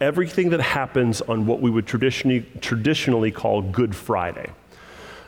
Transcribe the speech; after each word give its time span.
everything 0.00 0.50
that 0.50 0.60
happens 0.60 1.20
on 1.22 1.46
what 1.46 1.60
we 1.60 1.70
would 1.70 1.86
traditionally, 1.86 2.46
traditionally 2.60 3.30
call 3.30 3.62
Good 3.62 3.94
Friday. 3.94 4.50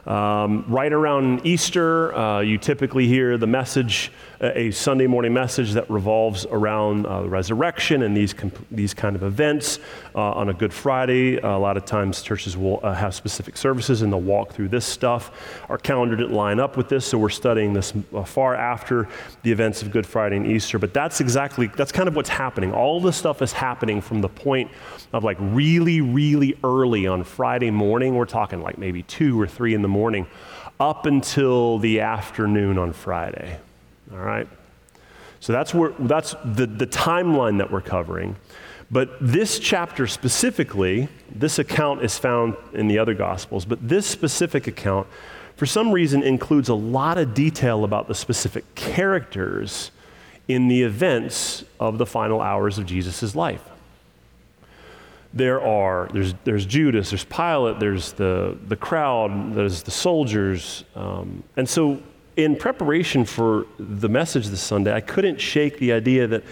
Um, 0.06 0.64
right 0.66 0.92
around 0.92 1.46
Easter, 1.46 2.12
uh, 2.14 2.40
you 2.40 2.58
typically 2.58 3.06
hear 3.06 3.38
the 3.38 3.46
message, 3.46 4.10
a 4.40 4.72
Sunday 4.72 5.06
morning 5.06 5.32
message 5.32 5.72
that 5.74 5.88
revolves 5.88 6.44
around 6.46 7.06
uh, 7.06 7.22
the 7.22 7.28
resurrection 7.28 8.02
and 8.02 8.16
these, 8.16 8.32
comp- 8.32 8.66
these 8.72 8.94
kind 8.94 9.14
of 9.14 9.22
events. 9.22 9.78
Uh, 10.14 10.32
on 10.32 10.48
a 10.48 10.54
Good 10.54 10.72
Friday, 10.72 11.36
a 11.36 11.56
lot 11.56 11.76
of 11.76 11.84
times 11.84 12.20
churches 12.22 12.56
will 12.56 12.80
uh, 12.82 12.92
have 12.92 13.14
specific 13.14 13.56
services 13.56 14.02
and 14.02 14.12
they'll 14.12 14.20
walk 14.20 14.52
through 14.52 14.68
this 14.68 14.84
stuff. 14.84 15.30
Our 15.68 15.78
calendar 15.78 16.16
didn't 16.16 16.34
line 16.34 16.58
up 16.58 16.76
with 16.76 16.88
this, 16.88 17.06
so 17.06 17.16
we're 17.16 17.28
studying 17.28 17.72
this 17.72 17.92
uh, 18.12 18.24
far 18.24 18.56
after 18.56 19.08
the 19.44 19.52
events 19.52 19.82
of 19.82 19.92
Good 19.92 20.06
Friday 20.06 20.36
and 20.36 20.46
Easter. 20.46 20.80
But 20.80 20.92
that's 20.92 21.20
exactly, 21.20 21.68
that's 21.76 21.92
kind 21.92 22.08
of 22.08 22.16
what's 22.16 22.28
happening. 22.28 22.72
All 22.72 23.00
this 23.00 23.16
stuff 23.16 23.40
is 23.40 23.52
happening 23.52 24.00
from 24.00 24.20
the 24.20 24.28
point 24.28 24.68
of 25.12 25.22
like 25.22 25.36
really, 25.38 26.00
really 26.00 26.58
early 26.64 27.06
on 27.06 27.22
Friday 27.22 27.70
morning. 27.70 28.16
We're 28.16 28.24
talking 28.24 28.60
like 28.60 28.78
maybe 28.78 29.04
two 29.04 29.40
or 29.40 29.46
three 29.46 29.74
in 29.74 29.82
the 29.82 29.91
morning 29.92 30.26
up 30.80 31.06
until 31.06 31.78
the 31.78 32.00
afternoon 32.00 32.78
on 32.78 32.92
Friday. 32.92 33.58
All 34.12 34.18
right? 34.18 34.48
So 35.38 35.52
that's, 35.52 35.74
where, 35.74 35.92
that's 35.98 36.34
the, 36.44 36.66
the 36.66 36.86
timeline 36.86 37.58
that 37.58 37.70
we're 37.70 37.82
covering. 37.82 38.36
But 38.90 39.16
this 39.20 39.58
chapter 39.58 40.06
specifically, 40.06 41.08
this 41.30 41.58
account 41.58 42.02
is 42.02 42.18
found 42.18 42.56
in 42.72 42.88
the 42.88 42.98
other 42.98 43.14
Gospels, 43.14 43.64
but 43.64 43.86
this 43.86 44.06
specific 44.06 44.66
account, 44.66 45.06
for 45.56 45.66
some 45.66 45.92
reason, 45.92 46.22
includes 46.22 46.68
a 46.68 46.74
lot 46.74 47.16
of 47.16 47.34
detail 47.34 47.84
about 47.84 48.08
the 48.08 48.14
specific 48.14 48.74
characters 48.74 49.90
in 50.48 50.68
the 50.68 50.82
events 50.82 51.64
of 51.80 51.98
the 51.98 52.06
final 52.06 52.40
hours 52.40 52.78
of 52.78 52.86
Jesus' 52.86 53.34
life 53.34 53.62
there 55.34 55.60
are 55.60 56.08
there's, 56.12 56.34
there's 56.44 56.66
judas 56.66 57.10
there's 57.10 57.24
pilate 57.24 57.78
there's 57.78 58.12
the, 58.12 58.56
the 58.68 58.76
crowd 58.76 59.54
there's 59.54 59.82
the 59.82 59.90
soldiers 59.90 60.84
um, 60.94 61.42
and 61.56 61.68
so 61.68 62.00
in 62.36 62.56
preparation 62.56 63.24
for 63.24 63.66
the 63.78 64.08
message 64.08 64.48
this 64.48 64.60
sunday 64.60 64.92
i 64.92 65.00
couldn't 65.00 65.40
shake 65.40 65.78
the 65.78 65.92
idea 65.92 66.26
that 66.26 66.42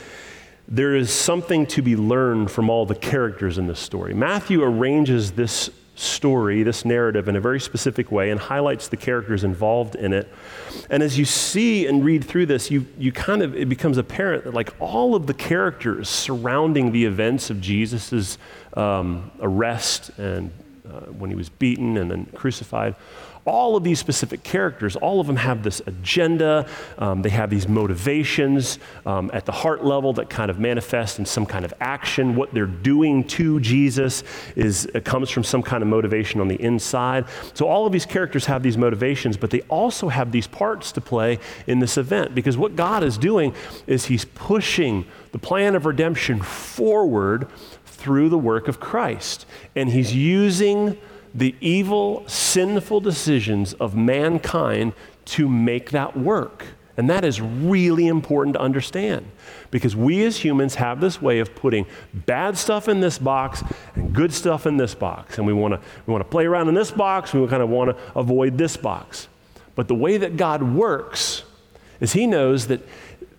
there 0.71 0.95
is 0.95 1.13
something 1.13 1.67
to 1.67 1.83
be 1.83 1.97
learned 1.97 2.49
from 2.49 2.71
all 2.71 2.87
the 2.87 2.95
characters 2.95 3.59
in 3.59 3.67
this 3.67 3.81
story. 3.81 4.15
Matthew 4.15 4.63
arranges 4.63 5.33
this 5.33 5.69
story 6.01 6.63
this 6.63 6.85
narrative 6.85 7.29
in 7.29 7.37
a 7.37 7.41
very 7.41 7.61
specific 7.61 8.11
way 8.11 8.31
and 8.31 8.41
highlights 8.41 8.89
the 8.89 8.97
characters 8.97 9.45
involved 9.45 9.95
in 9.95 10.13
it. 10.13 10.29
And 10.89 11.03
as 11.03 11.19
you 11.19 11.25
see 11.25 11.87
and 11.87 12.05
read 12.05 12.25
through 12.25 12.47
this 12.47 12.71
you, 12.71 12.87
you 12.99 13.13
kind 13.13 13.43
of 13.43 13.55
it 13.55 13.69
becomes 13.69 13.99
apparent 13.99 14.45
that 14.45 14.55
like 14.55 14.73
all 14.81 15.15
of 15.15 15.27
the 15.27 15.35
characters 15.35 16.09
surrounding 16.09 16.93
the 16.93 17.05
events 17.05 17.51
of 17.51 17.61
jesus' 17.61 18.39
um, 18.75 19.31
arrest 19.41 20.11
and 20.19 20.51
uh, 20.91 21.01
when 21.13 21.31
he 21.31 21.37
was 21.37 21.49
beaten 21.49 21.97
and 21.97 22.11
then 22.11 22.27
crucified. 22.35 22.95
All 23.47 23.75
of 23.75 23.85
these 23.85 23.99
specific 23.99 24.43
characters, 24.43 24.97
all 24.97 25.19
of 25.19 25.27
them 25.27 25.37
have 25.37 25.63
this 25.63 25.81
agenda. 25.87 26.67
Um, 26.99 27.23
they 27.23 27.31
have 27.31 27.49
these 27.49 27.67
motivations 27.67 28.79
um, 29.07 29.31
at 29.33 29.47
the 29.47 29.53
heart 29.53 29.83
level 29.83 30.13
that 30.15 30.29
kind 30.29 30.51
of 30.51 30.59
manifest 30.59 31.19
in 31.19 31.25
some 31.25 31.47
kind 31.47 31.65
of 31.65 31.73
action. 31.81 32.37
What 32.37 32.53
they're 32.53 32.67
doing 32.67 33.25
to 33.29 33.59
Jesus 33.61 34.25
is 34.57 34.85
it 34.87 35.07
comes 35.07 35.31
from 35.31 35.43
some 35.43 35.63
kind 35.63 35.83
of 35.83 35.89
motivation 35.89 36.41
on 36.41 36.49
the 36.49 36.61
inside. 36.63 37.25
So 37.55 37.67
all 37.67 37.87
of 37.87 37.93
these 37.93 38.05
characters 38.05 38.45
have 38.45 38.63
these 38.63 38.77
motivations, 38.77 39.39
but 39.39 39.51
they 39.51 39.63
also 39.63 40.11
have 40.11 40.33
these 40.33 40.47
parts 40.47 40.93
to 40.93 41.01
play 41.01 41.39
in 41.67 41.79
this 41.79 41.97
event 41.97 42.35
because 42.35 42.59
what 42.59 42.77
God 42.77 43.03
is 43.03 43.17
doing 43.17 43.55
is 43.87 44.05
He's 44.07 44.27
pushing 44.27 45.07
the 45.33 45.39
plan 45.39 45.77
of 45.77 45.87
redemption 45.87 46.43
forward 46.43 47.47
through 48.01 48.29
the 48.31 48.39
work 48.39 48.67
of 48.67 48.81
Christ. 48.81 49.47
And 49.77 49.91
he's 49.91 50.15
using 50.15 50.99
the 51.35 51.55
evil, 51.61 52.25
sinful 52.27 53.01
decisions 53.01 53.75
of 53.75 53.95
mankind 53.95 54.95
to 55.27 55.49
make 55.49 55.91
that 55.91 56.17
work. 56.17 56.65
And 56.97 57.09
that 57.09 57.25
is 57.25 57.41
really 57.41 58.09
important 58.09 58.55
to 58.55 58.61
understand 58.61 59.25
because 59.71 59.95
we 59.95 60.25
as 60.25 60.39
humans 60.39 60.75
have 60.75 61.01
this 61.01 61.23
way 61.23 61.39
of 61.39 61.55
putting 61.55 61.87
bad 62.13 62.59
stuff 62.59 62.89
in 62.89 63.01
this 63.01 63.19
box 63.19 63.63
and 63.95 64.13
good 64.13 64.33
stuff 64.33 64.67
in 64.67 64.77
this 64.77 64.95
box. 64.95 65.39
And 65.39 65.47
we 65.47 65.53
want 65.53 65.75
to 65.75 65.81
we 66.07 66.13
want 66.13 66.25
to 66.25 66.29
play 66.29 66.47
around 66.47 66.69
in 66.69 66.75
this 66.75 66.91
box, 66.91 67.33
we 67.33 67.47
kind 67.47 67.63
of 67.63 67.69
want 67.69 67.97
to 67.97 68.19
avoid 68.19 68.59
this 68.59 68.77
box. 68.77 69.29
But 69.77 69.89
the 69.89 69.95
way 69.95 70.17
that 70.19 70.37
God 70.37 70.63
works 70.63 71.45
is 72.01 72.13
he 72.13 72.27
knows 72.27 72.67
that 72.67 72.81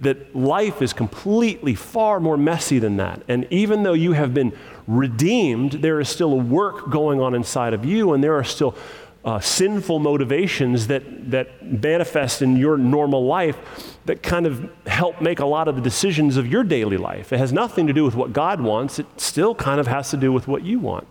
that 0.01 0.35
life 0.35 0.81
is 0.81 0.94
completely 0.94 1.75
far 1.75 2.19
more 2.19 2.38
messy 2.38 2.79
than 2.79 2.97
that. 2.97 3.22
And 3.28 3.47
even 3.50 3.84
though 3.84 3.94
you 3.94 4.13
have 4.13 4.34
been 4.34 4.51
redeemed, 4.88 5.73
there 5.73 6.00
is 6.00 6.09
still 6.09 6.34
a 6.34 6.44
work 6.44 6.89
going 6.89 7.22
on 7.22 7.35
inside 7.35 7.73
of 7.73 7.85
you, 7.85 8.13
and 8.13 8.23
there 8.23 8.35
are 8.35 8.44
still 8.44 8.75
uh, 9.23 9.39
sinful 9.39 10.00
motivations 10.00 10.88
that, 10.88 11.29
that 11.29 11.63
manifest 11.63 12.41
in 12.41 12.57
your 12.57 12.78
normal 12.78 13.25
life 13.25 14.00
that 14.06 14.23
kind 14.23 14.47
of 14.47 14.69
help 14.88 15.22
make 15.22 15.39
a 15.39 15.45
lot 15.45 15.67
of 15.67 15.75
the 15.75 15.81
decisions 15.81 16.38
of 16.38 16.47
your 16.47 16.63
daily 16.63 16.97
life. 16.97 17.31
It 17.31 17.38
has 17.38 17.53
nothing 17.53 17.85
to 17.85 17.94
do 17.94 18.03
with 18.03 18.16
what 18.16 18.33
God 18.33 18.59
wants, 18.59 18.97
it 18.97 19.06
still 19.18 19.53
kind 19.53 19.79
of 19.79 19.85
has 19.88 20.09
to 20.09 20.18
do 20.18 20.31
with 20.31 20.47
what 20.47 20.63
you 20.63 20.79
want. 20.79 21.07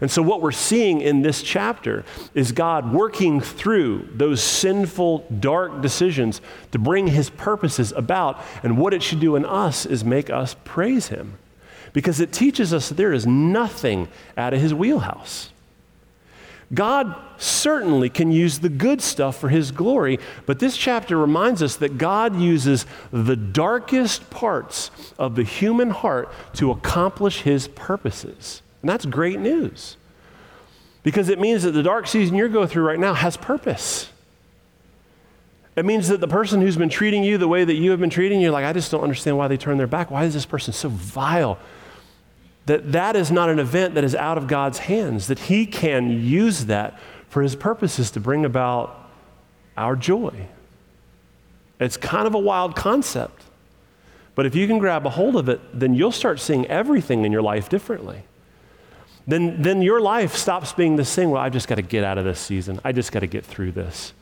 And 0.00 0.10
so, 0.10 0.22
what 0.22 0.40
we're 0.40 0.52
seeing 0.52 1.00
in 1.00 1.22
this 1.22 1.42
chapter 1.42 2.04
is 2.34 2.52
God 2.52 2.92
working 2.92 3.40
through 3.40 4.08
those 4.12 4.42
sinful, 4.42 5.26
dark 5.40 5.80
decisions 5.80 6.40
to 6.72 6.78
bring 6.78 7.06
his 7.06 7.30
purposes 7.30 7.92
about. 7.92 8.42
And 8.62 8.78
what 8.78 8.92
it 8.92 9.02
should 9.02 9.20
do 9.20 9.36
in 9.36 9.44
us 9.44 9.86
is 9.86 10.04
make 10.04 10.30
us 10.30 10.56
praise 10.64 11.08
him 11.08 11.38
because 11.92 12.20
it 12.20 12.32
teaches 12.32 12.74
us 12.74 12.88
that 12.88 12.96
there 12.96 13.12
is 13.12 13.26
nothing 13.26 14.08
out 14.36 14.52
of 14.52 14.60
his 14.60 14.74
wheelhouse. 14.74 15.50
God 16.72 17.14
certainly 17.36 18.10
can 18.10 18.32
use 18.32 18.58
the 18.58 18.68
good 18.68 19.00
stuff 19.00 19.38
for 19.38 19.48
his 19.48 19.70
glory, 19.70 20.18
but 20.44 20.58
this 20.58 20.76
chapter 20.76 21.16
reminds 21.16 21.62
us 21.62 21.76
that 21.76 21.98
God 21.98 22.36
uses 22.36 22.86
the 23.12 23.36
darkest 23.36 24.28
parts 24.30 24.90
of 25.18 25.36
the 25.36 25.44
human 25.44 25.90
heart 25.90 26.32
to 26.54 26.70
accomplish 26.70 27.42
his 27.42 27.68
purposes. 27.68 28.62
And 28.84 28.90
that's 28.90 29.06
great 29.06 29.38
news. 29.38 29.96
Because 31.02 31.30
it 31.30 31.40
means 31.40 31.62
that 31.62 31.70
the 31.70 31.82
dark 31.82 32.06
season 32.06 32.36
you're 32.36 32.50
going 32.50 32.68
through 32.68 32.82
right 32.82 32.98
now 32.98 33.14
has 33.14 33.34
purpose. 33.34 34.10
It 35.74 35.86
means 35.86 36.08
that 36.08 36.20
the 36.20 36.28
person 36.28 36.60
who's 36.60 36.76
been 36.76 36.90
treating 36.90 37.24
you 37.24 37.38
the 37.38 37.48
way 37.48 37.64
that 37.64 37.76
you 37.76 37.92
have 37.92 38.00
been 38.00 38.10
treating 38.10 38.42
you, 38.42 38.50
like, 38.50 38.66
I 38.66 38.74
just 38.74 38.90
don't 38.90 39.00
understand 39.00 39.38
why 39.38 39.48
they 39.48 39.56
turn 39.56 39.78
their 39.78 39.86
back. 39.86 40.10
Why 40.10 40.24
is 40.24 40.34
this 40.34 40.44
person 40.44 40.74
so 40.74 40.90
vile? 40.90 41.58
That 42.66 42.92
that 42.92 43.16
is 43.16 43.30
not 43.30 43.48
an 43.48 43.58
event 43.58 43.94
that 43.94 44.04
is 44.04 44.14
out 44.14 44.36
of 44.36 44.48
God's 44.48 44.80
hands, 44.80 45.28
that 45.28 45.38
He 45.38 45.64
can 45.64 46.22
use 46.22 46.66
that 46.66 47.00
for 47.30 47.40
His 47.40 47.56
purposes 47.56 48.10
to 48.10 48.20
bring 48.20 48.44
about 48.44 49.08
our 49.78 49.96
joy. 49.96 50.46
It's 51.80 51.96
kind 51.96 52.26
of 52.26 52.34
a 52.34 52.38
wild 52.38 52.76
concept. 52.76 53.44
But 54.34 54.44
if 54.44 54.54
you 54.54 54.66
can 54.66 54.78
grab 54.78 55.06
a 55.06 55.10
hold 55.10 55.36
of 55.36 55.48
it, 55.48 55.62
then 55.72 55.94
you'll 55.94 56.12
start 56.12 56.38
seeing 56.38 56.66
everything 56.66 57.24
in 57.24 57.32
your 57.32 57.40
life 57.40 57.70
differently 57.70 58.24
then, 59.26 59.62
then 59.62 59.80
your 59.80 60.00
life 60.00 60.34
stops 60.34 60.72
being 60.72 60.96
the 60.96 61.04
same. 61.04 61.30
Well, 61.30 61.40
I've 61.40 61.52
just 61.52 61.68
got 61.68 61.76
to 61.76 61.82
get 61.82 62.04
out 62.04 62.18
of 62.18 62.24
this 62.24 62.38
season. 62.38 62.80
I 62.84 62.92
just 62.92 63.10
got 63.10 63.20
to 63.20 63.26
get 63.26 63.44
through 63.44 63.72
this. 63.72 64.12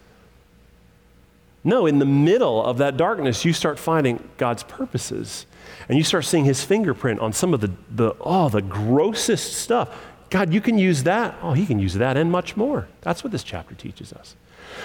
No, 1.65 1.87
in 1.87 1.99
the 1.99 2.07
middle 2.07 2.65
of 2.65 2.79
that 2.79 2.97
darkness, 2.97 3.45
you 3.45 3.53
start 3.53 3.79
finding 3.79 4.29
God's 4.37 4.63
purposes. 4.65 5.47
And 5.89 5.99
you 5.99 6.05
start 6.05 6.25
seeing 6.25 6.45
his 6.45 6.65
fingerprint 6.65 7.21
on 7.21 7.33
some 7.33 7.55
of 7.55 7.61
the, 7.61 7.71
the 7.91 8.15
oh, 8.21 8.49
the 8.49 8.63
grossest 8.63 9.55
stuff. 9.55 9.89
God, 10.31 10.53
you 10.53 10.61
can 10.61 10.79
use 10.79 11.03
that. 11.03 11.37
Oh, 11.43 11.53
he 11.53 11.67
can 11.67 11.79
use 11.79 11.95
that 11.95 12.17
and 12.17 12.31
much 12.31 12.57
more. 12.57 12.89
That's 13.03 13.23
what 13.23 13.33
this 13.33 13.43
chapter 13.43 13.75
teaches 13.75 14.13
us. 14.13 14.35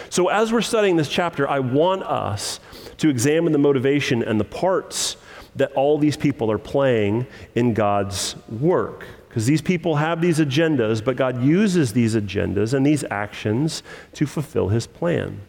So, 0.09 0.27
as 0.27 0.51
we're 0.51 0.61
studying 0.61 0.97
this 0.97 1.09
chapter, 1.09 1.47
I 1.47 1.59
want 1.59 2.03
us 2.03 2.59
to 2.97 3.09
examine 3.09 3.53
the 3.53 3.59
motivation 3.59 4.23
and 4.23 4.39
the 4.39 4.45
parts 4.45 5.15
that 5.55 5.71
all 5.71 5.97
these 5.97 6.17
people 6.17 6.51
are 6.51 6.57
playing 6.57 7.25
in 7.55 7.73
God's 7.73 8.35
work. 8.49 9.05
Because 9.37 9.45
these 9.45 9.61
people 9.61 9.97
have 9.97 10.19
these 10.19 10.39
agendas, 10.39 11.05
but 11.05 11.15
God 11.15 11.43
uses 11.43 11.93
these 11.93 12.15
agendas 12.15 12.73
and 12.73 12.83
these 12.83 13.03
actions 13.11 13.83
to 14.13 14.25
fulfill 14.25 14.69
his 14.69 14.87
plan. 14.87 15.41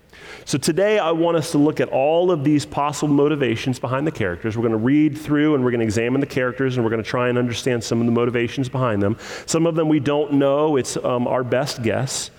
So 0.44 0.58
today 0.58 0.98
I 0.98 1.12
want 1.12 1.38
us 1.38 1.52
to 1.52 1.58
look 1.58 1.80
at 1.80 1.88
all 1.88 2.30
of 2.30 2.44
these 2.44 2.66
possible 2.66 3.14
motivations 3.14 3.78
behind 3.78 4.06
the 4.06 4.10
characters. 4.10 4.58
We're 4.58 4.68
going 4.68 4.72
to 4.72 4.76
read 4.76 5.16
through 5.16 5.54
and 5.54 5.64
we're 5.64 5.70
going 5.70 5.80
to 5.80 5.86
examine 5.86 6.20
the 6.20 6.26
characters 6.26 6.76
and 6.76 6.84
we're 6.84 6.90
going 6.90 7.02
to 7.02 7.08
try 7.08 7.30
and 7.30 7.38
understand 7.38 7.82
some 7.82 7.98
of 7.98 8.04
the 8.04 8.12
motivations 8.12 8.68
behind 8.68 9.00
them. 9.00 9.16
Some 9.46 9.66
of 9.66 9.74
them 9.74 9.88
we 9.88 10.00
don't 10.00 10.34
know, 10.34 10.76
it's 10.76 10.98
um, 10.98 11.26
our 11.26 11.42
best 11.42 11.82
guess. 11.82 12.30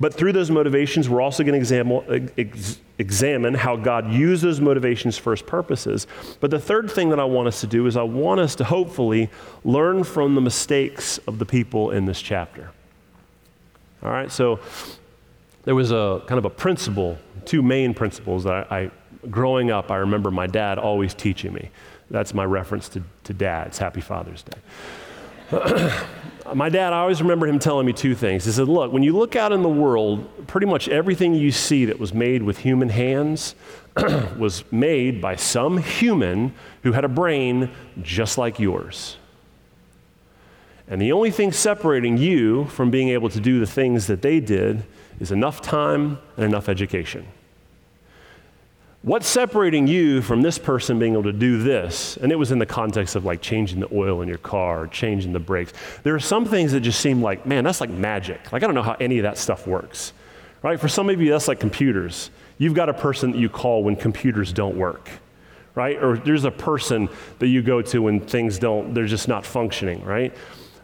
But 0.00 0.14
through 0.14 0.32
those 0.32 0.50
motivations, 0.50 1.08
we're 1.08 1.20
also 1.20 1.42
going 1.42 1.52
to 1.52 1.58
examine, 1.58 2.30
ex- 2.36 2.80
examine 2.98 3.54
how 3.54 3.76
God 3.76 4.12
used 4.12 4.42
those 4.42 4.60
motivations 4.60 5.16
for 5.16 5.32
his 5.32 5.42
purposes. 5.42 6.06
But 6.40 6.50
the 6.50 6.58
third 6.58 6.90
thing 6.90 7.10
that 7.10 7.20
I 7.20 7.24
want 7.24 7.48
us 7.48 7.60
to 7.60 7.66
do 7.66 7.86
is 7.86 7.96
I 7.96 8.02
want 8.02 8.40
us 8.40 8.54
to 8.56 8.64
hopefully 8.64 9.30
learn 9.64 10.04
from 10.04 10.34
the 10.34 10.40
mistakes 10.40 11.18
of 11.26 11.38
the 11.38 11.46
people 11.46 11.90
in 11.90 12.06
this 12.06 12.20
chapter. 12.20 12.70
All 14.02 14.10
right, 14.10 14.30
so 14.30 14.60
there 15.64 15.74
was 15.74 15.90
a 15.90 16.22
kind 16.26 16.38
of 16.38 16.44
a 16.44 16.50
principle, 16.50 17.18
two 17.44 17.62
main 17.62 17.94
principles 17.94 18.44
that 18.44 18.70
I, 18.70 18.78
I 18.78 18.90
growing 19.30 19.70
up, 19.70 19.90
I 19.90 19.96
remember 19.96 20.30
my 20.30 20.46
dad 20.46 20.78
always 20.78 21.14
teaching 21.14 21.52
me. 21.52 21.70
That's 22.10 22.34
my 22.34 22.44
reference 22.44 22.88
to, 22.90 23.02
to 23.24 23.32
dads. 23.32 23.78
Happy 23.78 24.00
Father's 24.00 24.42
Day. 24.42 24.58
my 26.54 26.68
dad, 26.68 26.92
I 26.92 27.00
always 27.00 27.22
remember 27.22 27.46
him 27.46 27.58
telling 27.58 27.86
me 27.86 27.92
two 27.92 28.14
things. 28.14 28.44
He 28.44 28.52
said, 28.52 28.68
Look, 28.68 28.92
when 28.92 29.02
you 29.02 29.16
look 29.16 29.36
out 29.36 29.52
in 29.52 29.62
the 29.62 29.68
world, 29.68 30.46
pretty 30.46 30.66
much 30.66 30.88
everything 30.88 31.34
you 31.34 31.50
see 31.50 31.84
that 31.86 31.98
was 31.98 32.14
made 32.14 32.42
with 32.42 32.58
human 32.58 32.88
hands 32.88 33.54
was 34.38 34.64
made 34.72 35.20
by 35.20 35.36
some 35.36 35.78
human 35.78 36.54
who 36.82 36.92
had 36.92 37.04
a 37.04 37.08
brain 37.08 37.70
just 38.02 38.38
like 38.38 38.58
yours. 38.58 39.16
And 40.86 41.00
the 41.00 41.12
only 41.12 41.30
thing 41.30 41.50
separating 41.52 42.18
you 42.18 42.66
from 42.66 42.90
being 42.90 43.08
able 43.08 43.30
to 43.30 43.40
do 43.40 43.58
the 43.58 43.66
things 43.66 44.06
that 44.06 44.20
they 44.20 44.40
did 44.40 44.84
is 45.18 45.32
enough 45.32 45.62
time 45.62 46.18
and 46.36 46.44
enough 46.44 46.68
education. 46.68 47.26
What's 49.04 49.26
separating 49.26 49.86
you 49.86 50.22
from 50.22 50.40
this 50.40 50.56
person 50.56 50.98
being 50.98 51.12
able 51.12 51.24
to 51.24 51.32
do 51.34 51.62
this? 51.62 52.16
And 52.16 52.32
it 52.32 52.36
was 52.36 52.52
in 52.52 52.58
the 52.58 52.64
context 52.64 53.16
of 53.16 53.26
like 53.26 53.42
changing 53.42 53.80
the 53.80 53.88
oil 53.92 54.22
in 54.22 54.28
your 54.28 54.38
car, 54.38 54.86
changing 54.86 55.34
the 55.34 55.38
brakes. 55.38 55.74
There 56.04 56.14
are 56.14 56.20
some 56.20 56.46
things 56.46 56.72
that 56.72 56.80
just 56.80 57.00
seem 57.02 57.20
like, 57.20 57.44
man, 57.44 57.64
that's 57.64 57.82
like 57.82 57.90
magic. 57.90 58.50
Like, 58.50 58.62
I 58.62 58.66
don't 58.66 58.74
know 58.74 58.82
how 58.82 58.96
any 58.98 59.18
of 59.18 59.24
that 59.24 59.36
stuff 59.36 59.66
works, 59.66 60.14
right? 60.62 60.80
For 60.80 60.88
some 60.88 61.10
of 61.10 61.20
you, 61.20 61.30
that's 61.30 61.48
like 61.48 61.60
computers. 61.60 62.30
You've 62.56 62.72
got 62.72 62.88
a 62.88 62.94
person 62.94 63.32
that 63.32 63.38
you 63.38 63.50
call 63.50 63.84
when 63.84 63.94
computers 63.94 64.54
don't 64.54 64.74
work, 64.74 65.10
right? 65.74 66.02
Or 66.02 66.16
there's 66.16 66.44
a 66.44 66.50
person 66.50 67.10
that 67.40 67.48
you 67.48 67.60
go 67.60 67.82
to 67.82 67.98
when 68.00 68.20
things 68.20 68.58
don't, 68.58 68.94
they're 68.94 69.04
just 69.04 69.28
not 69.28 69.44
functioning, 69.44 70.02
right? 70.02 70.34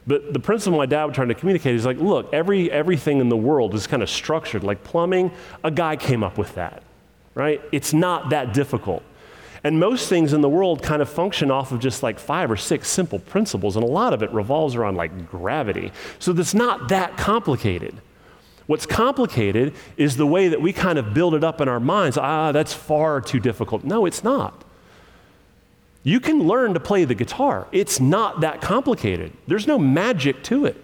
But 0.07 0.35
the 0.35 0.41
principle 0.41 0.77
my 0.77 0.85
dad 0.85 1.07
was 1.07 1.15
trying 1.15 1.29
to 1.29 1.35
communicate 1.35 1.75
is 1.75 1.87
like, 1.87 1.97
look, 1.97 2.35
every, 2.35 2.71
everything 2.71 3.21
in 3.21 3.31
the 3.31 3.37
world 3.39 3.75
is 3.75 3.87
kind 3.87 4.03
of 4.03 4.11
structured. 4.11 4.63
Like 4.63 4.85
plumbing, 4.85 5.31
a 5.65 5.71
guy 5.71 5.97
came 5.97 6.23
up 6.23 6.37
with 6.37 6.55
that, 6.57 6.83
right? 7.35 7.61
It's 7.73 7.93
not 7.93 8.31
that 8.31 8.53
difficult. 8.55 9.03
And 9.63 9.79
most 9.79 10.09
things 10.09 10.33
in 10.33 10.41
the 10.41 10.49
world 10.49 10.83
kind 10.83 11.03
of 11.03 11.09
function 11.09 11.51
off 11.51 11.71
of 11.71 11.81
just 11.81 12.03
like 12.03 12.19
five 12.19 12.51
or 12.51 12.57
six 12.57 12.89
simple 12.89 13.19
principles, 13.19 13.77
and 13.77 13.85
a 13.85 13.89
lot 13.89 14.15
of 14.15 14.23
it 14.23 14.33
revolves 14.33 14.75
around 14.75 14.97
like 14.97 15.31
gravity. 15.31 15.93
So 16.19 16.33
it's 16.33 16.55
not 16.55 16.89
that 16.89 17.17
complicated. 17.17 18.01
What's 18.67 18.87
complicated 18.87 19.75
is 19.97 20.17
the 20.17 20.27
way 20.27 20.49
that 20.49 20.63
we 20.63 20.73
kind 20.73 20.99
of 20.99 21.13
build 21.13 21.35
it 21.35 21.45
up 21.45 21.61
in 21.61 21.69
our 21.69 21.81
minds. 21.81 22.17
Ah, 22.17 22.53
that's 22.53 22.73
far 22.73 23.21
too 23.21 23.41
difficult. 23.41 23.85
No, 23.85 24.07
it's 24.07 24.25
not. 24.25 24.65
You 26.03 26.21
can 26.21 26.47
learn 26.47 26.73
to 26.75 26.81
play 26.81 27.05
the 27.05 27.15
guitar. 27.15 27.67
It's 27.73 28.01
not 28.01 28.41
that 28.41 28.61
complicated, 28.63 29.33
there's 29.47 29.67
no 29.67 29.79
magic 29.79 30.43
to 30.45 30.65
it. 30.65 30.83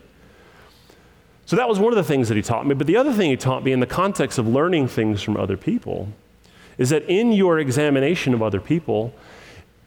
So 1.46 1.54
that 1.54 1.68
was 1.68 1.78
one 1.78 1.92
of 1.92 1.96
the 1.96 2.02
things 2.02 2.28
that 2.28 2.36
he 2.36 2.42
taught 2.42 2.66
me. 2.66 2.74
But 2.74 2.88
the 2.88 2.96
other 2.96 3.12
thing 3.12 3.30
he 3.30 3.36
taught 3.36 3.62
me 3.62 3.70
in 3.70 3.78
the 3.78 3.86
context 3.86 4.36
of 4.36 4.48
learning 4.48 4.88
things 4.88 5.22
from 5.22 5.36
other 5.36 5.56
people 5.56 6.08
is 6.78 6.90
that 6.90 7.04
in 7.04 7.32
your 7.32 7.58
examination 7.58 8.34
of 8.34 8.42
other 8.42 8.60
people, 8.60 9.14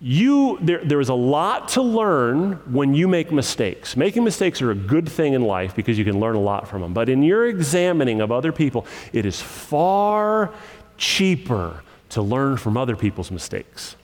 you, 0.01 0.57
there, 0.61 0.83
there 0.83 0.99
is 0.99 1.09
a 1.09 1.13
lot 1.13 1.67
to 1.69 1.81
learn 1.81 2.53
when 2.71 2.93
you 2.93 3.07
make 3.07 3.31
mistakes. 3.31 3.97
Making 3.97 4.23
mistakes 4.23 4.61
are 4.61 4.71
a 4.71 4.75
good 4.75 5.09
thing 5.09 5.33
in 5.33 5.41
life 5.41 5.75
because 5.75 5.97
you 5.97 6.05
can 6.05 6.19
learn 6.19 6.35
a 6.35 6.41
lot 6.41 6.67
from 6.67 6.81
them. 6.81 6.93
But 6.93 7.09
in 7.09 7.21
your 7.21 7.45
examining 7.47 8.21
of 8.21 8.31
other 8.31 8.51
people, 8.51 8.85
it 9.11 9.25
is 9.25 9.41
far 9.41 10.53
cheaper 10.97 11.83
to 12.09 12.21
learn 12.21 12.57
from 12.57 12.77
other 12.77 12.95
people's 12.95 13.29
mistakes 13.29 13.95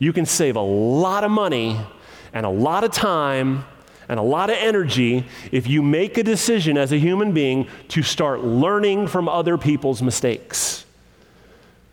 you 0.00 0.12
can 0.12 0.26
save 0.26 0.56
a 0.56 0.60
lot 0.60 1.22
of 1.22 1.30
money 1.30 1.78
and 2.32 2.44
a 2.44 2.50
lot 2.50 2.82
of 2.82 2.90
time 2.90 3.64
and 4.08 4.18
a 4.18 4.22
lot 4.22 4.50
of 4.50 4.56
energy 4.56 5.24
if 5.52 5.68
you 5.68 5.82
make 5.82 6.18
a 6.18 6.24
decision 6.24 6.76
as 6.76 6.90
a 6.90 6.96
human 6.96 7.32
being 7.32 7.68
to 7.88 8.02
start 8.02 8.40
learning 8.40 9.06
from 9.06 9.28
other 9.28 9.56
people's 9.56 10.02
mistakes. 10.02 10.84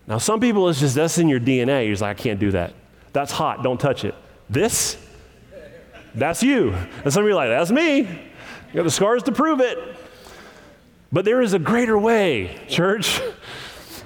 Now, 0.08 0.18
some 0.18 0.40
people, 0.40 0.70
it's 0.70 0.80
just 0.80 0.96
that's 0.96 1.18
in 1.18 1.28
your 1.28 1.40
DNA. 1.40 1.86
You're 1.86 1.94
just 1.94 2.02
like, 2.02 2.18
I 2.18 2.22
can't 2.22 2.40
do 2.40 2.52
that. 2.52 2.74
That's 3.12 3.32
hot. 3.32 3.62
Don't 3.62 3.80
touch 3.80 4.06
it. 4.06 4.16
This, 4.50 4.98
that's 6.16 6.42
you. 6.42 6.74
And 7.04 7.12
some 7.12 7.24
of 7.24 7.28
you 7.28 7.34
are 7.34 7.36
like, 7.36 7.50
that's 7.50 7.72
me. 7.72 8.00
You 8.00 8.74
got 8.74 8.84
the 8.84 8.92
scars 8.92 9.24
to 9.24 9.32
prove 9.32 9.60
it. 9.60 9.78
But 11.12 11.26
there 11.26 11.42
is 11.42 11.54
a 11.54 11.60
greater 11.60 11.98
way, 11.98 12.58
church. 12.68 13.22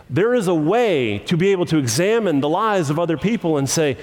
There 0.09 0.33
is 0.33 0.47
a 0.47 0.55
way 0.55 1.19
to 1.19 1.37
be 1.37 1.51
able 1.51 1.65
to 1.67 1.77
examine 1.77 2.41
the 2.41 2.49
lives 2.49 2.89
of 2.89 2.99
other 2.99 3.17
people 3.17 3.57
and 3.57 3.69
say, 3.69 3.97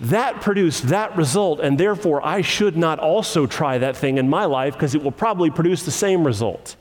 that 0.00 0.42
produced 0.42 0.88
that 0.88 1.16
result, 1.16 1.60
and 1.60 1.78
therefore 1.78 2.24
I 2.24 2.42
should 2.42 2.76
not 2.76 2.98
also 2.98 3.46
try 3.46 3.78
that 3.78 3.96
thing 3.96 4.18
in 4.18 4.28
my 4.28 4.44
life 4.44 4.74
because 4.74 4.94
it 4.94 5.02
will 5.02 5.12
probably 5.12 5.50
produce 5.50 5.84
the 5.84 5.90
same 5.90 6.26
result. 6.26 6.76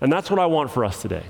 And 0.00 0.12
that's 0.12 0.30
what 0.30 0.38
I 0.38 0.46
want 0.46 0.70
for 0.70 0.84
us 0.84 1.00
today. 1.00 1.24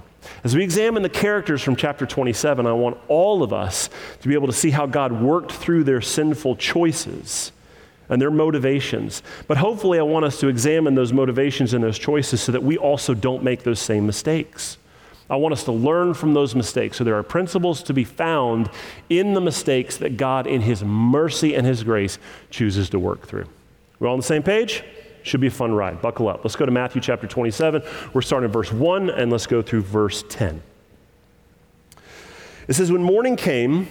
As 0.44 0.54
we 0.54 0.62
examine 0.62 1.02
the 1.02 1.08
characters 1.08 1.62
from 1.62 1.76
chapter 1.76 2.06
27, 2.06 2.66
I 2.66 2.72
want 2.72 2.98
all 3.08 3.42
of 3.42 3.52
us 3.52 3.88
to 4.20 4.28
be 4.28 4.34
able 4.34 4.46
to 4.46 4.52
see 4.52 4.70
how 4.70 4.86
God 4.86 5.12
worked 5.12 5.52
through 5.52 5.84
their 5.84 6.00
sinful 6.00 6.56
choices 6.56 7.52
and 8.08 8.20
their 8.20 8.30
motivations. 8.30 9.22
But 9.48 9.56
hopefully, 9.56 9.98
I 9.98 10.02
want 10.02 10.24
us 10.24 10.38
to 10.40 10.48
examine 10.48 10.94
those 10.94 11.12
motivations 11.12 11.72
and 11.74 11.82
those 11.82 11.98
choices 11.98 12.40
so 12.42 12.52
that 12.52 12.62
we 12.62 12.76
also 12.76 13.14
don't 13.14 13.42
make 13.42 13.62
those 13.62 13.80
same 13.80 14.06
mistakes. 14.06 14.78
I 15.30 15.36
want 15.36 15.52
us 15.52 15.64
to 15.64 15.72
learn 15.72 16.12
from 16.12 16.34
those 16.34 16.54
mistakes. 16.54 16.98
So 16.98 17.04
there 17.04 17.16
are 17.16 17.22
principles 17.22 17.82
to 17.84 17.94
be 17.94 18.04
found 18.04 18.68
in 19.08 19.32
the 19.32 19.40
mistakes 19.40 19.96
that 19.98 20.16
God, 20.16 20.46
in 20.46 20.60
His 20.60 20.84
mercy 20.84 21.54
and 21.54 21.66
His 21.66 21.82
grace, 21.84 22.18
chooses 22.50 22.90
to 22.90 22.98
work 22.98 23.26
through. 23.26 23.46
We're 23.98 24.08
all 24.08 24.14
on 24.14 24.18
the 24.18 24.24
same 24.24 24.42
page? 24.42 24.84
Should 25.22 25.40
be 25.40 25.46
a 25.46 25.50
fun 25.50 25.72
ride. 25.72 26.02
Buckle 26.02 26.28
up. 26.28 26.44
Let's 26.44 26.56
go 26.56 26.66
to 26.66 26.72
Matthew 26.72 27.00
chapter 27.00 27.26
27. 27.26 27.82
We're 28.12 28.22
starting 28.22 28.46
in 28.46 28.52
verse 28.52 28.72
1 28.72 29.10
and 29.10 29.30
let's 29.30 29.46
go 29.46 29.62
through 29.62 29.82
verse 29.82 30.24
10. 30.28 30.62
It 32.68 32.74
says, 32.74 32.90
When 32.90 33.02
morning 33.02 33.36
came, 33.36 33.88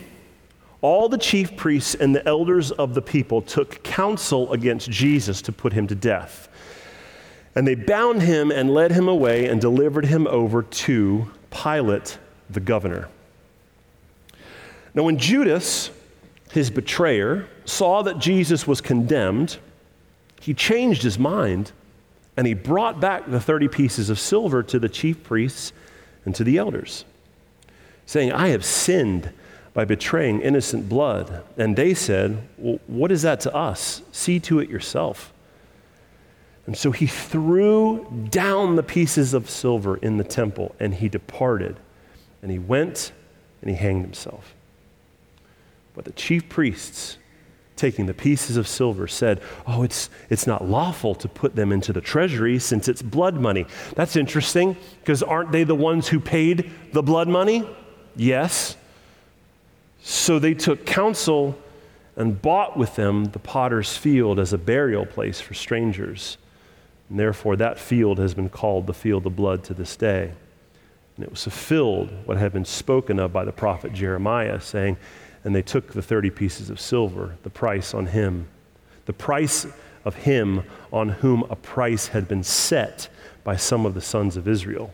all 0.82 1.10
the 1.10 1.18
chief 1.18 1.56
priests 1.56 1.96
and 1.96 2.16
the 2.16 2.26
elders 2.28 2.72
of 2.72 2.94
the 2.94 3.02
people 3.02 3.42
took 3.42 3.84
counsel 3.84 4.52
against 4.52 4.90
Jesus 4.90 5.42
to 5.44 5.52
put 5.52 5.74
him 5.74 5.88
to 5.88 5.96
death. 5.96 6.50
And 7.54 7.68
they 7.68 7.76
bound 7.76 8.22
him 8.22 8.52
and 8.52 8.74
led 8.74 8.92
him 8.92 9.08
away 9.08 9.48
and 9.48 9.60
delivered 9.60 10.06
him 10.06 10.26
over 10.28 10.64
to 10.64 11.30
Pilate, 11.52 12.18
the 12.50 12.60
governor. 12.60 13.10
Now, 14.94 15.04
when 15.04 15.18
Judas, 15.18 15.92
his 16.52 16.70
betrayer, 16.70 17.48
saw 17.66 18.02
that 18.04 18.20
Jesus 18.20 18.66
was 18.66 18.82
condemned, 18.82 19.58
he 20.42 20.54
changed 20.54 21.04
his 21.04 21.18
mind 21.18 21.72
and 22.36 22.48
he 22.48 22.54
brought 22.54 23.00
back 23.00 23.30
the 23.30 23.40
30 23.40 23.68
pieces 23.68 24.10
of 24.10 24.20
silver 24.20 24.64
to 24.64 24.80
the 24.80 24.90
chief 24.90 25.24
priests 25.24 25.72
and 26.26 26.34
to 26.36 26.44
the 26.44 26.58
elders, 26.58 27.06
saying, 28.06 28.32
I 28.32 28.50
have 28.50 28.66
sinned 28.66 29.32
by 29.74 29.86
betraying 29.86 30.42
innocent 30.42 30.90
blood. 30.90 31.44
And 31.58 31.76
they 31.76 31.94
said, 31.94 32.48
well, 32.58 32.80
What 32.88 33.12
is 33.12 33.22
that 33.22 33.40
to 33.42 33.56
us? 33.56 34.02
See 34.12 34.40
to 34.42 34.60
it 34.60 34.70
yourself. 34.70 35.32
And 36.66 36.78
so 36.78 36.92
he 36.92 37.08
threw 37.08 38.28
down 38.30 38.76
the 38.76 38.84
pieces 38.84 39.34
of 39.34 39.50
silver 39.50 39.98
in 39.98 40.18
the 40.18 40.24
temple 40.24 40.76
and 40.80 40.94
he 40.94 41.10
departed. 41.10 41.78
And 42.42 42.52
he 42.52 42.60
went 42.60 43.12
and 43.62 43.70
he 43.70 43.76
hanged 43.76 44.04
himself. 44.04 44.56
But 45.94 46.06
the 46.06 46.12
chief 46.12 46.50
priests, 46.50 47.18
taking 47.82 48.06
the 48.06 48.14
pieces 48.14 48.58
of 48.58 48.68
silver, 48.68 49.08
said, 49.08 49.42
Oh, 49.66 49.82
it's, 49.82 50.10
it's 50.30 50.46
not 50.46 50.64
lawful 50.64 51.16
to 51.16 51.28
put 51.28 51.56
them 51.56 51.72
into 51.72 51.92
the 51.92 52.00
treasury 52.00 52.60
since 52.60 52.88
it's 52.88 53.02
blood 53.02 53.36
money. 53.36 53.66
That's 53.96 54.16
interesting 54.16 54.78
because 55.00 55.24
aren't 55.24 55.52
they 55.52 55.64
the 55.64 55.76
ones 55.76 56.08
who 56.08 56.20
paid 56.20 56.72
the 56.94 57.02
blood 57.02 57.28
money? 57.28 57.68
Yes. 58.16 58.78
So 60.04 60.38
they 60.38 60.54
took 60.54 60.86
counsel 60.86 61.58
and 62.16 62.40
bought 62.40 62.78
with 62.78 62.96
them 62.96 63.26
the 63.26 63.40
potter's 63.40 63.98
field 63.98 64.40
as 64.40 64.54
a 64.54 64.58
burial 64.58 65.08
place 65.08 65.42
for 65.42 65.56
strangers. 65.56 66.38
And 67.10 67.20
therefore, 67.20 67.56
that 67.56 67.80
field 67.80 68.20
has 68.20 68.36
been 68.36 68.50
called 68.50 68.86
the 68.86 68.94
field 68.94 69.26
of 69.26 69.36
blood 69.36 69.64
to 69.66 69.74
this 69.74 69.96
day. 69.96 70.34
And 71.18 71.26
it 71.26 71.32
was 71.32 71.44
fulfilled 71.44 72.12
what 72.26 72.38
had 72.38 72.54
been 72.54 72.66
spoken 72.66 73.18
of 73.18 73.34
by 73.34 73.44
the 73.44 73.52
prophet 73.52 73.92
Jeremiah, 73.92 74.62
saying, 74.62 74.98
And 75.44 75.56
they 75.56 75.62
took 75.62 75.94
the 75.94 76.02
30 76.02 76.30
pieces 76.30 76.70
of 76.70 76.80
silver, 76.80 77.36
the 77.44 77.50
price 77.50 77.94
on 77.94 78.08
him, 78.08 78.48
the 79.06 79.14
price 79.14 79.66
of 80.06 80.16
him 80.16 80.64
on 80.92 81.10
whom 81.10 81.44
a 81.50 81.56
price 81.56 82.08
had 82.08 82.28
been 82.28 82.44
set 82.44 83.08
by 83.44 83.56
some 83.56 83.86
of 83.86 83.94
the 83.94 84.02
sons 84.02 84.38
of 84.38 84.48
Israel. 84.48 84.94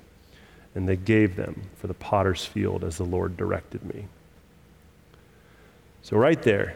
and 0.76 0.88
they 0.88 0.96
gave 0.96 1.36
them 1.36 1.64
for 1.78 1.88
the 1.88 1.94
potter's 1.96 2.46
field 2.46 2.84
as 2.84 2.98
the 2.98 3.04
Lord 3.04 3.36
directed 3.36 3.84
me. 3.84 4.06
So, 6.04 6.16
right 6.18 6.40
there, 6.44 6.76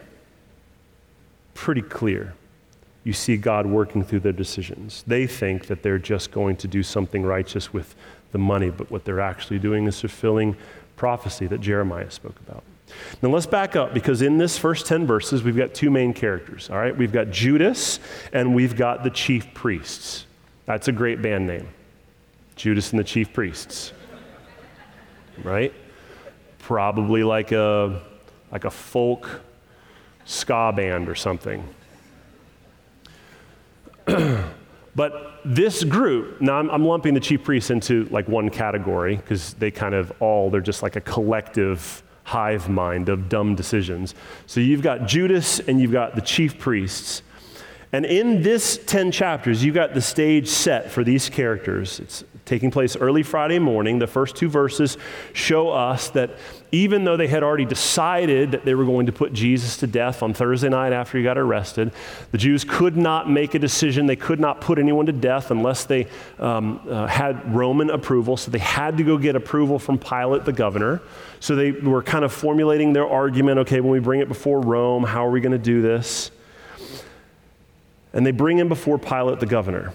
pretty 1.54 1.82
clear. 1.82 2.34
You 3.04 3.12
see 3.12 3.36
God 3.36 3.64
working 3.64 4.02
through 4.02 4.20
their 4.20 4.32
decisions. 4.32 5.04
They 5.06 5.28
think 5.28 5.66
that 5.66 5.84
they're 5.84 6.00
just 6.00 6.32
going 6.32 6.56
to 6.56 6.68
do 6.68 6.82
something 6.82 7.22
righteous 7.22 7.72
with 7.72 7.94
the 8.32 8.38
money, 8.38 8.70
but 8.70 8.90
what 8.90 9.04
they're 9.04 9.20
actually 9.20 9.60
doing 9.60 9.86
is 9.86 10.00
fulfilling 10.00 10.56
prophecy 10.96 11.46
that 11.46 11.60
Jeremiah 11.60 12.10
spoke 12.10 12.40
about. 12.40 12.64
Now 13.22 13.28
let's 13.30 13.46
back 13.46 13.76
up 13.76 13.94
because 13.94 14.22
in 14.22 14.38
this 14.38 14.58
first 14.58 14.86
10 14.86 15.06
verses, 15.06 15.42
we've 15.42 15.56
got 15.56 15.74
two 15.74 15.90
main 15.90 16.12
characters, 16.12 16.70
all 16.70 16.78
right? 16.78 16.96
We've 16.96 17.12
got 17.12 17.30
Judas 17.30 18.00
and 18.32 18.54
we've 18.54 18.76
got 18.76 19.04
the 19.04 19.10
chief 19.10 19.52
priests. 19.54 20.26
That's 20.66 20.88
a 20.88 20.92
great 20.92 21.22
band 21.22 21.46
name 21.46 21.68
Judas 22.56 22.90
and 22.90 23.00
the 23.00 23.04
chief 23.04 23.32
priests, 23.32 23.92
right? 25.42 25.72
Probably 26.58 27.24
like 27.24 27.52
a 27.52 28.02
like 28.50 28.64
a 28.64 28.70
folk 28.70 29.40
ska 30.24 30.72
band 30.74 31.08
or 31.08 31.14
something. 31.14 31.66
but 34.94 35.40
this 35.44 35.84
group, 35.84 36.40
now 36.40 36.58
I'm, 36.58 36.70
I'm, 36.70 36.84
lumping 36.84 37.14
the 37.14 37.20
chief 37.20 37.44
priests 37.44 37.70
into 37.70 38.04
like 38.06 38.28
one 38.28 38.50
category 38.50 39.16
because 39.16 39.54
they 39.54 39.70
kind 39.70 39.94
of 39.94 40.12
all, 40.20 40.50
they're 40.50 40.60
just 40.60 40.82
like 40.82 40.96
a 40.96 41.00
collective 41.00 42.01
hive 42.24 42.68
mind 42.68 43.08
of 43.08 43.28
dumb 43.28 43.54
decisions. 43.54 44.14
So 44.46 44.60
you've 44.60 44.82
got 44.82 45.06
Judas 45.06 45.60
and 45.60 45.80
you've 45.80 45.92
got 45.92 46.14
the 46.14 46.20
chief 46.20 46.58
priests. 46.58 47.22
And 47.92 48.06
in 48.06 48.42
this 48.42 48.78
10 48.86 49.12
chapters, 49.12 49.62
you've 49.62 49.74
got 49.74 49.92
the 49.92 50.00
stage 50.00 50.48
set 50.48 50.90
for 50.90 51.04
these 51.04 51.28
characters. 51.28 52.00
It's 52.00 52.24
taking 52.44 52.70
place 52.70 52.96
early 52.96 53.22
Friday 53.22 53.58
morning. 53.58 53.98
The 53.98 54.06
first 54.06 54.34
two 54.34 54.48
verses 54.48 54.98
show 55.32 55.70
us 55.70 56.10
that 56.10 56.30
even 56.72 57.04
though 57.04 57.16
they 57.16 57.28
had 57.28 57.42
already 57.42 57.64
decided 57.64 58.50
that 58.50 58.64
they 58.64 58.74
were 58.74 58.84
going 58.84 59.06
to 59.06 59.12
put 59.12 59.32
Jesus 59.32 59.76
to 59.78 59.86
death 59.86 60.22
on 60.22 60.34
Thursday 60.34 60.68
night 60.68 60.92
after 60.92 61.18
he 61.18 61.24
got 61.24 61.38
arrested, 61.38 61.92
the 62.30 62.38
Jews 62.38 62.64
could 62.64 62.96
not 62.96 63.30
make 63.30 63.54
a 63.54 63.58
decision. 63.58 64.06
They 64.06 64.16
could 64.16 64.40
not 64.40 64.60
put 64.60 64.78
anyone 64.78 65.06
to 65.06 65.12
death 65.12 65.50
unless 65.50 65.84
they 65.84 66.08
um, 66.38 66.80
uh, 66.88 67.06
had 67.06 67.54
Roman 67.54 67.90
approval. 67.90 68.36
So 68.36 68.50
they 68.50 68.58
had 68.58 68.96
to 68.96 69.04
go 69.04 69.18
get 69.18 69.36
approval 69.36 69.78
from 69.78 69.98
Pilate, 69.98 70.44
the 70.44 70.52
governor. 70.52 71.00
So 71.40 71.54
they 71.54 71.72
were 71.72 72.02
kind 72.02 72.24
of 72.24 72.32
formulating 72.32 72.92
their 72.92 73.08
argument 73.08 73.60
okay, 73.60 73.80
when 73.80 73.92
we 73.92 74.00
bring 74.00 74.20
it 74.20 74.28
before 74.28 74.60
Rome, 74.60 75.04
how 75.04 75.26
are 75.26 75.30
we 75.30 75.40
going 75.40 75.52
to 75.52 75.58
do 75.58 75.82
this? 75.82 76.30
And 78.12 78.26
they 78.26 78.30
bring 78.30 78.58
him 78.58 78.68
before 78.68 78.98
Pilate, 78.98 79.40
the 79.40 79.46
governor. 79.46 79.92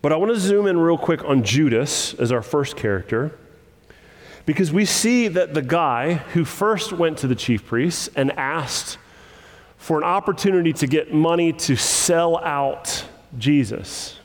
But 0.00 0.12
I 0.12 0.16
want 0.16 0.32
to 0.32 0.38
zoom 0.38 0.66
in 0.66 0.78
real 0.78 0.98
quick 0.98 1.24
on 1.24 1.42
Judas 1.42 2.14
as 2.14 2.30
our 2.30 2.42
first 2.42 2.76
character 2.76 3.36
because 4.46 4.72
we 4.72 4.84
see 4.84 5.28
that 5.28 5.52
the 5.54 5.62
guy 5.62 6.14
who 6.14 6.44
first 6.44 6.92
went 6.92 7.18
to 7.18 7.26
the 7.26 7.34
chief 7.34 7.66
priests 7.66 8.08
and 8.16 8.32
asked 8.32 8.96
for 9.76 9.98
an 9.98 10.04
opportunity 10.04 10.72
to 10.72 10.86
get 10.86 11.12
money 11.12 11.52
to 11.52 11.76
sell 11.76 12.38
out 12.38 13.04
Jesus, 13.36 14.18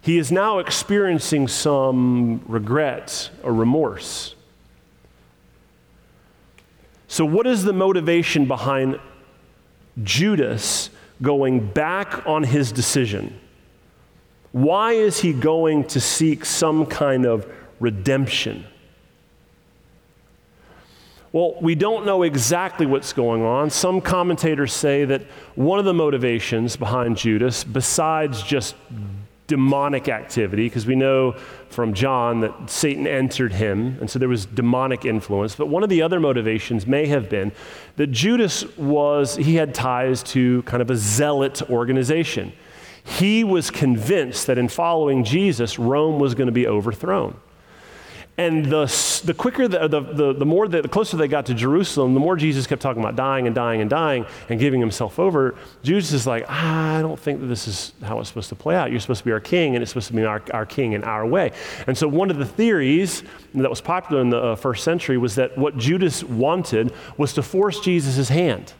he 0.00 0.18
is 0.18 0.30
now 0.30 0.58
experiencing 0.58 1.48
some 1.48 2.42
regret 2.46 3.30
or 3.42 3.54
remorse. 3.54 4.34
So, 7.06 7.24
what 7.24 7.46
is 7.46 7.64
the 7.64 7.72
motivation 7.72 8.46
behind 8.46 9.00
Judas 10.02 10.90
going 11.22 11.66
back 11.68 12.26
on 12.26 12.42
his 12.42 12.70
decision? 12.70 13.40
Why 14.52 14.92
is 14.92 15.20
he 15.20 15.32
going 15.32 15.84
to 15.84 16.00
seek 16.00 16.44
some 16.44 16.86
kind 16.86 17.26
of 17.26 17.50
redemption? 17.80 18.64
Well, 21.30 21.56
we 21.60 21.74
don't 21.74 22.06
know 22.06 22.22
exactly 22.22 22.86
what's 22.86 23.12
going 23.12 23.42
on. 23.42 23.68
Some 23.68 24.00
commentators 24.00 24.72
say 24.72 25.04
that 25.04 25.22
one 25.56 25.78
of 25.78 25.84
the 25.84 25.92
motivations 25.92 26.76
behind 26.76 27.18
Judas, 27.18 27.64
besides 27.64 28.42
just 28.42 28.74
demonic 29.46 30.08
activity, 30.08 30.66
because 30.66 30.86
we 30.86 30.94
know 30.94 31.32
from 31.68 31.92
John 31.92 32.40
that 32.40 32.70
Satan 32.70 33.06
entered 33.06 33.52
him, 33.52 33.98
and 34.00 34.08
so 34.10 34.18
there 34.18 34.28
was 34.28 34.46
demonic 34.46 35.04
influence. 35.04 35.54
But 35.54 35.68
one 35.68 35.82
of 35.82 35.90
the 35.90 36.00
other 36.00 36.18
motivations 36.18 36.86
may 36.86 37.06
have 37.06 37.28
been 37.28 37.52
that 37.96 38.08
Judas 38.08 38.64
was, 38.78 39.36
he 39.36 39.56
had 39.56 39.74
ties 39.74 40.22
to 40.24 40.62
kind 40.62 40.80
of 40.80 40.90
a 40.90 40.96
zealot 40.96 41.62
organization. 41.70 42.54
He 43.08 43.42
was 43.42 43.70
convinced 43.70 44.48
that 44.48 44.58
in 44.58 44.68
following 44.68 45.24
Jesus, 45.24 45.78
Rome 45.78 46.18
was 46.18 46.34
going 46.34 46.46
to 46.46 46.52
be 46.52 46.66
overthrown. 46.66 47.40
And 48.36 48.66
the, 48.66 49.22
the 49.24 49.34
quicker, 49.34 49.66
the, 49.66 49.88
the, 49.88 50.32
the 50.32 50.44
more, 50.44 50.68
the, 50.68 50.82
the 50.82 50.88
closer 50.88 51.16
they 51.16 51.26
got 51.26 51.46
to 51.46 51.54
Jerusalem, 51.54 52.12
the 52.12 52.20
more 52.20 52.36
Jesus 52.36 52.66
kept 52.68 52.82
talking 52.82 53.02
about 53.02 53.16
dying 53.16 53.46
and 53.46 53.54
dying 53.54 53.80
and 53.80 53.88
dying 53.88 54.26
and 54.48 54.60
giving 54.60 54.78
himself 54.78 55.18
over. 55.18 55.56
Judas 55.82 56.12
is 56.12 56.26
like, 56.26 56.44
ah, 56.48 56.98
I 56.98 57.02
don't 57.02 57.18
think 57.18 57.40
that 57.40 57.46
this 57.46 57.66
is 57.66 57.94
how 58.04 58.20
it's 58.20 58.28
supposed 58.28 58.50
to 58.50 58.54
play 58.54 58.76
out. 58.76 58.90
You're 58.90 59.00
supposed 59.00 59.20
to 59.20 59.24
be 59.24 59.32
our 59.32 59.40
king, 59.40 59.74
and 59.74 59.82
it's 59.82 59.90
supposed 59.90 60.08
to 60.08 60.12
be 60.12 60.24
our, 60.24 60.42
our 60.52 60.66
king 60.66 60.92
in 60.92 61.02
our 61.02 61.26
way. 61.26 61.52
And 61.88 61.98
so, 61.98 62.06
one 62.06 62.30
of 62.30 62.36
the 62.36 62.46
theories 62.46 63.24
that 63.54 63.70
was 63.70 63.80
popular 63.80 64.20
in 64.20 64.30
the 64.30 64.38
uh, 64.38 64.54
first 64.54 64.84
century 64.84 65.18
was 65.18 65.34
that 65.34 65.56
what 65.58 65.76
Judas 65.78 66.22
wanted 66.22 66.92
was 67.16 67.32
to 67.32 67.42
force 67.42 67.80
Jesus' 67.80 68.28
hand. 68.28 68.74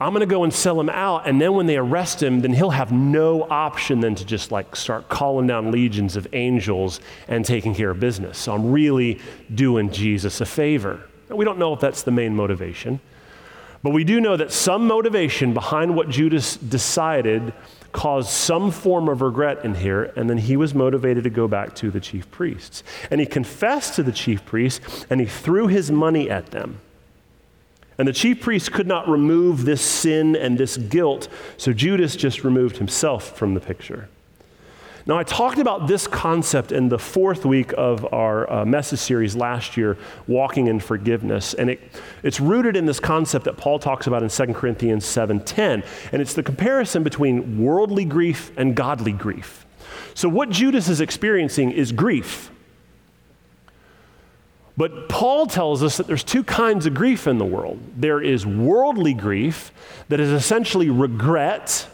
I'm 0.00 0.12
going 0.12 0.20
to 0.20 0.26
go 0.26 0.42
and 0.42 0.52
sell 0.52 0.80
him 0.80 0.88
out. 0.88 1.28
And 1.28 1.40
then 1.40 1.54
when 1.54 1.66
they 1.66 1.76
arrest 1.76 2.22
him, 2.22 2.40
then 2.40 2.52
he'll 2.52 2.70
have 2.70 2.90
no 2.90 3.44
option 3.48 4.00
than 4.00 4.14
to 4.16 4.24
just 4.24 4.50
like 4.50 4.74
start 4.74 5.08
calling 5.08 5.46
down 5.46 5.70
legions 5.70 6.16
of 6.16 6.26
angels 6.32 7.00
and 7.28 7.44
taking 7.44 7.74
care 7.74 7.90
of 7.90 8.00
business. 8.00 8.36
So 8.38 8.52
I'm 8.52 8.72
really 8.72 9.20
doing 9.54 9.90
Jesus 9.92 10.40
a 10.40 10.46
favor. 10.46 11.08
We 11.28 11.44
don't 11.44 11.58
know 11.58 11.72
if 11.72 11.80
that's 11.80 12.02
the 12.02 12.10
main 12.10 12.34
motivation. 12.34 13.00
But 13.82 13.90
we 13.90 14.04
do 14.04 14.20
know 14.20 14.36
that 14.36 14.52
some 14.52 14.86
motivation 14.86 15.54
behind 15.54 15.96
what 15.96 16.08
Judas 16.08 16.56
decided 16.56 17.52
caused 17.90 18.30
some 18.30 18.70
form 18.70 19.08
of 19.08 19.22
regret 19.22 19.64
in 19.64 19.74
here, 19.74 20.12
and 20.16 20.30
then 20.30 20.38
he 20.38 20.56
was 20.56 20.72
motivated 20.72 21.24
to 21.24 21.30
go 21.30 21.48
back 21.48 21.74
to 21.76 21.90
the 21.90 22.00
chief 22.00 22.30
priests. 22.30 22.82
And 23.10 23.20
he 23.20 23.26
confessed 23.26 23.94
to 23.94 24.02
the 24.02 24.12
chief 24.12 24.44
priests, 24.44 25.04
and 25.10 25.20
he 25.20 25.26
threw 25.26 25.66
his 25.66 25.90
money 25.90 26.30
at 26.30 26.52
them. 26.52 26.80
And 27.98 28.08
the 28.08 28.12
chief 28.12 28.40
priests 28.40 28.68
could 28.68 28.86
not 28.86 29.08
remove 29.08 29.64
this 29.64 29.82
sin 29.82 30.34
and 30.34 30.58
this 30.58 30.76
guilt, 30.76 31.28
so 31.56 31.72
Judas 31.72 32.16
just 32.16 32.44
removed 32.44 32.78
himself 32.78 33.36
from 33.36 33.54
the 33.54 33.60
picture. 33.60 34.08
Now, 35.04 35.18
I 35.18 35.24
talked 35.24 35.58
about 35.58 35.88
this 35.88 36.06
concept 36.06 36.70
in 36.70 36.88
the 36.88 36.98
fourth 36.98 37.44
week 37.44 37.74
of 37.76 38.12
our 38.14 38.50
uh, 38.50 38.64
message 38.64 39.00
series 39.00 39.34
last 39.34 39.76
year, 39.76 39.98
Walking 40.28 40.68
in 40.68 40.78
Forgiveness. 40.78 41.54
And 41.54 41.70
it, 41.70 41.80
it's 42.22 42.38
rooted 42.38 42.76
in 42.76 42.86
this 42.86 43.00
concept 43.00 43.46
that 43.46 43.56
Paul 43.56 43.80
talks 43.80 44.06
about 44.06 44.22
in 44.22 44.28
2 44.28 44.54
Corinthians 44.54 45.04
7.10. 45.04 45.84
And 46.12 46.22
it's 46.22 46.34
the 46.34 46.42
comparison 46.44 47.02
between 47.02 47.60
worldly 47.60 48.04
grief 48.04 48.52
and 48.56 48.76
godly 48.76 49.10
grief. 49.10 49.66
So, 50.14 50.28
what 50.28 50.50
Judas 50.50 50.88
is 50.88 51.00
experiencing 51.00 51.72
is 51.72 51.90
grief. 51.90 52.52
But 54.76 55.08
Paul 55.08 55.46
tells 55.46 55.82
us 55.82 55.98
that 55.98 56.06
there's 56.06 56.24
two 56.24 56.42
kinds 56.42 56.86
of 56.86 56.94
grief 56.94 57.26
in 57.26 57.38
the 57.38 57.44
world 57.44 57.78
there 57.96 58.20
is 58.20 58.46
worldly 58.46 59.14
grief, 59.14 59.72
that 60.08 60.20
is 60.20 60.30
essentially 60.30 60.88
regret, 60.88 61.86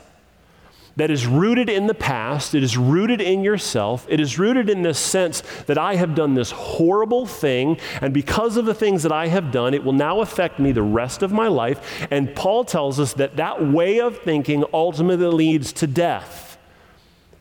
that 0.96 1.10
is 1.10 1.26
rooted 1.26 1.68
in 1.68 1.86
the 1.86 1.94
past, 1.94 2.54
it 2.54 2.62
is 2.62 2.76
rooted 2.76 3.20
in 3.20 3.42
yourself, 3.42 4.06
it 4.08 4.20
is 4.20 4.38
rooted 4.38 4.68
in 4.68 4.82
this 4.82 4.98
sense 4.98 5.42
that 5.66 5.78
I 5.78 5.96
have 5.96 6.14
done 6.14 6.34
this 6.34 6.50
horrible 6.50 7.26
thing, 7.26 7.78
and 8.00 8.12
because 8.12 8.56
of 8.56 8.64
the 8.64 8.74
things 8.74 9.02
that 9.04 9.12
I 9.12 9.28
have 9.28 9.52
done, 9.52 9.74
it 9.74 9.84
will 9.84 9.92
now 9.92 10.20
affect 10.20 10.58
me 10.58 10.72
the 10.72 10.82
rest 10.82 11.22
of 11.22 11.32
my 11.32 11.46
life. 11.46 12.06
And 12.10 12.34
Paul 12.34 12.64
tells 12.64 12.98
us 12.98 13.12
that 13.14 13.36
that 13.36 13.64
way 13.64 14.00
of 14.00 14.18
thinking 14.18 14.64
ultimately 14.72 15.26
leads 15.26 15.72
to 15.74 15.86
death. 15.86 16.58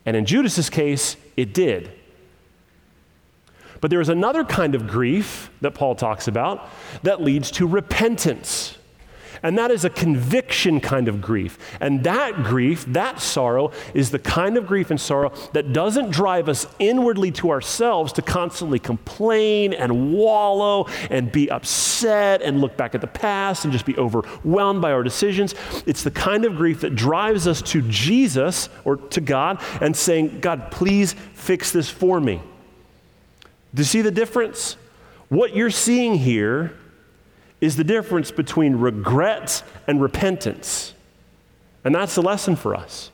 And 0.06 0.16
in 0.16 0.26
Judas's 0.26 0.70
case, 0.70 1.16
it 1.36 1.54
did. 1.54 1.92
But 3.88 3.92
there 3.92 4.02
is 4.02 4.10
another 4.10 4.44
kind 4.44 4.76
of 4.76 4.86
grief 4.86 5.50
that 5.62 5.72
Paul 5.72 5.96
talks 5.96 6.28
about 6.28 6.68
that 7.04 7.22
leads 7.22 7.52
to 7.52 7.66
repentance. 7.66 8.78
And 9.42 9.58
that 9.58 9.72
is 9.72 9.86
a 9.86 9.90
conviction 9.90 10.82
kind 10.82 11.08
of 11.08 11.22
grief. 11.22 11.58
And 11.80 12.04
that 12.04 12.44
grief, 12.44 12.84
that 12.88 13.22
sorrow, 13.22 13.72
is 13.94 14.12
the 14.12 14.20
kind 14.20 14.58
of 14.58 14.68
grief 14.68 14.92
and 14.92 15.00
sorrow 15.00 15.32
that 15.54 15.72
doesn't 15.72 16.12
drive 16.12 16.50
us 16.50 16.68
inwardly 16.80 17.32
to 17.32 17.50
ourselves 17.50 18.12
to 18.12 18.22
constantly 18.22 18.78
complain 18.78 19.74
and 19.74 20.12
wallow 20.12 20.88
and 21.10 21.32
be 21.32 21.50
upset 21.50 22.42
and 22.42 22.60
look 22.60 22.76
back 22.76 22.94
at 22.94 23.00
the 23.00 23.08
past 23.08 23.64
and 23.64 23.72
just 23.72 23.86
be 23.86 23.98
overwhelmed 23.98 24.82
by 24.82 24.92
our 24.92 25.02
decisions. 25.02 25.56
It's 25.86 26.04
the 26.04 26.12
kind 26.12 26.44
of 26.44 26.58
grief 26.58 26.82
that 26.82 26.94
drives 26.94 27.48
us 27.48 27.62
to 27.62 27.82
Jesus 27.84 28.68
or 28.84 28.98
to 28.98 29.22
God 29.22 29.62
and 29.80 29.96
saying, 29.96 30.42
God, 30.42 30.72
please 30.72 31.14
fix 31.36 31.72
this 31.72 31.90
for 31.90 32.20
me. 32.20 32.42
Do 33.74 33.82
you 33.82 33.86
see 33.86 34.02
the 34.02 34.12
difference? 34.12 34.78
What 35.30 35.56
you're 35.56 35.70
seeing 35.70 36.16
here 36.16 36.74
is 37.60 37.76
the 37.76 37.84
difference 37.84 38.32
between 38.32 38.76
regret 38.76 39.64
and 39.88 40.02
repentance. 40.02 40.94
And 41.84 41.94
that's 41.96 42.16
the 42.16 42.22
lesson 42.22 42.56
for 42.56 42.76
us. 42.76 43.12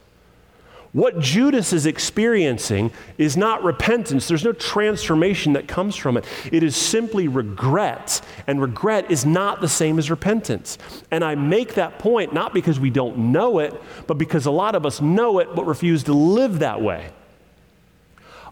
What 0.92 1.20
Judas 1.20 1.74
is 1.74 1.88
experiencing 1.88 2.92
is 3.18 3.36
not 3.36 3.64
repentance. 3.64 4.28
There's 4.28 4.44
no 4.44 4.52
transformation 4.52 5.54
that 5.54 5.68
comes 5.68 5.96
from 5.96 6.18
it. 6.18 6.26
It 6.52 6.62
is 6.62 6.76
simply 6.76 7.28
regret. 7.28 8.22
And 8.46 8.62
regret 8.62 9.10
is 9.10 9.26
not 9.26 9.60
the 9.60 9.68
same 9.68 9.98
as 9.98 10.12
repentance. 10.12 10.78
And 11.10 11.24
I 11.24 11.34
make 11.34 11.74
that 11.76 11.98
point 11.98 12.32
not 12.32 12.54
because 12.54 12.80
we 12.80 12.92
don't 12.92 13.32
know 13.32 13.58
it, 13.58 13.74
but 14.06 14.20
because 14.20 14.46
a 14.46 14.52
lot 14.52 14.76
of 14.76 14.86
us 14.86 15.02
know 15.02 15.40
it 15.40 15.56
but 15.56 15.66
refuse 15.66 16.04
to 16.04 16.14
live 16.14 16.60
that 16.60 16.80
way. 16.80 17.10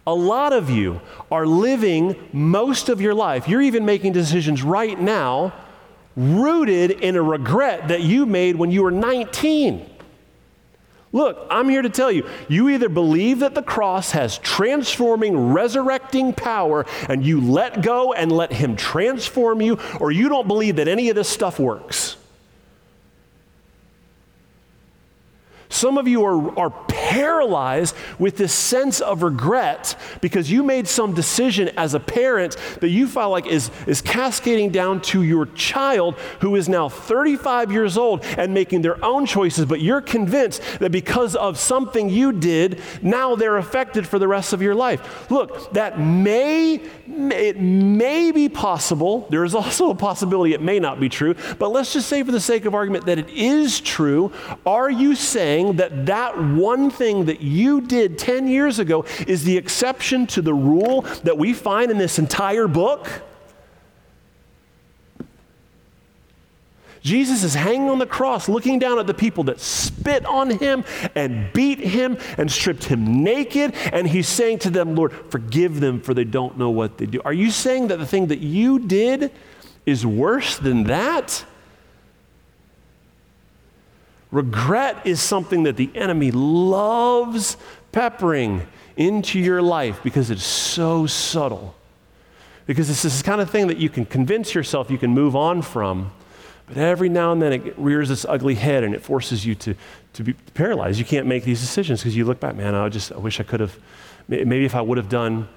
A 0.06 0.14
lot 0.14 0.52
of 0.52 0.70
you 0.70 1.02
are 1.32 1.46
living 1.46 2.16
most 2.34 2.90
of 2.90 3.02
your 3.02 3.14
life, 3.14 3.48
you're 3.48 3.62
even 3.62 3.86
making 3.86 4.14
decisions 4.14 4.64
right 4.64 5.00
now 5.00 5.54
rooted 6.16 6.92
in 6.92 7.16
a 7.16 7.22
regret 7.22 7.88
that 7.88 8.02
you 8.02 8.26
made 8.26 8.56
when 8.56 8.72
you 8.72 8.84
were 8.84 8.92
19. 8.92 9.88
Look, 11.14 11.46
I'm 11.50 11.68
here 11.68 11.82
to 11.82 11.90
tell 11.90 12.12
you 12.12 12.28
you 12.48 12.70
either 12.70 12.88
believe 12.88 13.40
that 13.40 13.54
the 13.54 13.62
cross 13.62 14.12
has 14.12 14.38
transforming, 14.38 15.52
resurrecting 15.54 16.34
power, 16.34 16.86
and 17.10 17.26
you 17.26 17.42
let 17.42 17.82
go 17.82 18.14
and 18.14 18.32
let 18.32 18.54
Him 18.54 18.76
transform 18.76 19.62
you, 19.62 19.78
or 20.00 20.12
you 20.12 20.30
don't 20.30 20.48
believe 20.48 20.78
that 20.78 20.88
any 20.88 21.10
of 21.10 21.16
this 21.16 21.28
stuff 21.28 21.60
works. 21.60 22.16
Some 25.70 25.98
of 25.98 26.08
you 26.08 26.24
are, 26.26 26.60
are 26.60 26.70
paralyzed 27.02 27.96
with 28.20 28.38
this 28.38 28.54
sense 28.54 29.02
of 29.02 29.24
regret 29.24 29.96
because 30.22 30.52
you 30.52 30.64
made 30.64 30.88
some 30.88 31.14
decision 31.14 31.70
as 31.78 31.94
a 31.94 32.00
parent 32.00 32.56
that 32.80 32.90
you 32.90 33.08
feel 33.08 33.30
like 33.30 33.48
is, 33.48 33.72
is 33.88 34.02
cascading 34.02 34.70
down 34.70 35.02
to 35.02 35.24
your 35.24 35.46
child 35.48 36.16
who 36.42 36.56
is 36.56 36.70
now 36.70 36.88
35 36.88 37.72
years 37.72 37.98
old 37.98 38.24
and 38.38 38.54
making 38.54 38.82
their 38.82 39.04
own 39.04 39.26
choices, 39.26 39.66
but 39.66 39.82
you're 39.82 40.02
convinced 40.02 40.62
that 40.80 40.92
because 40.92 41.36
of 41.36 41.58
something 41.58 42.10
you 42.10 42.32
did, 42.32 42.80
now 43.02 43.36
they're 43.36 43.58
affected 43.58 44.08
for 44.08 44.20
the 44.20 44.28
rest 44.28 44.54
of 44.54 44.62
your 44.62 44.76
life. 44.76 45.30
Look, 45.32 45.74
that 45.74 46.00
may, 46.00 46.76
it 47.08 47.60
may 47.60 48.32
be 48.32 48.48
possible. 48.48 49.28
There 49.30 49.44
is 49.44 49.56
also 49.56 49.90
a 49.90 49.96
possibility 49.96 50.54
it 50.54 50.62
may 50.62 50.80
not 50.80 51.00
be 51.00 51.10
true, 51.10 51.36
but 51.58 51.70
let's 51.70 51.94
just 51.94 52.08
say 52.08 52.24
for 52.24 52.32
the 52.32 52.40
sake 52.40 52.66
of 52.66 52.76
argument 52.76 53.06
that 53.06 53.18
it 53.18 53.30
is 53.30 53.80
true. 53.80 54.32
Are 54.66 54.90
you 54.90 55.16
saying 55.16 55.42
saying 55.42 55.78
that 55.78 56.06
that 56.06 56.38
one 56.38 56.91
thing 56.92 57.26
that 57.26 57.42
you 57.42 57.82
did 57.82 58.18
10 58.18 58.48
years 58.48 58.80
ago 58.80 59.06
is 59.28 59.44
the 59.44 59.58
exception 59.58 60.28
to 60.28 60.42
the 60.42 60.54
rule 60.54 61.02
that 61.24 61.38
we 61.38 61.54
find 61.54 61.90
in 61.90 61.98
this 61.98 62.20
entire 62.20 62.68
book? 62.68 63.08
Jesus 67.02 67.44
is 67.44 67.56
hanging 67.56 67.90
on 67.90 67.98
the 67.98 68.06
cross, 68.06 68.48
looking 68.48 68.78
down 68.78 69.00
at 69.00 69.08
the 69.08 69.14
people 69.14 69.46
that 69.46 69.60
spit 69.60 70.24
on 70.26 70.52
him 70.52 70.84
and 71.16 71.52
beat 71.52 71.80
him 71.80 72.18
and 72.38 72.52
stripped 72.52 72.84
him 72.84 73.24
naked. 73.24 73.74
And 73.92 74.08
he's 74.08 74.28
saying 74.28 74.60
to 74.60 74.70
them, 74.70 74.96
Lord, 74.96 75.12
forgive 75.30 75.80
them, 75.80 76.00
for 76.00 76.14
they 76.14 76.24
don't 76.24 76.58
know 76.58 76.70
what 76.70 77.00
they 77.00 77.08
do. 77.08 77.20
Are 77.26 77.34
you 77.34 77.50
saying 77.50 77.88
that 77.88 77.98
the 77.98 78.06
thing 78.06 78.28
that 78.28 78.40
you 78.40 78.78
did 78.80 79.32
is 79.86 80.06
worse 80.06 80.60
than 80.60 80.84
that? 80.84 81.44
Regret 84.32 85.06
is 85.06 85.22
something 85.22 85.64
that 85.64 85.76
the 85.76 85.92
enemy 85.94 86.32
loves 86.32 87.58
peppering 87.92 88.66
into 88.96 89.40
your 89.40 89.62
life 89.62 90.02
because 90.04 90.32
it's 90.32 90.44
so 90.44 91.06
subtle. 91.06 91.76
Because 92.66 92.90
it's 92.90 93.02
this 93.02 93.22
kind 93.22 93.42
of 93.42 93.50
thing 93.50 93.68
that 93.68 93.78
you 93.78 93.90
can 93.90 94.06
convince 94.06 94.56
yourself 94.56 94.90
you 94.90 94.98
can 94.98 95.12
move 95.12 95.36
on 95.36 95.62
from, 95.62 96.12
but 96.68 96.78
every 96.78 97.10
now 97.10 97.34
and 97.34 97.42
then 97.42 97.52
it 97.52 97.78
rears 97.78 98.10
its 98.10 98.24
ugly 98.24 98.56
head 98.56 98.86
and 98.86 98.96
it 98.96 99.02
forces 99.02 99.46
you 99.46 99.56
to, 99.56 99.76
to 100.14 100.24
be 100.24 100.34
paralyzed. 100.54 100.98
You 100.98 101.06
can't 101.06 101.28
make 101.28 101.44
these 101.44 101.60
decisions 101.60 102.00
because 102.00 102.16
you 102.16 102.24
look 102.24 102.40
back, 102.40 102.56
man, 102.56 102.74
I 102.74 102.88
just 102.88 103.12
I 103.12 103.18
wish 103.18 103.42
I 103.42 103.44
could 103.44 103.60
have, 103.60 103.78
maybe 104.30 104.64
if 104.64 104.76
I 104.76 104.82
would 104.82 104.98
have 104.98 105.10
done, 105.10 105.50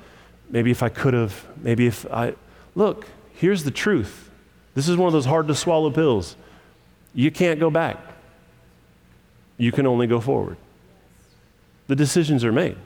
maybe 0.51 0.73
if 0.73 0.83
I 0.83 0.89
could 0.89 1.15
have, 1.15 1.47
maybe 1.63 1.87
if 1.87 2.11
I. 2.13 2.35
Look, 2.75 3.07
here's 3.35 3.63
the 3.63 3.71
truth. 3.71 4.31
This 4.75 4.89
is 4.89 4.97
one 4.97 5.07
of 5.07 5.13
those 5.13 5.27
hard 5.27 5.47
to 5.47 5.55
swallow 5.55 5.91
pills. 5.91 6.35
You 7.15 7.31
can't 7.31 7.61
go 7.61 7.71
back 7.71 8.14
you 9.57 9.73
can 9.73 9.87
only 9.87 10.07
go 10.07 10.21
forward. 10.21 10.57
The 11.87 11.97
decisions 11.97 12.45
are 12.45 12.53
made. 12.53 12.77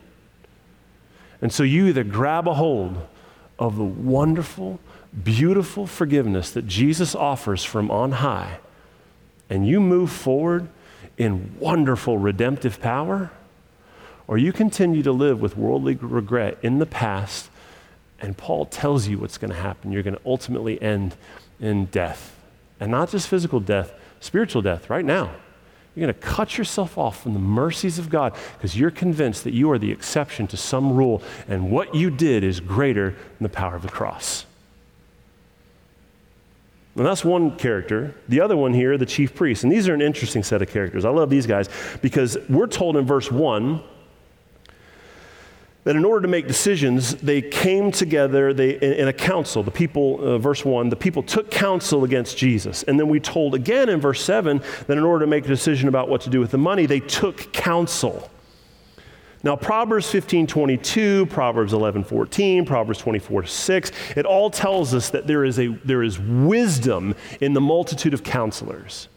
And 1.41 1.53
so 1.53 1.63
you 1.63 1.87
either 1.87 2.05
grab 2.05 2.49
a 2.49 2.55
hold 2.55 3.07
of 3.59 3.77
the 3.77 3.85
wonderful, 3.85 4.81
beautiful 5.25 5.87
forgiveness 5.87 6.51
that 6.51 6.67
Jesus 6.67 7.15
offers 7.15 7.65
from 7.65 7.91
on 7.91 8.13
high, 8.13 8.59
and 9.49 9.67
you 9.67 9.81
move 9.81 10.11
forward 10.11 10.69
in 11.17 11.55
wonderful 11.59 12.19
redemptive 12.19 12.81
power, 12.81 13.31
or 14.27 14.37
you 14.37 14.53
continue 14.53 15.03
to 15.03 15.13
live 15.13 15.41
with 15.41 15.57
worldly 15.57 15.95
regret 15.95 16.59
in 16.63 16.79
the 16.79 16.87
past, 16.87 17.51
and 18.21 18.37
Paul 18.37 18.67
tells 18.67 19.09
you 19.09 19.19
what's 19.19 19.39
going 19.39 19.53
to 19.53 19.59
happen. 19.59 19.93
You're 19.93 20.03
going 20.03 20.17
to 20.17 20.23
ultimately 20.27 20.81
end 20.83 21.17
in 21.61 21.87
death. 21.87 22.37
And 22.81 22.91
not 22.91 23.11
just 23.11 23.29
physical 23.29 23.61
death, 23.61 23.93
spiritual 24.21 24.63
death 24.63 24.91
right 24.91 25.05
now. 25.05 25.31
You're 25.99 26.07
going 26.07 26.15
to 26.15 26.27
cut 26.29 26.57
yourself 26.57 26.97
off 26.97 27.25
from 27.25 27.33
the 27.33 27.41
mercies 27.41 27.99
of 27.99 28.09
God 28.09 28.37
because 28.57 28.79
you're 28.79 28.93
convinced 28.93 29.43
that 29.43 29.53
you 29.53 29.69
are 29.73 29.81
the 29.81 29.91
exception 29.91 30.47
to 30.47 30.57
some 30.57 30.93
rule, 30.93 31.25
and 31.49 31.73
what 31.73 31.93
you 31.93 32.09
did 32.09 32.45
is 32.45 32.61
greater 32.61 33.11
than 33.11 33.19
the 33.41 33.49
power 33.49 33.75
of 33.75 33.83
the 33.83 33.89
cross. 33.89 34.47
And 36.95 37.05
that's 37.05 37.25
one 37.25 37.57
character. 37.57 38.15
The 38.29 38.41
other 38.41 38.57
one 38.57 38.75
here, 38.75 38.97
the 38.97 39.07
chief 39.07 39.35
priest. 39.35 39.65
And 39.65 39.73
these 39.73 39.89
are 39.89 39.95
an 39.95 40.01
interesting 40.01 40.45
set 40.45 40.63
of 40.63 40.71
characters. 40.71 41.05
I 41.05 41.11
love 41.11 41.31
these 41.31 41.49
guys 41.49 41.69
because 42.01 42.39
we're 42.49 42.69
told 42.69 42.97
in 42.97 43.05
verse 43.05 43.33
1 43.33 43.83
that 45.89 45.97
in 45.97 46.05
order 46.05 46.21
to 46.21 46.29
make 46.29 46.47
decisions, 46.47 47.15
they 47.15 47.41
came 47.41 47.91
together 47.91 48.53
they, 48.53 48.73
in, 48.73 48.93
in 48.93 49.09
a 49.09 49.13
council. 49.15 49.63
The 49.63 49.71
people, 49.71 50.19
uh, 50.21 50.37
verse 50.37 50.63
1, 50.63 50.91
the 50.91 50.97
people 50.97 51.23
took 51.23 51.51
counsel 51.51 52.05
against 52.05 52.37
Jesus. 52.37 52.83
And 52.83 53.01
then 53.01 53.09
we 53.09 53.21
told 53.21 53.55
again 53.55 53.89
in 53.89 53.99
verse 53.99 54.23
7 54.23 54.61
that 54.87 54.99
in 54.99 55.03
order 55.03 55.25
to 55.25 55.27
make 55.27 55.47
a 55.47 55.49
decision 55.49 55.89
about 55.89 56.11
what 56.11 56.21
to 56.21 56.29
do 56.29 56.41
with 56.41 56.51
the 56.51 56.59
money, 56.59 56.85
they 56.85 57.01
took 57.01 57.55
counsel. 57.55 58.29
Now, 59.43 59.57
Proverbs 59.57 60.11
15 60.11 60.47
22, 60.47 61.25
Proverbs 61.25 61.73
11 61.73 62.05
14, 62.05 62.67
Proverbs 62.67 62.99
24 62.99 63.47
6, 63.47 63.91
it 64.15 64.27
all 64.27 64.51
tells 64.51 64.93
us 64.93 65.09
that 65.09 65.27
there 65.27 65.43
is, 65.43 65.59
a, 65.59 65.69
there 65.87 66.03
is 66.03 66.19
wisdom 66.19 67.15
in 67.41 67.55
the 67.55 67.63
multitude 67.63 68.13
of 68.13 68.23
counselors. 68.23 69.09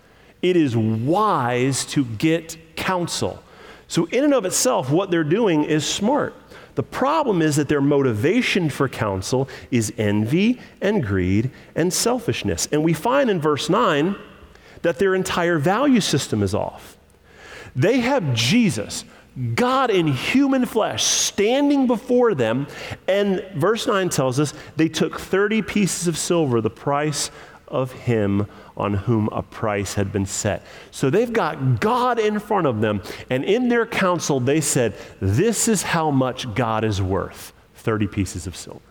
It 0.41 0.55
is 0.55 0.77
wise 0.77 1.84
to 1.88 2.05
get 2.05 2.55
counsel. 2.77 3.43
So, 3.89 4.05
in 4.05 4.23
and 4.23 4.34
of 4.34 4.45
itself, 4.45 4.89
what 4.89 5.12
they're 5.12 5.25
doing 5.25 5.65
is 5.65 5.86
smart. 5.86 6.34
The 6.75 6.84
problem 6.84 7.41
is 7.41 7.57
that 7.57 7.67
their 7.67 7.81
motivation 7.81 8.69
for 8.69 8.88
counsel 8.88 9.49
is 9.71 9.93
envy 9.97 10.60
and 10.81 11.03
greed 11.03 11.51
and 11.75 11.93
selfishness. 11.93 12.67
And 12.71 12.84
we 12.84 12.93
find 12.93 13.29
in 13.29 13.41
verse 13.41 13.69
9 13.69 14.15
that 14.81 14.97
their 14.97 15.13
entire 15.13 15.60
value 15.60 16.01
system 16.01 16.41
is 16.41 16.55
off. 16.55 16.97
They 17.75 17.99
have 17.99 18.34
Jesus, 18.34 19.05
God 19.55 19.89
in 19.89 20.07
human 20.07 20.65
flesh, 20.65 21.03
standing 21.03 21.88
before 21.88 22.34
them, 22.34 22.67
and 23.07 23.45
verse 23.55 23.88
9 23.88 24.10
tells 24.10 24.39
us 24.39 24.53
they 24.75 24.89
took 24.89 25.19
30 25.19 25.62
pieces 25.62 26.07
of 26.07 26.17
silver, 26.17 26.62
the 26.62 26.69
price 26.69 27.31
of 27.67 27.91
him 27.93 28.47
on 28.81 28.95
whom 28.95 29.29
a 29.31 29.43
price 29.43 29.93
had 29.93 30.11
been 30.11 30.25
set. 30.25 30.65
So 30.89 31.09
they've 31.09 31.31
got 31.31 31.79
God 31.79 32.19
in 32.19 32.39
front 32.39 32.67
of 32.67 32.81
them, 32.81 33.01
and 33.29 33.45
in 33.45 33.69
their 33.69 33.85
council, 33.85 34.39
they 34.39 34.59
said, 34.59 34.95
This 35.21 35.67
is 35.67 35.83
how 35.83 36.09
much 36.09 36.53
God 36.55 36.83
is 36.83 37.01
worth 37.01 37.53
30 37.75 38.07
pieces 38.07 38.47
of 38.47 38.55
silver. 38.55 38.81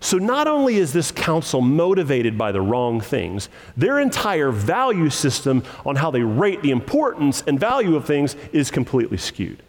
So, 0.00 0.16
not 0.18 0.46
only 0.46 0.76
is 0.76 0.92
this 0.92 1.10
council 1.10 1.60
motivated 1.60 2.38
by 2.38 2.52
the 2.52 2.60
wrong 2.60 3.00
things, 3.00 3.48
their 3.76 3.98
entire 3.98 4.52
value 4.52 5.10
system 5.10 5.64
on 5.84 5.96
how 5.96 6.10
they 6.12 6.22
rate 6.22 6.62
the 6.62 6.70
importance 6.70 7.42
and 7.46 7.58
value 7.58 7.96
of 7.96 8.04
things 8.04 8.36
is 8.52 8.70
completely 8.70 9.16
skewed. 9.16 9.60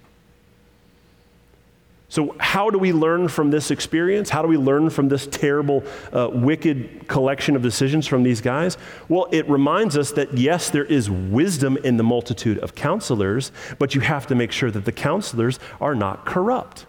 So, 2.10 2.36
how 2.40 2.72
do 2.72 2.80
we 2.80 2.92
learn 2.92 3.28
from 3.28 3.52
this 3.52 3.70
experience? 3.70 4.32
How 4.32 4.42
do 4.42 4.48
we 4.48 4.58
learn 4.58 4.90
from 4.90 5.10
this 5.10 5.28
terrible, 5.28 5.84
uh, 6.12 6.30
wicked 6.32 7.08
collection 7.08 7.56
of 7.56 7.62
decisions 7.62 8.08
from 8.08 8.24
these 8.24 8.42
guys? 8.42 8.80
Well, 9.08 9.28
it 9.32 9.48
reminds 9.48 9.96
us 9.96 10.12
that 10.14 10.36
yes, 10.36 10.72
there 10.72 10.86
is 10.86 11.08
wisdom 11.08 11.78
in 11.78 11.98
the 11.98 12.04
multitude 12.04 12.58
of 12.60 12.74
counselors, 12.74 13.52
but 13.78 13.94
you 13.94 14.02
have 14.02 14.26
to 14.28 14.36
make 14.36 14.52
sure 14.52 14.72
that 14.72 14.86
the 14.86 14.92
counselors 14.92 15.60
are 15.80 15.94
not 15.94 16.26
corrupt. 16.26 16.88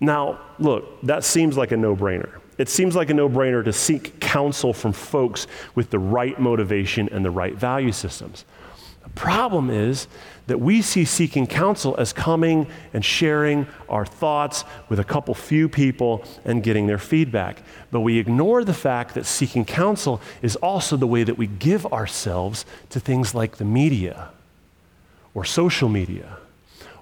Now, 0.00 0.38
look, 0.58 1.00
that 1.02 1.24
seems 1.24 1.56
like 1.56 1.72
a 1.72 1.78
no 1.78 1.96
brainer. 1.96 2.40
It 2.58 2.68
seems 2.68 2.94
like 2.94 3.08
a 3.08 3.14
no 3.14 3.26
brainer 3.26 3.64
to 3.64 3.72
seek 3.72 4.20
counsel 4.20 4.74
from 4.74 4.92
folks 4.92 5.46
with 5.74 5.88
the 5.88 5.98
right 5.98 6.38
motivation 6.38 7.08
and 7.08 7.24
the 7.24 7.30
right 7.30 7.54
value 7.54 7.92
systems. 7.92 8.44
The 9.06 9.12
problem 9.20 9.70
is 9.70 10.08
that 10.48 10.60
we 10.60 10.82
see 10.82 11.04
seeking 11.04 11.46
counsel 11.46 11.94
as 11.96 12.12
coming 12.12 12.66
and 12.92 13.04
sharing 13.04 13.68
our 13.88 14.04
thoughts 14.04 14.64
with 14.88 14.98
a 14.98 15.04
couple 15.04 15.32
few 15.32 15.68
people 15.68 16.24
and 16.44 16.60
getting 16.60 16.88
their 16.88 16.98
feedback. 16.98 17.62
But 17.92 18.00
we 18.00 18.18
ignore 18.18 18.64
the 18.64 18.74
fact 18.74 19.14
that 19.14 19.24
seeking 19.24 19.64
counsel 19.64 20.20
is 20.42 20.56
also 20.56 20.96
the 20.96 21.06
way 21.06 21.22
that 21.22 21.38
we 21.38 21.46
give 21.46 21.86
ourselves 21.86 22.66
to 22.90 22.98
things 22.98 23.32
like 23.32 23.58
the 23.58 23.64
media 23.64 24.30
or 25.34 25.44
social 25.44 25.88
media 25.88 26.38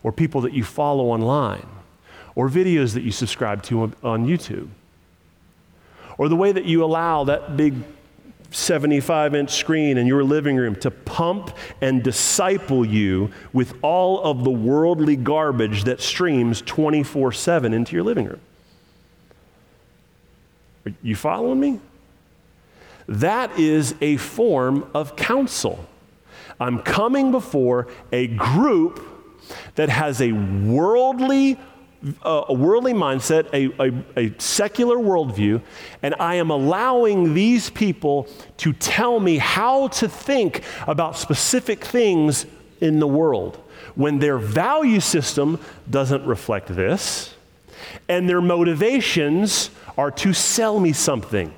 or 0.03 0.13
people 0.13 0.43
that 0.43 0.53
you 0.53 0.63
follow 0.63 1.07
online 1.07 1.67
or 2.35 2.51
videos 2.51 2.93
that 2.93 3.03
you 3.03 3.13
subscribe 3.13 3.63
to 3.63 3.81
on 4.03 4.27
YouTube 4.27 4.69
or 6.19 6.29
the 6.29 6.37
way 6.37 6.53
that 6.53 6.67
you 6.67 6.85
allow 6.85 7.25
that 7.25 7.57
big 7.57 7.75
75 8.55 9.35
inch 9.35 9.51
screen 9.51 9.99
in 9.99 10.07
your 10.07 10.23
living 10.23 10.57
room 10.57 10.77
to 10.77 10.91
pump 10.91 11.57
and 11.81 12.03
disciple 12.03 12.85
you 12.85 13.31
with 13.53 13.75
all 13.83 14.23
of 14.23 14.45
the 14.45 14.51
worldly 14.51 15.17
garbage 15.17 15.85
that 15.85 16.01
streams 16.01 16.63
24 16.63 17.33
7 17.33 17.75
into 17.75 17.95
your 17.95 18.05
living 18.05 18.27
room. 18.27 18.41
Are 20.87 20.93
you 21.03 21.17
following 21.17 21.59
me? 21.59 21.81
That 23.09 23.59
is 23.59 23.95
a 24.01 24.17
form 24.17 24.89
of 24.95 25.17
counsel. 25.17 25.87
I'm 26.61 26.81
coming 26.81 27.33
before 27.33 27.89
a 28.13 28.29
group 28.29 29.05
that 29.75 29.89
has 29.89 30.23
a 30.23 30.33
worldly 30.33 31.59
a 32.23 32.53
worldly 32.53 32.93
mindset, 32.93 33.47
a, 33.55 33.73
a, 33.83 34.27
a, 34.27 34.39
secular 34.39 34.97
worldview, 34.97 35.63
and 36.03 36.15
I 36.21 36.35
am 36.35 36.51
allowing 36.51 37.33
these 37.35 37.71
people 37.71 38.29
to 38.59 38.73
tell 38.75 39.21
me 39.21 39.39
how 39.39 39.89
to 39.89 40.09
think 40.09 40.63
about 40.87 41.17
specific 41.17 41.85
things 41.85 42.47
in 42.81 42.99
the 42.99 43.07
world 43.07 43.57
when 43.95 44.19
their 44.19 44.39
value 44.39 45.01
system 45.01 45.59
doesn't 45.89 46.25
reflect 46.27 46.69
this, 46.69 47.35
and 48.09 48.29
their 48.29 48.43
motivations 48.43 49.71
are 49.97 50.11
to 50.11 50.33
sell 50.33 50.81
me 50.81 50.93
something. 50.93 51.53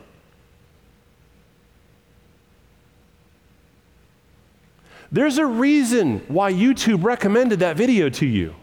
There's 5.11 5.39
a 5.39 5.47
reason 5.47 6.19
why 6.29 6.53
YouTube 6.53 7.05
recommended 7.05 7.61
that 7.61 7.77
video 7.77 8.09
to 8.11 8.27
you. 8.27 8.55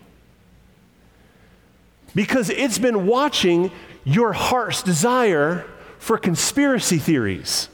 Because 2.16 2.50
it's 2.50 2.78
been 2.78 3.08
watching 3.08 3.72
your 4.04 4.34
heart's 4.34 4.84
desire 4.84 5.66
for 5.98 6.18
conspiracy 6.18 6.98
theories. 6.98 7.70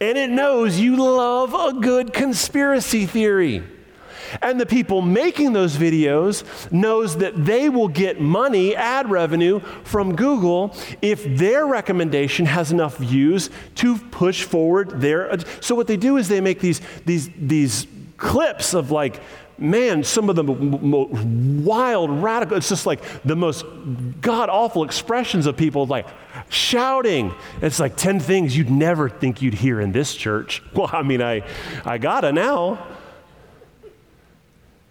And 0.00 0.16
it 0.16 0.30
knows 0.30 0.78
you 0.78 0.96
love 0.96 1.54
a 1.54 1.78
good 1.78 2.12
conspiracy 2.12 3.06
theory. 3.06 3.62
And 4.40 4.60
the 4.60 4.66
people 4.66 5.02
making 5.02 5.52
those 5.52 5.76
videos 5.76 6.44
knows 6.70 7.16
that 7.18 7.44
they 7.44 7.68
will 7.68 7.88
get 7.88 8.20
money, 8.20 8.76
ad 8.76 9.10
revenue 9.10 9.60
from 9.82 10.14
Google 10.14 10.74
if 11.02 11.24
their 11.36 11.66
recommendation 11.66 12.46
has 12.46 12.70
enough 12.70 12.96
views 12.98 13.50
to 13.76 13.98
push 13.98 14.44
forward 14.44 15.00
their 15.00 15.36
So 15.60 15.74
what 15.74 15.86
they 15.86 15.96
do 15.96 16.16
is 16.16 16.28
they 16.28 16.40
make 16.40 16.60
these 16.60 16.80
these 17.04 17.28
these 17.36 17.86
clips 18.16 18.74
of 18.74 18.90
like 18.90 19.20
man, 19.60 20.02
some 20.04 20.28
of 20.30 20.36
the 20.36 20.44
most 20.44 21.12
wild, 21.64 22.10
radical, 22.10 22.56
it's 22.56 22.68
just 22.68 22.86
like 22.86 23.00
the 23.24 23.36
most 23.36 23.64
god 24.20 24.48
awful 24.48 24.84
expressions 24.84 25.46
of 25.46 25.56
people 25.56 25.86
like 25.86 26.06
shouting. 26.48 27.34
It's 27.60 27.80
like 27.80 27.96
10 27.96 28.20
things 28.20 28.56
you'd 28.56 28.70
never 28.70 29.08
think 29.08 29.42
you'd 29.42 29.54
hear 29.54 29.80
in 29.80 29.92
this 29.92 30.14
church. 30.14 30.62
Well, 30.74 30.88
I 30.92 31.02
mean, 31.02 31.20
I, 31.20 31.42
I 31.84 31.98
gotta 31.98 32.32
now 32.32 32.86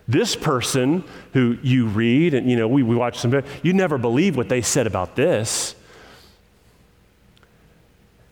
this 0.08 0.36
person 0.36 1.04
who 1.34 1.58
you 1.62 1.86
read 1.86 2.34
and 2.34 2.50
you 2.50 2.58
know 2.58 2.68
we, 2.68 2.82
we 2.82 2.96
watch 2.96 3.20
some 3.20 3.44
you 3.62 3.74
never 3.74 3.98
believe 3.98 4.36
what 4.36 4.50
they 4.50 4.62
said 4.62 4.88
about 4.88 5.16
this 5.16 5.76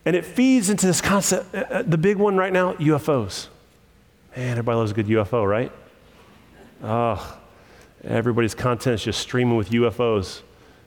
and 0.04 0.16
it 0.16 0.26
feeds 0.26 0.72
into 0.72 0.88
this 0.88 1.02
concept 1.02 1.54
uh, 1.54 1.60
uh 1.70 1.84
the 1.84 1.98
big 1.98 2.18
one 2.18 2.36
right 2.36 2.52
now 2.52 2.74
ufos 2.74 3.48
man 4.36 4.52
everybody 4.52 4.76
loves 4.76 4.90
a 4.90 4.94
good 4.96 5.06
ufo 5.06 5.48
right 5.48 5.72
oh 6.84 7.40
everybody's 8.04 8.56
content 8.56 8.96
is 8.96 9.04
just 9.04 9.20
streaming 9.20 9.58
with 9.58 9.70
ufos 9.72 10.42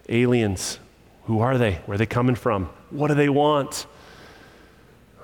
aliens. 0.08 0.78
Who 1.24 1.40
are 1.40 1.58
they? 1.58 1.74
Where 1.86 1.94
are 1.94 1.98
they 1.98 2.06
coming 2.06 2.34
from? 2.34 2.70
What 2.90 3.08
do 3.08 3.14
they 3.14 3.28
want? 3.28 3.86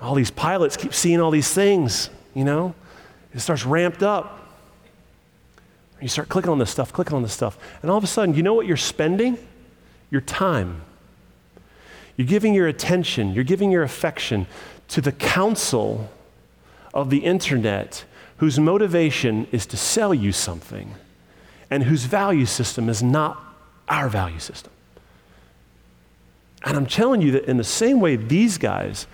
All 0.00 0.14
these 0.14 0.30
pilots 0.30 0.76
keep 0.76 0.94
seeing 0.94 1.20
all 1.20 1.30
these 1.30 1.52
things 1.52 2.10
you 2.36 2.44
know? 2.44 2.74
It 3.34 3.40
starts 3.40 3.64
ramped 3.64 4.02
up. 4.02 4.46
You 6.00 6.08
start 6.08 6.28
clicking 6.28 6.50
on 6.50 6.58
this 6.58 6.70
stuff, 6.70 6.92
clicking 6.92 7.16
on 7.16 7.22
this 7.22 7.32
stuff, 7.32 7.58
and 7.80 7.90
all 7.90 7.96
of 7.96 8.04
a 8.04 8.06
sudden, 8.06 8.34
you 8.34 8.42
know 8.42 8.52
what 8.52 8.66
you're 8.66 8.76
spending? 8.76 9.38
Your 10.10 10.20
time. 10.20 10.82
You're 12.16 12.26
giving 12.26 12.52
your 12.52 12.68
attention, 12.68 13.32
you're 13.32 13.44
giving 13.44 13.72
your 13.72 13.82
affection 13.82 14.46
to 14.88 15.00
the 15.00 15.12
counsel 15.12 16.10
of 16.94 17.08
the 17.10 17.18
internet 17.18 18.04
whose 18.38 18.58
motivation 18.58 19.46
is 19.52 19.66
to 19.66 19.76
sell 19.76 20.12
you 20.12 20.32
something 20.32 20.94
and 21.70 21.84
whose 21.84 22.04
value 22.04 22.46
system 22.46 22.88
is 22.88 23.02
not 23.02 23.42
our 23.88 24.08
value 24.08 24.38
system. 24.38 24.72
And 26.64 26.76
I'm 26.76 26.86
telling 26.86 27.22
you 27.22 27.30
that 27.32 27.44
in 27.44 27.58
the 27.58 27.64
same 27.64 28.00
way 28.00 28.16
these 28.16 28.58
guys 28.58 29.06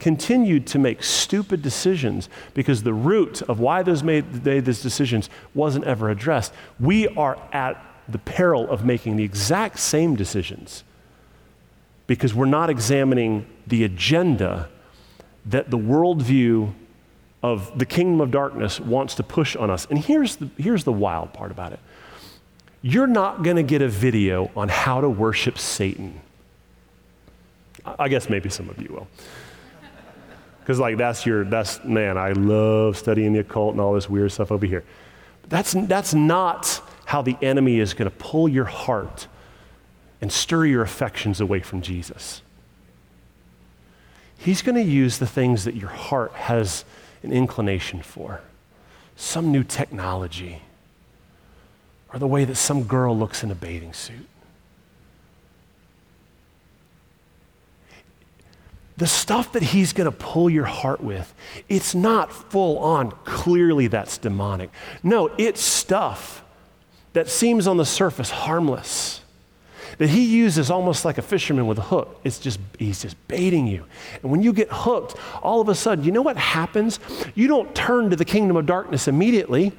continued 0.00 0.66
to 0.68 0.78
make 0.78 1.02
stupid 1.04 1.62
decisions 1.62 2.28
because 2.52 2.82
the 2.82 2.92
root 2.92 3.42
of 3.42 3.60
why 3.60 3.82
those 3.82 4.02
made, 4.02 4.44
made 4.44 4.64
these 4.64 4.82
decisions 4.82 5.30
wasn't 5.54 5.84
ever 5.84 6.10
addressed, 6.10 6.52
we 6.80 7.06
are 7.08 7.38
at 7.52 7.82
the 8.08 8.18
peril 8.18 8.68
of 8.68 8.84
making 8.84 9.16
the 9.16 9.24
exact 9.24 9.78
same 9.78 10.16
decisions 10.16 10.84
because 12.06 12.34
we're 12.34 12.46
not 12.46 12.70
examining 12.70 13.46
the 13.66 13.84
agenda 13.84 14.68
that 15.44 15.70
the 15.70 15.78
worldview 15.78 16.72
of 17.46 17.78
the 17.78 17.86
kingdom 17.86 18.20
of 18.20 18.30
darkness 18.30 18.80
wants 18.80 19.14
to 19.14 19.22
push 19.22 19.56
on 19.56 19.70
us. 19.70 19.86
And 19.88 19.98
here's 19.98 20.36
the, 20.36 20.50
here's 20.58 20.84
the 20.84 20.92
wild 20.92 21.32
part 21.32 21.50
about 21.50 21.72
it 21.72 21.80
you're 22.82 23.06
not 23.06 23.42
going 23.42 23.56
to 23.56 23.62
get 23.62 23.82
a 23.82 23.88
video 23.88 24.50
on 24.54 24.68
how 24.68 25.00
to 25.00 25.08
worship 25.08 25.58
Satan 25.58 26.20
I 27.98 28.08
guess 28.08 28.28
maybe 28.28 28.48
some 28.48 28.68
of 28.68 28.80
you 28.80 28.88
will. 28.92 29.08
Because, 30.60 30.80
like, 30.80 30.96
that's 30.96 31.24
your, 31.24 31.44
that's, 31.44 31.84
man, 31.84 32.18
I 32.18 32.32
love 32.32 32.96
studying 32.96 33.32
the 33.32 33.40
occult 33.40 33.72
and 33.72 33.80
all 33.80 33.94
this 33.94 34.10
weird 34.10 34.32
stuff 34.32 34.50
over 34.50 34.66
here. 34.66 34.84
But 35.42 35.50
that's, 35.50 35.72
that's 35.72 36.12
not 36.12 36.82
how 37.04 37.22
the 37.22 37.36
enemy 37.40 37.78
is 37.78 37.94
going 37.94 38.10
to 38.10 38.16
pull 38.16 38.48
your 38.48 38.64
heart 38.64 39.28
and 40.20 40.32
stir 40.32 40.66
your 40.66 40.82
affections 40.82 41.40
away 41.40 41.60
from 41.60 41.82
Jesus. 41.82 42.42
He's 44.38 44.60
going 44.60 44.74
to 44.74 44.82
use 44.82 45.18
the 45.18 45.26
things 45.26 45.64
that 45.64 45.76
your 45.76 45.90
heart 45.90 46.32
has 46.32 46.84
an 47.26 47.32
inclination 47.32 48.00
for 48.00 48.40
some 49.16 49.52
new 49.52 49.64
technology, 49.64 50.62
or 52.12 52.18
the 52.18 52.26
way 52.26 52.44
that 52.44 52.56
some 52.56 52.84
girl 52.84 53.16
looks 53.16 53.42
in 53.42 53.50
a 53.50 53.54
bathing 53.54 53.92
suit 53.92 54.26
the 58.96 59.06
stuff 59.06 59.52
that 59.52 59.62
he's 59.62 59.92
going 59.92 60.10
to 60.10 60.16
pull 60.16 60.48
your 60.48 60.64
heart 60.64 61.02
with, 61.02 61.34
it's 61.68 61.94
not 61.94 62.32
full 62.32 62.78
on, 62.78 63.10
clearly 63.24 63.88
that's 63.88 64.18
demonic. 64.18 64.70
No, 65.02 65.30
it's 65.36 65.60
stuff 65.60 66.42
that 67.12 67.28
seems 67.28 67.66
on 67.66 67.76
the 67.76 67.84
surface 67.84 68.30
harmless. 68.30 69.20
That 69.98 70.08
he 70.08 70.24
uses 70.24 70.70
almost 70.70 71.04
like 71.04 71.18
a 71.18 71.22
fisherman 71.22 71.66
with 71.66 71.78
a 71.78 71.82
hook. 71.82 72.20
It's 72.24 72.38
just, 72.38 72.60
he's 72.78 73.02
just 73.02 73.16
baiting 73.28 73.66
you. 73.66 73.84
And 74.22 74.30
when 74.30 74.42
you 74.42 74.52
get 74.52 74.68
hooked, 74.70 75.16
all 75.42 75.60
of 75.60 75.68
a 75.68 75.74
sudden, 75.74 76.04
you 76.04 76.12
know 76.12 76.22
what 76.22 76.36
happens? 76.36 77.00
You 77.34 77.48
don't 77.48 77.74
turn 77.74 78.10
to 78.10 78.16
the 78.16 78.24
kingdom 78.24 78.56
of 78.56 78.66
darkness 78.66 79.08
immediately 79.08 79.72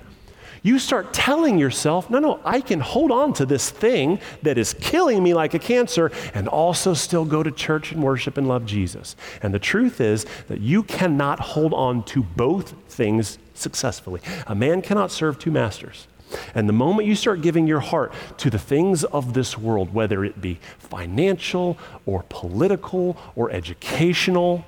you 0.64 0.80
start 0.80 1.14
telling 1.14 1.58
yourself, 1.58 2.10
no, 2.10 2.20
no, 2.20 2.40
I 2.44 2.62
can 2.62 2.80
hold 2.80 3.10
on 3.10 3.34
to 3.34 3.46
this 3.46 3.70
thing 3.70 4.20
that 4.42 4.58
is 4.58 4.74
killing 4.74 5.24
me 5.24 5.34
like 5.34 5.54
a 5.54 5.60
cancer 5.60 6.12
and 6.34 6.48
also 6.48 6.94
still 6.94 7.26
go 7.26 7.44
to 7.44 7.52
church 7.52 7.92
and 7.92 8.04
worship 8.04 8.38
and 8.38 8.48
love 8.48 8.66
Jesus. 8.66 9.16
And 9.42 9.54
the 9.54 9.60
truth 9.60 10.02
is 10.02 10.26
that 10.48 10.60
you 10.60 10.84
cannot 10.84 11.40
hold 11.40 11.74
on 11.74 12.04
to 12.06 12.24
both 12.24 12.74
things 12.90 13.40
successfully. 13.54 14.22
A 14.48 14.56
man 14.56 14.82
cannot 14.82 15.12
serve 15.12 15.40
two 15.40 15.52
masters. 15.52 16.08
And 16.54 16.68
the 16.68 16.74
moment 16.74 17.08
you 17.08 17.16
start 17.16 17.42
giving 17.42 17.68
your 17.68 17.80
heart 17.80 18.14
to 18.38 18.50
the 18.50 18.60
things 18.60 19.04
of 19.04 19.34
this 19.34 19.58
world, 19.58 19.94
whether 19.94 20.26
it 20.26 20.42
be 20.42 20.60
financial 20.78 21.78
or 22.06 22.26
political 22.30 23.18
or 23.36 23.52
educational 23.52 24.66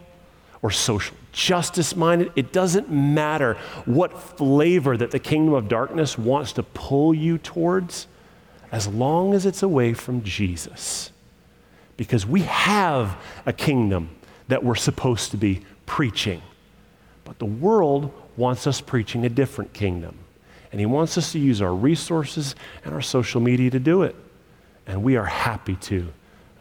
or 0.61 0.71
social 0.71 1.15
justice 1.31 1.95
minded. 1.95 2.31
It 2.35 2.51
doesn't 2.51 2.89
matter 2.91 3.55
what 3.85 4.19
flavor 4.37 4.97
that 4.97 5.11
the 5.11 5.19
kingdom 5.19 5.53
of 5.53 5.67
darkness 5.67 6.17
wants 6.17 6.53
to 6.53 6.63
pull 6.63 7.13
you 7.13 7.37
towards, 7.37 8.07
as 8.71 8.87
long 8.87 9.33
as 9.33 9.45
it's 9.45 9.63
away 9.63 9.93
from 9.93 10.23
Jesus. 10.23 11.11
Because 11.97 12.25
we 12.25 12.41
have 12.41 13.17
a 13.45 13.53
kingdom 13.53 14.09
that 14.47 14.63
we're 14.63 14.75
supposed 14.75 15.31
to 15.31 15.37
be 15.37 15.61
preaching. 15.85 16.41
But 17.23 17.39
the 17.39 17.45
world 17.45 18.11
wants 18.37 18.67
us 18.67 18.81
preaching 18.81 19.25
a 19.25 19.29
different 19.29 19.73
kingdom. 19.73 20.17
And 20.71 20.79
he 20.79 20.85
wants 20.85 21.17
us 21.17 21.31
to 21.31 21.39
use 21.39 21.61
our 21.61 21.73
resources 21.73 22.55
and 22.85 22.93
our 22.93 23.01
social 23.01 23.41
media 23.41 23.71
to 23.71 23.79
do 23.79 24.03
it. 24.03 24.15
And 24.85 25.03
we 25.03 25.17
are 25.17 25.25
happy 25.25 25.75
to, 25.75 26.11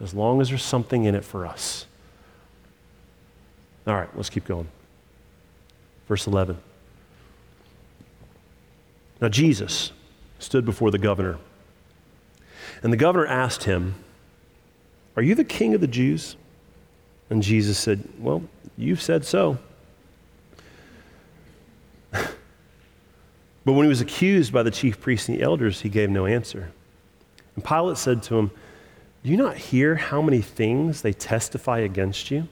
as 0.01 0.13
long 0.13 0.41
as 0.41 0.49
there's 0.49 0.63
something 0.63 1.05
in 1.05 1.15
it 1.15 1.23
for 1.23 1.45
us. 1.45 1.85
All 3.85 3.95
right, 3.95 4.09
let's 4.15 4.29
keep 4.29 4.45
going. 4.45 4.67
Verse 6.07 6.27
11. 6.27 6.57
Now, 9.21 9.29
Jesus 9.29 9.91
stood 10.39 10.65
before 10.65 10.91
the 10.91 10.97
governor. 10.97 11.37
And 12.81 12.93
the 12.93 12.97
governor 12.97 13.27
asked 13.27 13.63
him, 13.63 13.95
Are 15.15 15.21
you 15.21 15.35
the 15.35 15.43
king 15.43 15.73
of 15.73 15.81
the 15.81 15.87
Jews? 15.87 16.35
And 17.29 17.43
Jesus 17.43 17.77
said, 17.77 18.07
Well, 18.17 18.43
you've 18.77 19.01
said 19.01 19.25
so. 19.25 19.57
When 23.63 23.83
he 23.83 23.89
was 23.89 24.01
accused 24.01 24.51
by 24.51 24.63
the 24.63 24.71
chief 24.71 24.99
priests 24.99 25.29
and 25.29 25.37
the 25.37 25.43
elders, 25.43 25.81
he 25.81 25.89
gave 25.89 26.09
no 26.09 26.25
answer. 26.25 26.71
And 27.55 27.63
Pilate 27.63 27.97
said 27.97 28.23
to 28.23 28.37
him, 28.37 28.51
Do 29.23 29.29
you 29.29 29.37
not 29.37 29.57
hear 29.57 29.95
how 29.95 30.21
many 30.21 30.41
things 30.41 31.01
they 31.01 31.13
testify 31.13 31.79
against 31.79 32.31
you? 32.31 32.47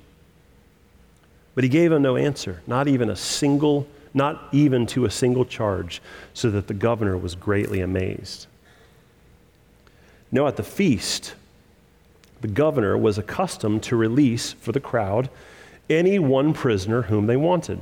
But 1.55 1.63
he 1.63 1.69
gave 1.69 1.91
him 1.91 2.01
no 2.01 2.17
answer, 2.17 2.61
not 2.67 2.87
even 2.87 3.09
a 3.09 3.15
single 3.15 3.87
not 4.17 4.47
even 4.51 4.87
to 4.87 5.05
a 5.05 5.11
single 5.11 5.45
charge, 5.45 6.01
so 6.33 6.49
that 6.49 6.67
the 6.67 6.73
governor 6.73 7.17
was 7.17 7.35
greatly 7.35 7.79
amazed. 7.79 8.47
Now, 10.31 10.47
at 10.47 10.57
the 10.57 10.63
feast, 10.63 11.35
the 12.41 12.47
governor 12.47 12.97
was 12.97 13.17
accustomed 13.17 13.83
to 13.83 13.95
release 13.95 14.53
for 14.53 14.71
the 14.71 14.79
crowd 14.79 15.29
any 15.89 16.19
one 16.19 16.53
prisoner 16.53 17.03
whom 17.03 17.27
they 17.27 17.37
wanted. 17.37 17.81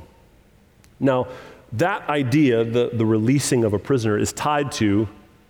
Now, 1.00 1.26
that 1.72 2.08
idea, 2.08 2.64
the, 2.64 2.90
the 2.92 3.06
releasing 3.06 3.64
of 3.64 3.72
a 3.72 3.78
prisoner, 3.78 4.16
is 4.16 4.32
tied 4.32 4.72
to 4.72 5.08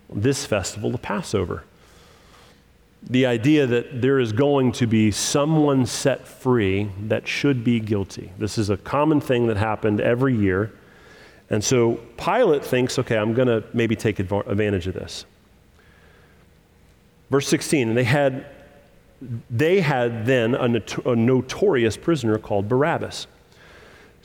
this 0.09 0.45
festival, 0.45 0.91
the 0.91 0.97
Passover. 0.97 1.63
The 3.03 3.25
idea 3.25 3.67
that 3.67 4.01
there 4.01 4.19
is 4.19 4.31
going 4.31 4.71
to 4.73 4.87
be 4.87 5.11
someone 5.11 5.85
set 5.85 6.27
free 6.27 6.89
that 7.03 7.27
should 7.27 7.63
be 7.63 7.79
guilty. 7.79 8.31
This 8.37 8.57
is 8.57 8.69
a 8.69 8.77
common 8.77 9.21
thing 9.21 9.47
that 9.47 9.57
happened 9.57 10.01
every 10.01 10.35
year. 10.35 10.73
And 11.49 11.63
so 11.63 11.99
Pilate 12.17 12.65
thinks, 12.65 12.99
okay, 12.99 13.17
I'm 13.17 13.33
going 13.33 13.47
to 13.47 13.63
maybe 13.73 13.95
take 13.95 14.19
advantage 14.19 14.87
of 14.87 14.95
this. 14.95 15.25
Verse 17.29 17.47
16, 17.47 17.89
and 17.89 17.97
they 17.97 18.03
had, 18.03 18.45
they 19.49 19.81
had 19.81 20.25
then 20.25 20.55
a, 20.55 20.67
not- 20.67 21.05
a 21.05 21.15
notorious 21.15 21.95
prisoner 21.95 22.37
called 22.37 22.67
Barabbas. 22.67 23.27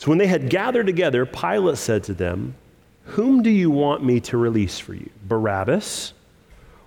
So 0.02 0.08
when 0.08 0.18
they 0.18 0.26
had 0.26 0.50
gathered 0.50 0.86
together, 0.86 1.24
Pilate 1.24 1.78
said 1.78 2.02
to 2.04 2.12
them, 2.12 2.56
Whom 3.04 3.40
do 3.40 3.50
you 3.50 3.70
want 3.70 4.02
me 4.02 4.18
to 4.22 4.36
release 4.36 4.80
for 4.80 4.94
you, 4.94 5.08
Barabbas 5.28 6.12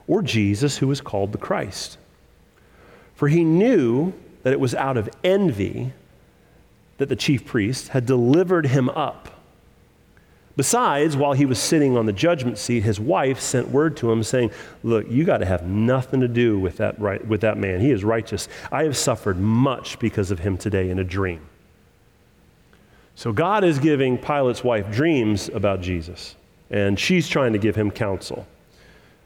or 0.05 0.21
Jesus, 0.21 0.79
who 0.79 0.91
is 0.91 0.99
called 0.99 1.31
the 1.31 1.37
Christ? 1.37 1.97
For 3.13 3.29
he 3.29 3.45
knew 3.45 4.11
that 4.43 4.51
it 4.51 4.59
was 4.59 4.75
out 4.75 4.97
of 4.97 5.09
envy 5.23 5.93
that 6.97 7.07
the 7.07 7.15
chief 7.15 7.45
priest 7.45 7.87
had 7.87 8.05
delivered 8.05 8.65
him 8.65 8.89
up. 8.89 9.39
Besides, 10.57 11.15
while 11.15 11.31
he 11.31 11.45
was 11.45 11.57
sitting 11.57 11.95
on 11.95 12.07
the 12.07 12.11
judgment 12.11 12.57
seat, 12.57 12.83
his 12.83 12.99
wife 12.99 13.39
sent 13.39 13.69
word 13.69 13.95
to 13.95 14.11
him 14.11 14.23
saying, 14.23 14.51
Look, 14.83 15.09
you 15.09 15.23
got 15.23 15.37
to 15.37 15.45
have 15.45 15.65
nothing 15.65 16.19
to 16.19 16.27
do 16.27 16.59
with 16.59 16.75
that, 16.79 16.99
right, 16.99 17.25
with 17.25 17.39
that 17.39 17.57
man. 17.57 17.79
He 17.79 17.91
is 17.91 18.03
righteous. 18.03 18.49
I 18.73 18.83
have 18.83 18.97
suffered 18.97 19.39
much 19.39 19.99
because 19.99 20.31
of 20.31 20.39
him 20.39 20.57
today 20.57 20.89
in 20.89 20.99
a 20.99 21.05
dream. 21.05 21.39
So 23.15 23.31
God 23.31 23.63
is 23.63 23.79
giving 23.79 24.17
Pilate's 24.17 24.63
wife 24.63 24.91
dreams 24.91 25.49
about 25.49 25.81
Jesus, 25.81 26.35
and 26.69 26.99
she's 26.99 27.27
trying 27.27 27.53
to 27.53 27.59
give 27.59 27.75
him 27.75 27.89
counsel. 27.89 28.45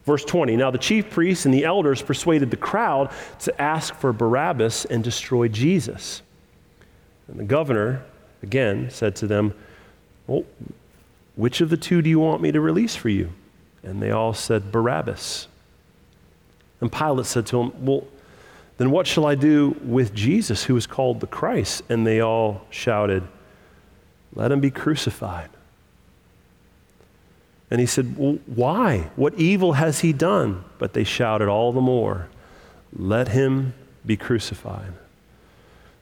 Verse 0.06 0.24
20 0.24 0.56
Now 0.56 0.72
the 0.72 0.78
chief 0.78 1.10
priests 1.10 1.46
and 1.46 1.54
the 1.54 1.66
elders 1.66 2.02
persuaded 2.02 2.52
the 2.52 2.58
crowd 2.58 3.12
to 3.40 3.62
ask 3.62 3.94
for 3.96 4.14
Barabbas 4.14 4.86
and 4.86 5.04
destroy 5.04 5.48
Jesus. 5.48 6.22
And 7.28 7.40
the 7.40 7.44
governor, 7.44 8.04
again, 8.42 8.90
said 8.90 9.16
to 9.18 9.28
them, 9.28 9.54
Well, 10.28 10.46
which 11.36 11.62
of 11.62 11.70
the 11.70 11.78
two 11.78 12.02
do 12.02 12.10
you 12.10 12.20
want 12.20 12.42
me 12.42 12.52
to 12.52 12.62
release 12.62 12.96
for 12.96 13.10
you? 13.10 13.30
And 13.84 14.02
they 14.02 14.12
all 14.12 14.34
said, 14.34 14.72
Barabbas. 14.72 15.48
And 16.82 16.92
Pilate 16.92 17.26
said 17.26 17.46
to 17.48 17.62
him, 17.62 17.86
Well, 17.86 18.08
then 18.78 18.92
what 18.92 19.08
shall 19.08 19.26
I 19.26 19.36
do 19.36 19.76
with 19.84 20.14
Jesus, 20.14 20.64
who 20.64 20.76
is 20.78 20.88
called 20.88 21.20
the 21.20 21.28
Christ? 21.28 21.84
And 21.90 22.08
they 22.08 22.22
all 22.22 22.66
shouted, 22.70 23.24
Let 24.34 24.52
him 24.52 24.60
be 24.60 24.72
crucified. 24.72 25.50
And 27.72 27.80
he 27.80 27.86
said, 27.86 28.18
Well, 28.18 28.40
why? 28.46 29.10
What 29.16 29.36
evil 29.36 29.74
has 29.74 30.00
he 30.00 30.14
done? 30.14 30.64
But 30.78 30.94
they 30.94 31.04
shouted 31.04 31.48
all 31.48 31.72
the 31.72 31.82
more, 31.82 32.30
Let 32.94 33.30
him 33.30 33.74
be 34.06 34.18
crucified. 34.18 34.94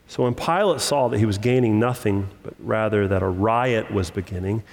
So 0.07 0.23
when 0.23 0.35
Pilate 0.35 0.79
saw 0.79 1.09
that 1.09 1.17
he 1.17 1.25
was 1.25 1.37
gaining 1.37 1.79
nothing, 1.79 2.29
but 2.41 2.53
rather 2.59 3.07
that 3.09 3.21
a 3.21 3.27
riot 3.27 3.91
was 3.91 4.09
beginning, 4.09 4.63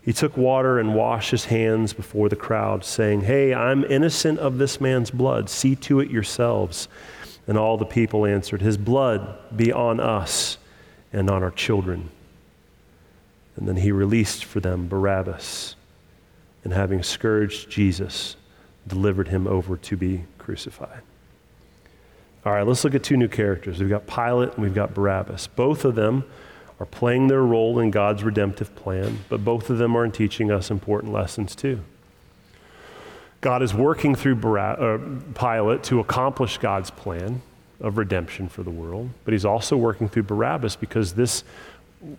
he 0.00 0.12
took 0.12 0.36
water 0.36 0.78
and 0.78 0.94
washed 0.94 1.30
his 1.30 1.46
hands 1.46 1.92
before 1.92 2.28
the 2.28 2.36
crowd, 2.36 2.84
saying, 2.84 3.22
Hey, 3.22 3.52
I'm 3.52 3.84
innocent 3.84 4.38
of 4.38 4.58
this 4.58 4.80
man's 4.80 5.10
blood. 5.10 5.48
See 5.48 5.74
to 5.76 6.00
it 6.00 6.10
yourselves. 6.10 6.88
And 7.46 7.58
all 7.58 7.76
the 7.76 7.84
people 7.84 8.24
answered, 8.24 8.62
His 8.62 8.76
blood 8.76 9.38
be 9.54 9.72
on 9.72 9.98
us 9.98 10.58
and 11.12 11.28
on 11.28 11.42
our 11.42 11.50
children. 11.50 12.10
And 13.56 13.68
then 13.68 13.76
he 13.76 13.92
released 13.92 14.44
for 14.44 14.60
them 14.60 14.88
Barabbas, 14.88 15.76
and 16.64 16.72
having 16.72 17.02
scourged 17.02 17.70
Jesus, 17.70 18.36
delivered 18.86 19.28
him 19.28 19.46
over 19.46 19.76
to 19.76 19.96
be 19.96 20.24
crucified. 20.38 21.02
All 22.44 22.52
right, 22.52 22.66
let's 22.66 22.84
look 22.84 22.94
at 22.94 23.02
two 23.02 23.16
new 23.16 23.28
characters. 23.28 23.80
We've 23.80 23.88
got 23.88 24.06
Pilate 24.06 24.52
and 24.54 24.58
we've 24.58 24.74
got 24.74 24.92
Barabbas. 24.92 25.46
Both 25.46 25.84
of 25.84 25.94
them 25.94 26.24
are 26.78 26.86
playing 26.86 27.28
their 27.28 27.42
role 27.42 27.78
in 27.78 27.90
God's 27.90 28.22
redemptive 28.22 28.74
plan, 28.76 29.20
but 29.28 29.44
both 29.44 29.70
of 29.70 29.78
them 29.78 29.96
are 29.96 30.06
teaching 30.08 30.50
us 30.50 30.70
important 30.70 31.12
lessons 31.12 31.54
too. 31.54 31.80
God 33.40 33.62
is 33.62 33.72
working 33.72 34.14
through 34.14 34.56
uh, 34.58 34.98
Pilate 35.34 35.82
to 35.84 36.00
accomplish 36.00 36.58
God's 36.58 36.90
plan 36.90 37.42
of 37.80 37.98
redemption 37.98 38.48
for 38.48 38.62
the 38.62 38.70
world, 38.70 39.10
but 39.24 39.32
he's 39.32 39.44
also 39.44 39.76
working 39.76 40.08
through 40.08 40.22
Barabbas 40.24 40.76
because 40.76 41.14
this, 41.14 41.44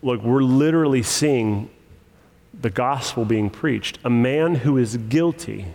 look, 0.01 0.21
we're 0.23 0.43
literally 0.43 1.03
seeing 1.03 1.69
the 2.59 2.69
gospel 2.69 3.25
being 3.25 3.49
preached. 3.49 3.99
A 4.03 4.09
man 4.09 4.55
who 4.55 4.77
is 4.77 4.97
guilty 4.97 5.67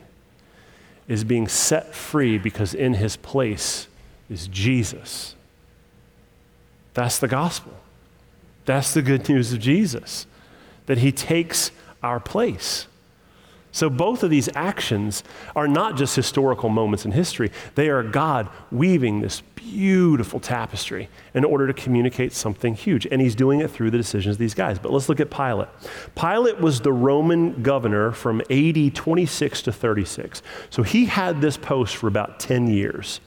is 1.09 1.25
being 1.25 1.49
set 1.49 1.94
free 1.94 2.38
because 2.38 2.73
in 2.75 2.94
his 2.94 3.16
place 3.16 3.88
is 4.29 4.46
Jesus. 4.46 5.35
That's 6.94 7.18
the 7.18 7.29
gospel. 7.29 7.73
That's 8.64 8.94
the 8.94 9.03
good 9.03 9.29
news 9.29 9.53
of 9.53 9.59
Jesus, 9.59 10.27
that 10.87 10.99
he 10.99 11.12
takes 11.12 11.70
our 12.03 12.20
place. 12.20 12.87
So, 13.73 13.88
both 13.88 14.23
of 14.23 14.31
these 14.31 14.49
actions 14.55 15.23
are 15.55 15.68
not 15.68 15.96
just 15.96 16.16
historical 16.16 16.68
moments 16.68 17.05
in 17.05 17.12
history, 17.12 17.53
they 17.77 17.88
are 17.88 18.03
God 18.03 18.49
weaving 18.73 19.20
this 19.20 19.42
beautiful 19.61 20.40
tapestry 20.40 21.09
in 21.35 21.44
order 21.44 21.66
to 21.66 21.73
communicate 21.73 22.33
something 22.33 22.75
huge. 22.75 23.07
And 23.07 23.20
he's 23.20 23.35
doing 23.35 23.61
it 23.61 23.70
through 23.70 23.90
the 23.90 23.99
decisions 23.99 24.35
of 24.35 24.38
these 24.38 24.55
guys. 24.55 24.79
But 24.79 24.92
let's 24.92 25.09
look 25.09 25.20
at 25.20 25.31
Pilate. 25.31 25.68
Pilate 26.14 26.61
was 26.61 26.81
the 26.81 26.92
Roman 26.92 27.62
governor 27.62 28.11
from 28.12 28.40
AD 28.51 28.94
26 28.94 29.62
to 29.62 29.73
36. 29.73 30.42
So, 30.70 30.83
he 30.83 31.07
had 31.07 31.40
this 31.40 31.57
post 31.57 31.96
for 31.96 32.09
about 32.09 32.40
10 32.40 32.68
years. 32.68 33.20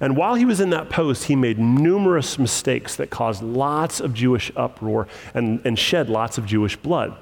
And 0.00 0.16
while 0.16 0.34
he 0.34 0.44
was 0.44 0.60
in 0.60 0.70
that 0.70 0.90
post, 0.90 1.24
he 1.24 1.36
made 1.36 1.58
numerous 1.58 2.38
mistakes 2.38 2.96
that 2.96 3.10
caused 3.10 3.42
lots 3.42 4.00
of 4.00 4.12
Jewish 4.12 4.50
uproar 4.56 5.06
and, 5.32 5.64
and 5.64 5.78
shed 5.78 6.08
lots 6.08 6.38
of 6.38 6.46
Jewish 6.46 6.76
blood. 6.76 7.16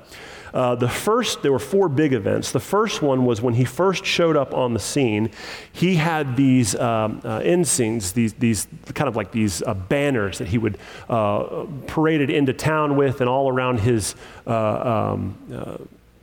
Uh, 0.53 0.75
the 0.75 0.89
first, 0.89 1.43
there 1.43 1.53
were 1.53 1.59
four 1.59 1.89
big 1.89 2.13
events. 2.13 2.53
The 2.53 2.61
first 2.61 3.03
one 3.03 3.25
was 3.25 3.41
when 3.41 3.55
he 3.55 3.65
first 3.65 4.05
showed 4.05 4.37
up 4.37 4.55
on 4.55 4.75
the 4.75 4.81
scene, 4.81 5.31
he 5.73 5.95
had 5.95 6.37
these 6.37 6.75
um, 6.75 7.21
uh, 7.25 7.39
ensigns, 7.39 8.13
these, 8.13 8.33
these 8.35 8.67
kind 8.95 9.09
of 9.09 9.17
like 9.17 9.33
these 9.33 9.63
uh, 9.63 9.75
banners 9.75 10.39
that 10.39 10.49
he 10.49 10.59
would 10.59 10.79
uh, 11.09 11.67
parade 11.87 12.21
it 12.21 12.31
into 12.31 12.53
town 12.53 12.97
with 12.97 13.21
and 13.21 13.29
all 13.29 13.49
around 13.51 13.81
his 13.81 14.15
uh, 14.47 15.13
um, 15.13 15.37
uh, 15.53 15.77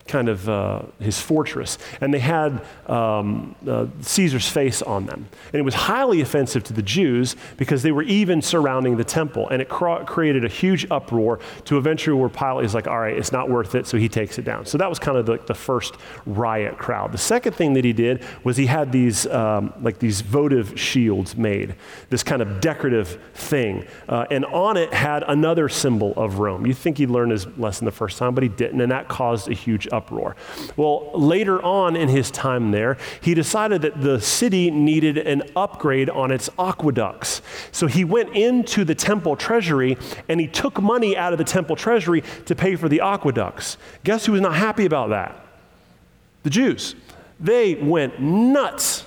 kind 0.07 0.29
of 0.29 0.47
uh, 0.47 0.81
his 0.99 1.19
fortress, 1.19 1.77
and 2.01 2.13
they 2.13 2.19
had 2.19 2.61
um, 2.87 3.55
uh, 3.67 3.87
Caesar's 4.01 4.47
face 4.47 4.81
on 4.81 5.05
them. 5.05 5.27
And 5.53 5.59
it 5.59 5.63
was 5.63 5.73
highly 5.73 6.21
offensive 6.21 6.63
to 6.65 6.73
the 6.73 6.81
Jews 6.81 7.35
because 7.57 7.83
they 7.83 7.91
were 7.91 8.03
even 8.03 8.41
surrounding 8.41 8.97
the 8.97 9.03
temple, 9.03 9.47
and 9.49 9.61
it 9.61 9.69
cr- 9.69 10.03
created 10.05 10.45
a 10.45 10.49
huge 10.49 10.87
uproar 10.89 11.39
to 11.65 11.77
eventually 11.77 12.17
where 12.19 12.29
Pilate 12.29 12.65
is 12.65 12.73
like, 12.73 12.87
all 12.87 12.99
right, 12.99 13.17
it's 13.17 13.31
not 13.31 13.49
worth 13.49 13.75
it, 13.75 13.87
so 13.87 13.97
he 13.97 14.09
takes 14.09 14.37
it 14.37 14.45
down. 14.45 14.65
So 14.65 14.77
that 14.77 14.89
was 14.89 14.99
kind 14.99 15.17
of 15.17 15.25
the, 15.25 15.37
the 15.45 15.53
first 15.53 15.95
riot 16.25 16.77
crowd. 16.77 17.11
The 17.11 17.17
second 17.17 17.53
thing 17.53 17.73
that 17.73 17.83
he 17.83 17.93
did 17.93 18.23
was 18.43 18.57
he 18.57 18.65
had 18.65 18.91
these, 18.91 19.27
um, 19.27 19.73
like 19.81 19.99
these 19.99 20.21
votive 20.21 20.79
shields 20.79 21.35
made, 21.35 21.75
this 22.09 22.23
kind 22.23 22.41
of 22.41 22.61
decorative 22.61 23.19
thing, 23.33 23.85
uh, 24.07 24.25
and 24.31 24.45
on 24.45 24.77
it 24.77 24.93
had 24.93 25.23
another 25.27 25.69
symbol 25.69 26.13
of 26.15 26.39
Rome. 26.39 26.65
You'd 26.65 26.77
think 26.77 26.97
he'd 26.97 27.09
learned 27.09 27.31
his 27.31 27.47
lesson 27.57 27.85
the 27.85 27.91
first 27.91 28.17
time, 28.17 28.33
but 28.33 28.43
he 28.43 28.49
didn't, 28.49 28.81
and 28.81 28.91
that 28.91 29.07
caused 29.07 29.49
a 29.49 29.53
huge 29.53 29.87
uproar. 29.91 29.96
Well, 30.75 31.11
later 31.13 31.61
on 31.61 31.95
in 31.95 32.09
his 32.09 32.31
time 32.31 32.71
there, 32.71 32.97
he 33.21 33.33
decided 33.33 33.81
that 33.81 34.01
the 34.01 34.21
city 34.21 34.71
needed 34.71 35.17
an 35.17 35.43
upgrade 35.55 36.09
on 36.09 36.31
its 36.31 36.49
aqueducts. 36.57 37.41
So 37.71 37.87
he 37.87 38.03
went 38.03 38.35
into 38.35 38.83
the 38.83 38.95
temple 38.95 39.35
treasury 39.35 39.97
and 40.29 40.39
he 40.39 40.47
took 40.47 40.81
money 40.81 41.17
out 41.17 41.33
of 41.33 41.37
the 41.37 41.43
temple 41.43 41.75
treasury 41.75 42.23
to 42.45 42.55
pay 42.55 42.75
for 42.75 42.89
the 42.89 43.01
aqueducts. 43.01 43.77
Guess 44.03 44.25
who 44.25 44.33
was 44.33 44.41
not 44.41 44.55
happy 44.55 44.85
about 44.85 45.09
that? 45.09 45.43
the 46.47 46.51
Jews. 46.51 46.95
They 47.41 47.75
went 47.75 48.21
nuts. 48.21 49.05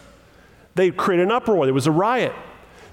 They 0.74 0.90
created 0.90 1.24
an 1.24 1.32
uproar. 1.32 1.64
There 1.64 1.72
was 1.72 1.86
a 1.86 1.90
riot. 1.90 2.34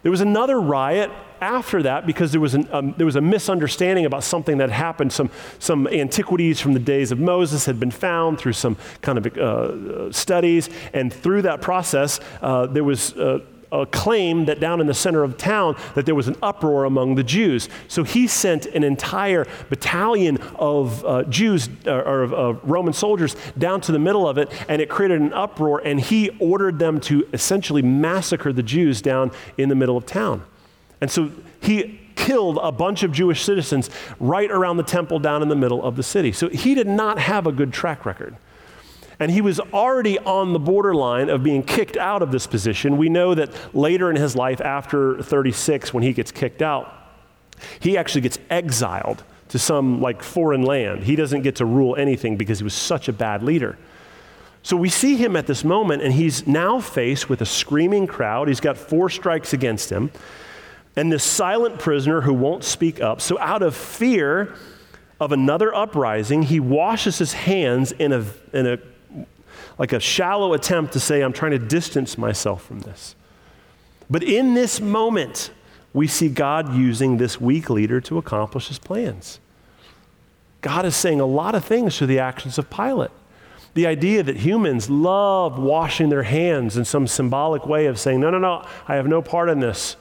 There 0.03 0.11
was 0.11 0.21
another 0.21 0.59
riot 0.59 1.11
after 1.41 1.83
that 1.83 2.05
because 2.05 2.31
there 2.31 2.41
was, 2.41 2.53
an, 2.53 2.67
um, 2.71 2.93
there 2.97 3.05
was 3.05 3.15
a 3.15 3.21
misunderstanding 3.21 4.05
about 4.05 4.23
something 4.23 4.57
that 4.57 4.69
happened. 4.69 5.13
Some, 5.13 5.29
some 5.59 5.87
antiquities 5.87 6.59
from 6.59 6.73
the 6.73 6.79
days 6.79 7.11
of 7.11 7.19
Moses 7.19 7.65
had 7.65 7.79
been 7.79 7.91
found 7.91 8.39
through 8.39 8.53
some 8.53 8.77
kind 9.01 9.17
of 9.17 9.37
uh, 9.37 10.11
studies. 10.11 10.69
And 10.93 11.13
through 11.13 11.43
that 11.43 11.61
process, 11.61 12.19
uh, 12.41 12.67
there 12.67 12.83
was. 12.83 13.13
Uh, 13.13 13.39
a 13.71 13.85
claim 13.85 14.45
that 14.45 14.59
down 14.59 14.79
in 14.79 14.87
the 14.87 14.93
center 14.93 15.23
of 15.23 15.37
town 15.37 15.75
that 15.95 16.05
there 16.05 16.15
was 16.15 16.27
an 16.27 16.35
uproar 16.41 16.85
among 16.85 17.15
the 17.15 17.23
Jews. 17.23 17.69
So 17.87 18.03
he 18.03 18.27
sent 18.27 18.65
an 18.67 18.83
entire 18.83 19.45
battalion 19.69 20.37
of 20.55 21.03
uh, 21.05 21.23
Jews 21.23 21.69
uh, 21.85 21.91
or 21.91 22.23
of, 22.23 22.33
of 22.33 22.61
Roman 22.63 22.93
soldiers 22.93 23.35
down 23.57 23.81
to 23.81 23.91
the 23.91 23.99
middle 23.99 24.27
of 24.27 24.37
it, 24.37 24.51
and 24.69 24.81
it 24.81 24.89
created 24.89 25.21
an 25.21 25.33
uproar. 25.33 25.81
And 25.83 25.99
he 25.99 26.29
ordered 26.39 26.79
them 26.79 26.99
to 27.01 27.27
essentially 27.33 27.81
massacre 27.81 28.53
the 28.53 28.63
Jews 28.63 29.01
down 29.01 29.31
in 29.57 29.69
the 29.69 29.75
middle 29.75 29.97
of 29.97 30.05
town. 30.05 30.43
And 31.01 31.11
so 31.11 31.31
he 31.61 31.99
killed 32.15 32.59
a 32.61 32.71
bunch 32.71 33.03
of 33.03 33.11
Jewish 33.11 33.43
citizens 33.43 33.89
right 34.19 34.49
around 34.51 34.77
the 34.77 34.83
temple 34.83 35.19
down 35.19 35.41
in 35.41 35.49
the 35.49 35.55
middle 35.55 35.83
of 35.83 35.95
the 35.95 36.03
city. 36.03 36.31
So 36.31 36.49
he 36.49 36.75
did 36.75 36.87
not 36.87 37.19
have 37.19 37.47
a 37.47 37.51
good 37.51 37.71
track 37.71 38.05
record. 38.05 38.35
And 39.19 39.31
he 39.31 39.41
was 39.41 39.59
already 39.59 40.19
on 40.19 40.53
the 40.53 40.59
borderline 40.59 41.29
of 41.29 41.41
being 41.41 41.63
kicked 41.63 41.97
out 41.97 42.21
of 42.21 42.31
this 42.31 42.45
position. 42.45 42.97
We 42.97 43.09
know 43.09 43.33
that 43.33 43.75
later 43.75 44.09
in 44.09 44.15
his 44.15 44.35
life, 44.35 44.61
after 44.61 45.21
36, 45.21 45.93
when 45.93 46.03
he 46.03 46.13
gets 46.13 46.31
kicked 46.31 46.61
out, 46.61 46.93
he 47.79 47.97
actually 47.97 48.21
gets 48.21 48.37
exiled 48.49 49.23
to 49.49 49.57
some 49.57 50.01
like 50.01 50.21
foreign 50.21 50.63
land. 50.63 51.03
He 51.03 51.15
doesn't 51.15 51.41
get 51.41 51.55
to 51.55 51.65
rule 51.65 51.95
anything 51.95 52.37
because 52.37 52.59
he 52.59 52.63
was 52.63 52.75
such 52.75 53.07
a 53.07 53.13
bad 53.13 53.41
leader. 53.41 53.77
So 54.61 54.75
we 54.75 54.89
see 54.89 55.15
him 55.15 55.35
at 55.35 55.47
this 55.47 55.63
moment, 55.63 56.03
and 56.03 56.13
he's 56.13 56.45
now 56.45 56.79
faced 56.79 57.29
with 57.29 57.41
a 57.41 57.45
screaming 57.45 58.05
crowd. 58.05 58.49
He's 58.49 58.59
got 58.59 58.77
four 58.77 59.09
strikes 59.09 59.53
against 59.53 59.89
him 59.89 60.11
and 60.97 61.11
this 61.11 61.23
silent 61.23 61.77
prisoner 61.79 62.21
who 62.21 62.33
won't 62.33 62.63
speak 62.63 62.99
up. 62.99 63.21
So, 63.21 63.39
out 63.39 63.61
of 63.61 63.75
fear 63.75 64.55
of 65.19 65.31
another 65.31 65.73
uprising, 65.73 66.43
he 66.43 66.59
washes 66.59 67.19
his 67.19 67.33
hands 67.33 67.91
in 67.93 68.11
a, 68.11 68.25
in 68.51 68.67
a 68.67 68.79
like 69.77 69.93
a 69.93 69.99
shallow 69.99 70.53
attempt 70.53 70.93
to 70.93 70.99
say, 70.99 71.21
I'm 71.21 71.33
trying 71.33 71.51
to 71.51 71.59
distance 71.59 72.17
myself 72.17 72.65
from 72.65 72.79
this. 72.79 73.15
But 74.09 74.23
in 74.23 74.55
this 74.55 74.81
moment, 74.81 75.51
we 75.93 76.07
see 76.07 76.29
God 76.29 76.73
using 76.75 77.17
this 77.17 77.39
weak 77.39 77.69
leader 77.69 78.01
to 78.01 78.17
accomplish 78.17 78.69
his 78.69 78.79
plans. 78.79 79.39
God 80.61 80.83
is 80.85 80.95
saying 80.95 81.19
a 81.19 81.25
lot 81.25 81.53
of 81.53 81.63
things 81.63 81.95
through 81.95 82.07
the 82.07 82.19
actions 82.19 82.57
of 82.57 82.71
Pilate. 82.71 83.11
The 83.75 83.85
idea 83.85 84.23
that 84.23 84.37
humans 84.37 84.89
love 84.89 85.59
washing 85.59 86.09
their 86.09 86.23
hands 86.23 86.75
in 86.75 86.85
some 86.85 87.05
symbolic 87.05 87.67
way 87.67 87.85
of 87.85 87.99
saying, 87.99 88.19
no, 88.19 88.31
no, 88.31 88.39
no, 88.39 88.65
I 88.87 88.95
have 88.95 89.07
no 89.07 89.21
part 89.21 89.49
in 89.49 89.59
this 89.59 89.95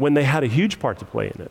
when 0.00 0.14
they 0.14 0.24
had 0.24 0.42
a 0.42 0.46
huge 0.46 0.78
part 0.78 0.98
to 0.98 1.04
play 1.04 1.26
in 1.26 1.42
it. 1.42 1.50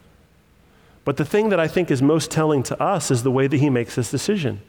But 1.05 1.17
the 1.17 1.23
thing 1.23 1.49
that 1.49 1.59
I 1.59 1.67
think 1.67 1.91
is 1.91 2.01
most 2.01 2.31
telling 2.31 2.63
to 2.63 2.81
us 2.81 3.11
is 3.11 3.21
the 3.21 3.29
way 3.29 3.45
that 3.45 3.57
he 3.57 3.69
makes 3.69 3.93
this 3.93 4.09
decision. 4.09 4.61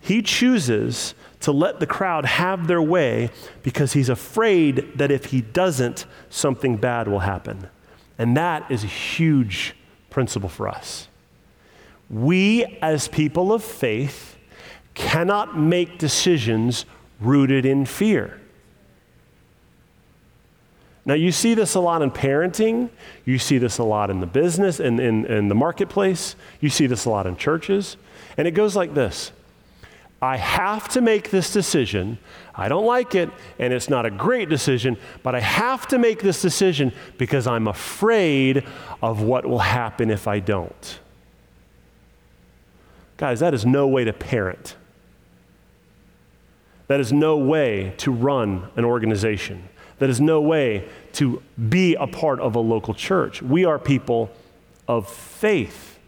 He 0.00 0.22
chooses 0.22 1.14
to 1.40 1.52
let 1.52 1.80
the 1.80 1.86
crowd 1.86 2.24
have 2.24 2.66
their 2.66 2.80
way 2.80 3.28
because 3.62 3.92
he's 3.92 4.08
afraid 4.08 4.90
that 4.96 5.10
if 5.10 5.26
he 5.26 5.42
doesn't, 5.42 6.06
something 6.30 6.78
bad 6.78 7.06
will 7.06 7.18
happen. 7.18 7.68
And 8.16 8.34
that 8.38 8.70
is 8.70 8.84
a 8.84 8.86
huge 8.86 9.76
principle 10.08 10.48
for 10.48 10.66
us. 10.66 11.08
We, 12.08 12.64
as 12.80 13.08
people 13.08 13.52
of 13.52 13.62
faith, 13.62 14.38
cannot 14.94 15.58
make 15.58 15.98
decisions 15.98 16.86
rooted 17.20 17.66
in 17.66 17.84
fear. 17.84 18.40
Now, 21.06 21.14
you 21.14 21.32
see 21.32 21.54
this 21.54 21.74
a 21.74 21.80
lot 21.80 22.00
in 22.00 22.10
parenting. 22.10 22.88
You 23.26 23.38
see 23.38 23.58
this 23.58 23.78
a 23.78 23.84
lot 23.84 24.10
in 24.10 24.20
the 24.20 24.26
business 24.26 24.80
and 24.80 24.98
in, 24.98 25.26
in, 25.26 25.32
in, 25.32 25.48
the 25.48 25.54
marketplace. 25.54 26.34
You 26.60 26.70
see 26.70 26.86
this 26.86 27.04
a 27.04 27.10
lot 27.10 27.26
in 27.26 27.36
churches. 27.36 27.98
And 28.38 28.48
it 28.48 28.52
goes 28.52 28.74
like 28.74 28.94
this 28.94 29.32
I 30.22 30.38
have 30.38 30.88
to 30.90 31.02
make 31.02 31.30
this 31.30 31.52
decision. 31.52 32.18
I 32.54 32.68
don't 32.68 32.86
like 32.86 33.14
it, 33.14 33.28
and 33.58 33.74
it's 33.74 33.90
not 33.90 34.06
a 34.06 34.10
great 34.10 34.48
decision, 34.48 34.96
but 35.22 35.34
I 35.34 35.40
have 35.40 35.86
to 35.88 35.98
make 35.98 36.22
this 36.22 36.40
decision 36.40 36.92
because 37.18 37.46
I'm 37.46 37.68
afraid 37.68 38.64
of 39.02 39.20
what 39.20 39.44
will 39.44 39.58
happen 39.58 40.10
if 40.10 40.26
I 40.26 40.38
don't. 40.40 41.00
Guys, 43.18 43.40
that 43.40 43.52
is 43.52 43.66
no 43.66 43.86
way 43.86 44.04
to 44.04 44.12
parent. 44.12 44.76
That 46.86 47.00
is 47.00 47.12
no 47.12 47.36
way 47.36 47.92
to 47.98 48.10
run 48.10 48.68
an 48.76 48.84
organization. 48.84 49.68
That 49.98 50.10
is 50.10 50.20
no 50.20 50.40
way 50.40 50.88
to 51.14 51.42
be 51.68 51.94
a 51.94 52.06
part 52.06 52.40
of 52.40 52.56
a 52.56 52.60
local 52.60 52.94
church. 52.94 53.40
We 53.42 53.64
are 53.64 53.78
people 53.78 54.30
of 54.88 55.08
faith. 55.08 55.98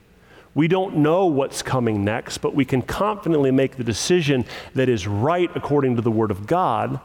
We 0.54 0.68
don't 0.68 0.96
know 0.96 1.26
what's 1.26 1.62
coming 1.62 2.04
next, 2.04 2.38
but 2.38 2.54
we 2.54 2.64
can 2.64 2.82
confidently 2.82 3.50
make 3.50 3.76
the 3.76 3.84
decision 3.84 4.44
that 4.74 4.88
is 4.88 5.06
right 5.06 5.50
according 5.54 5.96
to 5.96 6.02
the 6.02 6.10
Word 6.10 6.30
of 6.30 6.46
God 6.46 6.98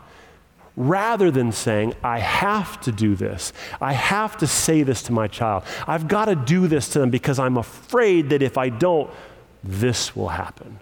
rather 0.77 1.29
than 1.29 1.51
saying, 1.51 1.93
I 2.03 2.19
have 2.19 2.79
to 2.81 2.91
do 2.91 3.15
this. 3.15 3.51
I 3.79 3.93
have 3.93 4.37
to 4.37 4.47
say 4.47 4.83
this 4.83 5.03
to 5.03 5.11
my 5.11 5.27
child. 5.27 5.63
I've 5.85 6.07
got 6.07 6.25
to 6.25 6.35
do 6.35 6.67
this 6.67 6.89
to 6.89 6.99
them 6.99 7.09
because 7.09 7.39
I'm 7.39 7.57
afraid 7.57 8.29
that 8.29 8.41
if 8.41 8.57
I 8.57 8.69
don't, 8.69 9.11
this 9.63 10.15
will 10.15 10.29
happen. 10.29 10.79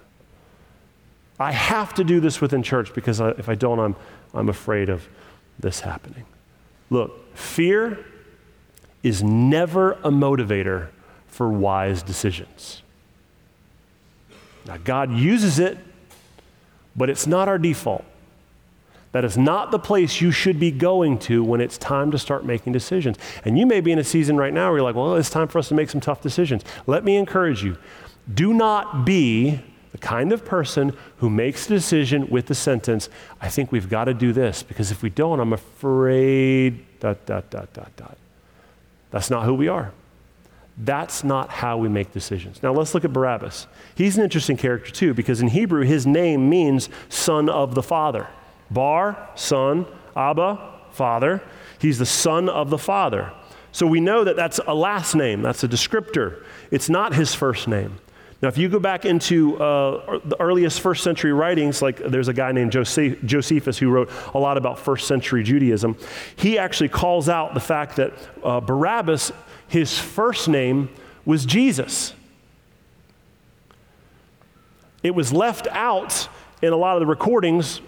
I 1.40 1.52
have 1.52 1.94
to 1.96 2.04
do 2.04 2.20
this 2.20 2.40
within 2.40 2.64
church 2.64 2.94
because 2.94 3.20
if 3.20 3.50
I 3.50 3.56
don't, 3.56 3.80
I'm, 3.80 3.96
I'm 4.34 4.50
afraid 4.50 4.90
of 4.90 5.08
this 5.60 5.82
happening. 5.82 6.26
Look, 6.90 7.36
fear 7.36 8.06
is 9.04 9.24
never 9.24 9.94
a 9.94 10.10
motivator 10.10 10.90
for 11.28 11.50
wise 11.50 12.02
decisions. 12.04 12.82
Now, 14.66 14.78
God 14.78 15.12
uses 15.12 15.60
it, 15.60 15.78
but 16.96 17.10
it's 17.10 17.28
not 17.28 17.48
our 17.48 17.58
default. 17.58 18.06
That 19.12 19.26
is 19.26 19.38
not 19.38 19.72
the 19.72 19.80
place 19.80 20.22
you 20.22 20.32
should 20.32 20.60
be 20.60 20.70
going 20.70 21.18
to 21.20 21.44
when 21.44 21.62
it's 21.62 21.78
time 21.78 22.12
to 22.12 22.20
start 22.20 22.46
making 22.46 22.74
decisions. 22.74 23.18
And 23.44 23.58
you 23.58 23.66
may 23.66 23.82
be 23.82 23.92
in 23.92 23.98
a 23.98 24.04
season 24.04 24.38
right 24.38 24.54
now 24.54 24.70
where 24.70 24.78
you're 24.78 24.84
like, 24.84 24.96
well, 24.96 25.16
it's 25.16 25.32
time 25.32 25.48
for 25.48 25.58
us 25.58 25.70
to 25.70 25.74
make 25.74 25.90
some 25.90 26.02
tough 26.02 26.22
decisions. 26.22 26.64
Let 26.86 27.04
me 27.04 27.16
encourage 27.18 27.64
you 27.64 27.78
do 28.32 28.54
not 28.54 29.06
be 29.06 29.62
the 29.92 29.98
kind 29.98 30.32
of 30.32 30.46
person 30.46 30.96
who 31.18 31.30
makes 31.30 31.66
a 31.66 31.70
decision 31.70 32.30
with 32.30 32.46
the 32.46 32.56
sentence, 32.56 33.10
I 33.42 33.50
think 33.50 33.72
we've 33.72 33.90
got 33.90 34.06
to 34.06 34.14
do 34.14 34.34
this, 34.34 34.62
because 34.62 34.92
if 34.92 35.02
we 35.02 35.10
don't, 35.10 35.40
I'm 35.40 35.54
afraid, 35.54 36.86
dot, 37.00 37.26
dot, 37.26 37.50
dot, 37.50 37.74
dot, 37.74 37.96
dot. 37.96 38.18
That's 39.12 39.30
not 39.30 39.46
who 39.46 39.56
we 39.56 39.68
are. 39.68 39.92
That's 40.78 41.24
not 41.24 41.50
how 41.50 41.78
we 41.78 41.90
make 41.90 42.14
decisions. 42.14 42.64
Now 42.64 42.72
let's 42.72 42.94
look 42.94 43.04
at 43.04 43.12
Barabbas. 43.12 43.68
He's 43.96 44.18
an 44.18 44.24
interesting 44.24 44.56
character 44.56 44.92
too, 44.92 45.14
because 45.14 45.42
in 45.42 45.50
Hebrew, 45.50 45.84
his 45.84 46.08
name 46.08 46.50
means 46.50 46.90
son 47.10 47.50
of 47.50 47.76
the 47.76 47.84
father. 47.84 48.28
Bar, 48.72 49.30
son, 49.36 49.86
Abba, 50.16 50.60
father. 50.92 51.42
He's 51.80 51.98
the 51.98 52.06
son 52.06 52.48
of 52.48 52.70
the 52.70 52.78
father. 52.78 53.32
So 53.72 53.88
we 53.88 54.00
know 54.00 54.24
that 54.24 54.36
that's 54.36 54.60
a 54.66 54.74
last 54.74 55.16
name, 55.16 55.42
that's 55.42 55.64
a 55.64 55.68
descriptor. 55.68 56.44
It's 56.72 56.90
not 56.90 57.14
his 57.14 57.36
first 57.36 57.68
name. 57.68 58.00
Now, 58.42 58.48
if 58.48 58.58
you 58.58 58.70
go 58.70 58.80
back 58.80 59.04
into 59.04 59.62
uh, 59.62 60.20
the 60.24 60.40
earliest 60.40 60.80
first 60.80 61.04
century 61.04 61.34
writings, 61.34 61.82
like 61.82 61.98
there's 61.98 62.30
a 62.30 62.34
guy 62.34 62.54
named 62.54 62.72
Josephus 62.72 63.78
who 63.78 63.90
wrote 63.90 64.10
a 64.34 64.40
lot 64.40 64.58
about 64.58 64.80
first 64.80 65.08
century 65.08 65.44
Judaism, 65.44 65.98
he 66.38 66.58
actually 66.58 66.88
calls 66.88 67.28
out 67.28 67.54
the 67.54 67.60
fact 67.60 67.98
that 67.98 68.14
uh, 68.42 68.62
Barabbas, 68.62 69.34
his 69.68 70.00
first 70.00 70.48
name 70.48 70.90
was 71.26 71.46
Jesus. 71.46 72.14
It 75.04 75.14
was 75.14 75.34
left 75.34 75.68
out 75.68 76.30
in 76.62 76.72
a 76.72 76.78
lot 76.78 76.96
of 76.96 77.02
the 77.02 77.08
recordings 77.08 77.82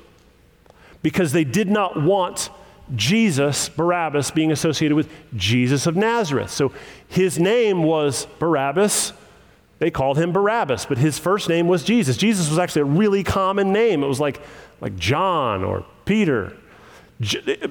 because 1.01 1.31
they 1.31 1.45
did 1.45 1.69
not 1.69 2.01
want 2.01 2.49
Jesus, 2.93 3.69
Barabbas, 3.69 4.31
being 4.31 4.51
associated 4.51 4.95
with 4.95 5.09
Jesus 5.35 5.87
of 5.87 5.95
Nazareth. 5.95 6.51
So 6.51 6.73
his 7.07 7.39
name 7.39 7.83
was 7.83 8.27
Barabbas 8.37 9.13
they 9.81 9.89
called 9.89 10.19
him 10.19 10.31
Barabbas, 10.31 10.85
but 10.85 10.99
his 10.99 11.17
first 11.17 11.49
name 11.49 11.67
was 11.67 11.83
Jesus. 11.83 12.15
Jesus 12.15 12.49
was 12.49 12.59
actually 12.59 12.83
a 12.83 12.85
really 12.85 13.23
common 13.23 13.73
name. 13.73 14.03
It 14.03 14.07
was 14.07 14.19
like, 14.19 14.39
like 14.79 14.95
John 14.95 15.63
or 15.63 15.83
Peter. 16.05 16.55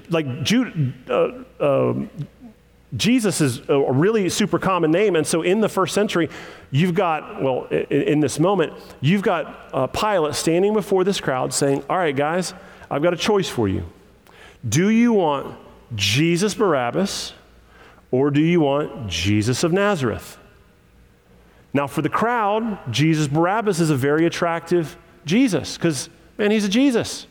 like 0.09 0.43
Jude, 0.43 0.93
uh, 1.09 1.31
uh, 1.61 1.95
Jesus 2.97 3.41
is 3.41 3.61
a 3.69 3.93
really 3.93 4.29
super 4.29 4.59
common 4.59 4.91
name. 4.91 5.15
And 5.15 5.25
so 5.25 5.43
in 5.43 5.61
the 5.61 5.69
first 5.69 5.95
century, 5.95 6.29
you've 6.73 6.95
got, 6.95 7.41
well, 7.41 7.67
in, 7.67 8.03
in 8.03 8.21
this 8.21 8.41
moment, 8.41 8.73
you've 9.01 9.23
got 9.23 9.71
a 9.73 9.87
Pilate 9.87 10.35
standing 10.35 10.75
before 10.75 11.05
this 11.05 11.21
crowd 11.21 11.55
saying, 11.55 11.85
All 11.89 11.97
right, 11.97 12.17
guys, 12.17 12.55
I've 12.91 13.03
got 13.03 13.15
a 13.15 13.17
choice 13.17 13.49
for 13.49 13.69
you. 13.69 13.85
Do 14.69 14.89
you 14.89 15.13
want 15.13 15.57
Jesus 15.95 16.55
Barabbas 16.55 17.35
or 18.11 18.33
do 18.33 18.41
you 18.41 18.59
want 18.63 19.07
Jesus 19.07 19.63
of 19.63 19.73
Nazareth? 19.73 20.40
Now, 21.73 21.87
for 21.87 22.03
the 22.03 22.09
crowd, 22.09 22.79
Jesus 22.93 23.29
Barabbas 23.29 23.81
is 23.81 23.91
a 23.91 23.97
very 23.97 24.27
attractive 24.27 24.97
Jesus 25.25 25.77
because 25.77 26.09
Man, 26.41 26.51
he's 26.51 26.65
a 26.65 26.71
Jesus. 26.71 27.27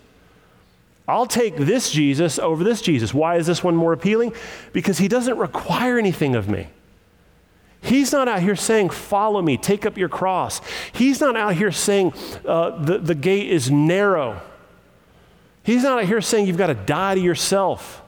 I'll 1.08 1.26
take 1.26 1.56
this 1.58 1.90
Jesus 1.90 2.38
over 2.38 2.64
this 2.64 2.80
Jesus. 2.80 3.12
Why 3.12 3.38
is 3.38 3.48
this 3.48 3.64
one 3.64 3.76
more 3.76 3.92
appealing? 3.92 4.34
Because 4.72 5.00
he 5.00 5.08
doesn't 5.08 5.36
require 5.36 5.98
anything 5.98 6.36
of 6.36 6.48
me. 6.48 6.68
He's 7.82 8.12
not 8.12 8.28
out 8.28 8.44
here 8.44 8.56
saying, 8.56 8.92
Follow 8.92 9.42
me, 9.42 9.58
take 9.58 9.84
up 9.84 9.98
your 9.98 10.10
cross. 10.10 10.62
He's 10.92 11.20
not 11.20 11.36
out 11.36 11.56
here 11.56 11.72
saying, 11.72 12.14
uh, 12.46 12.78
the, 12.84 13.00
the 13.00 13.16
gate 13.16 13.50
is 13.50 13.72
narrow. 13.72 14.44
He's 15.64 15.82
not 15.82 15.98
out 15.98 16.06
here 16.06 16.22
saying, 16.22 16.46
You've 16.46 16.58
got 16.58 16.68
to 16.68 16.76
die 16.76 17.16
to 17.16 17.22
yourself. 17.22 18.04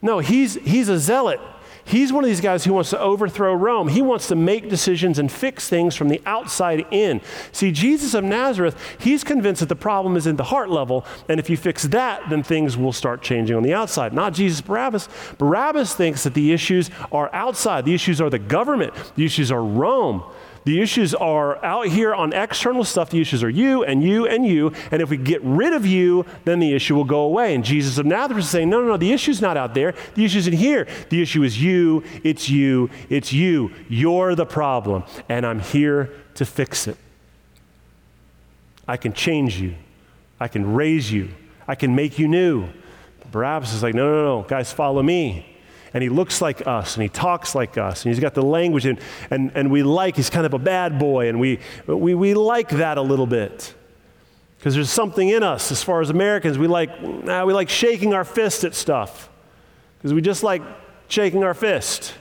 No, 0.00 0.20
he's, 0.20 0.54
he's 0.54 0.88
a 0.88 0.98
zealot. 0.98 1.38
He's 1.84 2.12
one 2.12 2.22
of 2.24 2.28
these 2.28 2.40
guys 2.40 2.64
who 2.64 2.72
wants 2.72 2.90
to 2.90 3.00
overthrow 3.00 3.54
Rome. 3.54 3.88
He 3.88 4.02
wants 4.02 4.28
to 4.28 4.36
make 4.36 4.68
decisions 4.68 5.18
and 5.18 5.30
fix 5.30 5.68
things 5.68 5.96
from 5.96 6.08
the 6.08 6.22
outside 6.24 6.86
in. 6.90 7.20
See, 7.50 7.72
Jesus 7.72 8.14
of 8.14 8.24
Nazareth, 8.24 8.76
he's 8.98 9.24
convinced 9.24 9.60
that 9.60 9.68
the 9.68 9.76
problem 9.76 10.16
is 10.16 10.26
in 10.26 10.36
the 10.36 10.44
heart 10.44 10.70
level, 10.70 11.04
and 11.28 11.40
if 11.40 11.50
you 11.50 11.56
fix 11.56 11.82
that, 11.84 12.28
then 12.30 12.42
things 12.42 12.76
will 12.76 12.92
start 12.92 13.22
changing 13.22 13.56
on 13.56 13.62
the 13.62 13.74
outside. 13.74 14.12
Not 14.12 14.34
Jesus 14.34 14.60
Barabbas. 14.60 15.08
Barabbas 15.38 15.94
thinks 15.94 16.22
that 16.24 16.34
the 16.34 16.52
issues 16.52 16.90
are 17.10 17.28
outside, 17.34 17.84
the 17.84 17.94
issues 17.94 18.20
are 18.20 18.30
the 18.30 18.38
government, 18.38 18.94
the 19.16 19.24
issues 19.24 19.50
are 19.50 19.62
Rome. 19.62 20.22
The 20.64 20.80
issues 20.80 21.12
are 21.14 21.62
out 21.64 21.88
here 21.88 22.14
on 22.14 22.32
external 22.32 22.84
stuff. 22.84 23.10
The 23.10 23.20
issues 23.20 23.42
are 23.42 23.50
you 23.50 23.82
and 23.82 24.02
you 24.02 24.26
and 24.26 24.46
you. 24.46 24.72
And 24.92 25.02
if 25.02 25.10
we 25.10 25.16
get 25.16 25.42
rid 25.42 25.72
of 25.72 25.84
you, 25.84 26.24
then 26.44 26.60
the 26.60 26.72
issue 26.72 26.94
will 26.94 27.04
go 27.04 27.22
away. 27.22 27.54
And 27.54 27.64
Jesus 27.64 27.98
of 27.98 28.06
Nazareth 28.06 28.44
is 28.44 28.50
saying, 28.50 28.70
no, 28.70 28.80
no, 28.80 28.88
no, 28.88 28.96
the 28.96 29.12
issue's 29.12 29.40
not 29.40 29.56
out 29.56 29.74
there. 29.74 29.94
The 30.14 30.24
issue's 30.24 30.46
in 30.46 30.52
here. 30.52 30.86
The 31.10 31.20
issue 31.20 31.42
is 31.42 31.60
you. 31.60 32.04
It's 32.22 32.48
you. 32.48 32.90
It's 33.08 33.32
you. 33.32 33.72
You're 33.88 34.36
the 34.36 34.46
problem. 34.46 35.02
And 35.28 35.44
I'm 35.44 35.58
here 35.58 36.12
to 36.34 36.46
fix 36.46 36.86
it. 36.86 36.96
I 38.86 38.96
can 38.96 39.12
change 39.12 39.60
you. 39.60 39.74
I 40.38 40.48
can 40.48 40.74
raise 40.74 41.10
you. 41.10 41.30
I 41.66 41.74
can 41.74 41.94
make 41.94 42.18
you 42.18 42.28
new. 42.28 42.68
Barabbas 43.32 43.72
is 43.72 43.82
like, 43.82 43.94
no, 43.94 44.06
no, 44.06 44.24
no, 44.24 44.48
guys, 44.48 44.72
follow 44.72 45.02
me 45.02 45.51
and 45.94 46.02
he 46.02 46.08
looks 46.08 46.40
like 46.40 46.66
us 46.66 46.96
and 46.96 47.02
he 47.02 47.08
talks 47.08 47.54
like 47.54 47.76
us 47.78 48.04
and 48.04 48.12
he's 48.12 48.20
got 48.20 48.34
the 48.34 48.42
language 48.42 48.86
and, 48.86 48.98
and, 49.30 49.52
and 49.54 49.70
we 49.70 49.82
like 49.82 50.16
he's 50.16 50.30
kind 50.30 50.46
of 50.46 50.54
a 50.54 50.58
bad 50.58 50.98
boy 50.98 51.28
and 51.28 51.38
we, 51.38 51.58
we, 51.86 52.14
we 52.14 52.34
like 52.34 52.68
that 52.70 52.98
a 52.98 53.02
little 53.02 53.26
bit. 53.26 53.74
Because 54.58 54.74
there's 54.74 54.90
something 54.90 55.28
in 55.28 55.42
us 55.42 55.72
as 55.72 55.82
far 55.82 56.00
as 56.00 56.10
americans 56.10 56.56
we 56.56 56.68
like 56.68 56.90
we 57.02 57.52
like 57.52 57.68
shaking 57.68 58.14
our 58.14 58.24
fist 58.24 58.64
at 58.64 58.74
stuff. 58.74 59.28
Because 59.98 60.14
we 60.14 60.20
just 60.20 60.42
like 60.42 60.62
shaking 61.08 61.44
our 61.44 61.54
fist. 61.54 62.14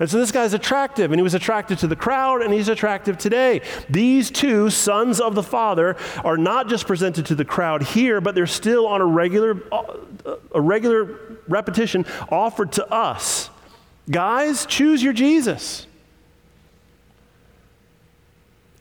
And 0.00 0.08
so 0.08 0.18
this 0.18 0.32
guy's 0.32 0.54
attractive, 0.54 1.12
and 1.12 1.18
he 1.18 1.22
was 1.22 1.34
attracted 1.34 1.78
to 1.80 1.86
the 1.86 1.94
crowd, 1.94 2.40
and 2.40 2.54
he's 2.54 2.68
attractive 2.68 3.18
today. 3.18 3.60
These 3.90 4.30
two 4.30 4.70
sons 4.70 5.20
of 5.20 5.34
the 5.34 5.42
Father 5.42 5.94
are 6.24 6.38
not 6.38 6.68
just 6.68 6.86
presented 6.86 7.26
to 7.26 7.34
the 7.34 7.44
crowd 7.44 7.82
here, 7.82 8.22
but 8.22 8.34
they're 8.34 8.46
still 8.46 8.86
on 8.86 9.02
a 9.02 9.06
regular, 9.06 9.62
uh, 9.70 10.36
a 10.54 10.60
regular 10.60 11.29
repetition 11.50 12.06
offered 12.30 12.72
to 12.72 12.92
us. 12.92 13.50
Guys, 14.10 14.66
choose 14.66 15.02
your 15.02 15.12
Jesus. 15.12 15.86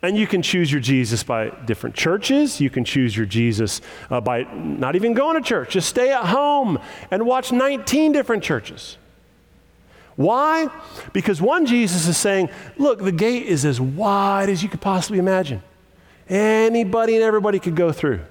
And 0.02 0.18
you 0.18 0.28
can 0.28 0.42
choose 0.42 0.72
your 0.72 0.80
Jesus 0.80 1.24
by 1.24 1.50
different 1.50 1.96
churches. 1.96 2.62
You 2.62 2.70
can 2.70 2.86
choose 2.86 3.16
your 3.18 3.26
Jesus 3.26 3.82
uh, 4.10 4.22
by 4.22 4.44
not 4.44 4.96
even 4.96 5.14
going 5.14 5.42
to 5.42 5.46
church. 5.46 5.72
Just 5.72 5.90
stay 5.90 6.12
at 6.14 6.26
home 6.26 6.80
and 7.12 7.26
watch 7.26 7.52
19 7.52 8.14
different 8.14 8.42
churches. 8.42 8.98
Why? 10.16 10.70
Because 11.12 11.42
one 11.42 11.66
Jesus 11.66 12.08
is 12.08 12.18
saying, 12.18 12.50
look, 12.78 13.00
the 13.00 13.12
gate 13.12 13.44
is 13.44 13.66
as 13.66 13.80
wide 13.80 14.50
as 14.50 14.64
you 14.64 14.70
could 14.70 14.82
possibly 14.82 15.20
imagine. 15.20 15.62
Anybody 16.30 17.16
and 17.16 17.24
everybody 17.24 17.60
could 17.60 17.76
go 17.76 17.92
through. 17.92 18.22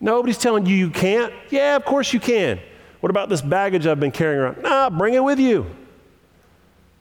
Nobody's 0.00 0.38
telling 0.38 0.66
you 0.66 0.76
you 0.76 0.90
can't. 0.90 1.32
Yeah, 1.50 1.76
of 1.76 1.84
course 1.84 2.12
you 2.12 2.20
can. 2.20 2.60
What 3.00 3.10
about 3.10 3.28
this 3.28 3.42
baggage 3.42 3.86
I've 3.86 4.00
been 4.00 4.12
carrying 4.12 4.40
around? 4.40 4.62
Nah, 4.62 4.90
bring 4.90 5.14
it 5.14 5.24
with 5.24 5.38
you. 5.38 5.66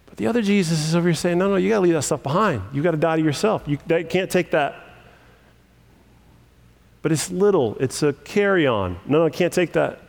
But 0.06 0.18
the 0.18 0.28
other 0.28 0.42
Jesus 0.42 0.80
is 0.88 0.96
over 0.96 1.08
here 1.10 1.16
saying, 1.16 1.38
no, 1.38 1.50
no, 1.50 1.56
you 1.58 1.70
got 1.70 1.76
to 1.76 1.82
leave 1.82 1.94
that 1.94 2.04
stuff 2.04 2.24
behind. 2.24 2.62
You 2.74 2.82
got 2.82 2.92
to 2.92 2.98
die 2.98 3.18
to 3.18 3.22
yourself. 3.22 3.64
You 3.68 3.78
can't 3.78 4.32
take 4.32 4.52
that. 4.52 4.76
But 7.02 7.12
it's 7.12 7.32
little, 7.32 7.78
it's 7.80 8.04
a 8.04 8.14
carry 8.14 8.68
on. 8.68 9.00
No, 9.06 9.20
no, 9.20 9.26
I 9.26 9.30
can't 9.30 9.54
take 9.54 9.74
that. 9.74 10.00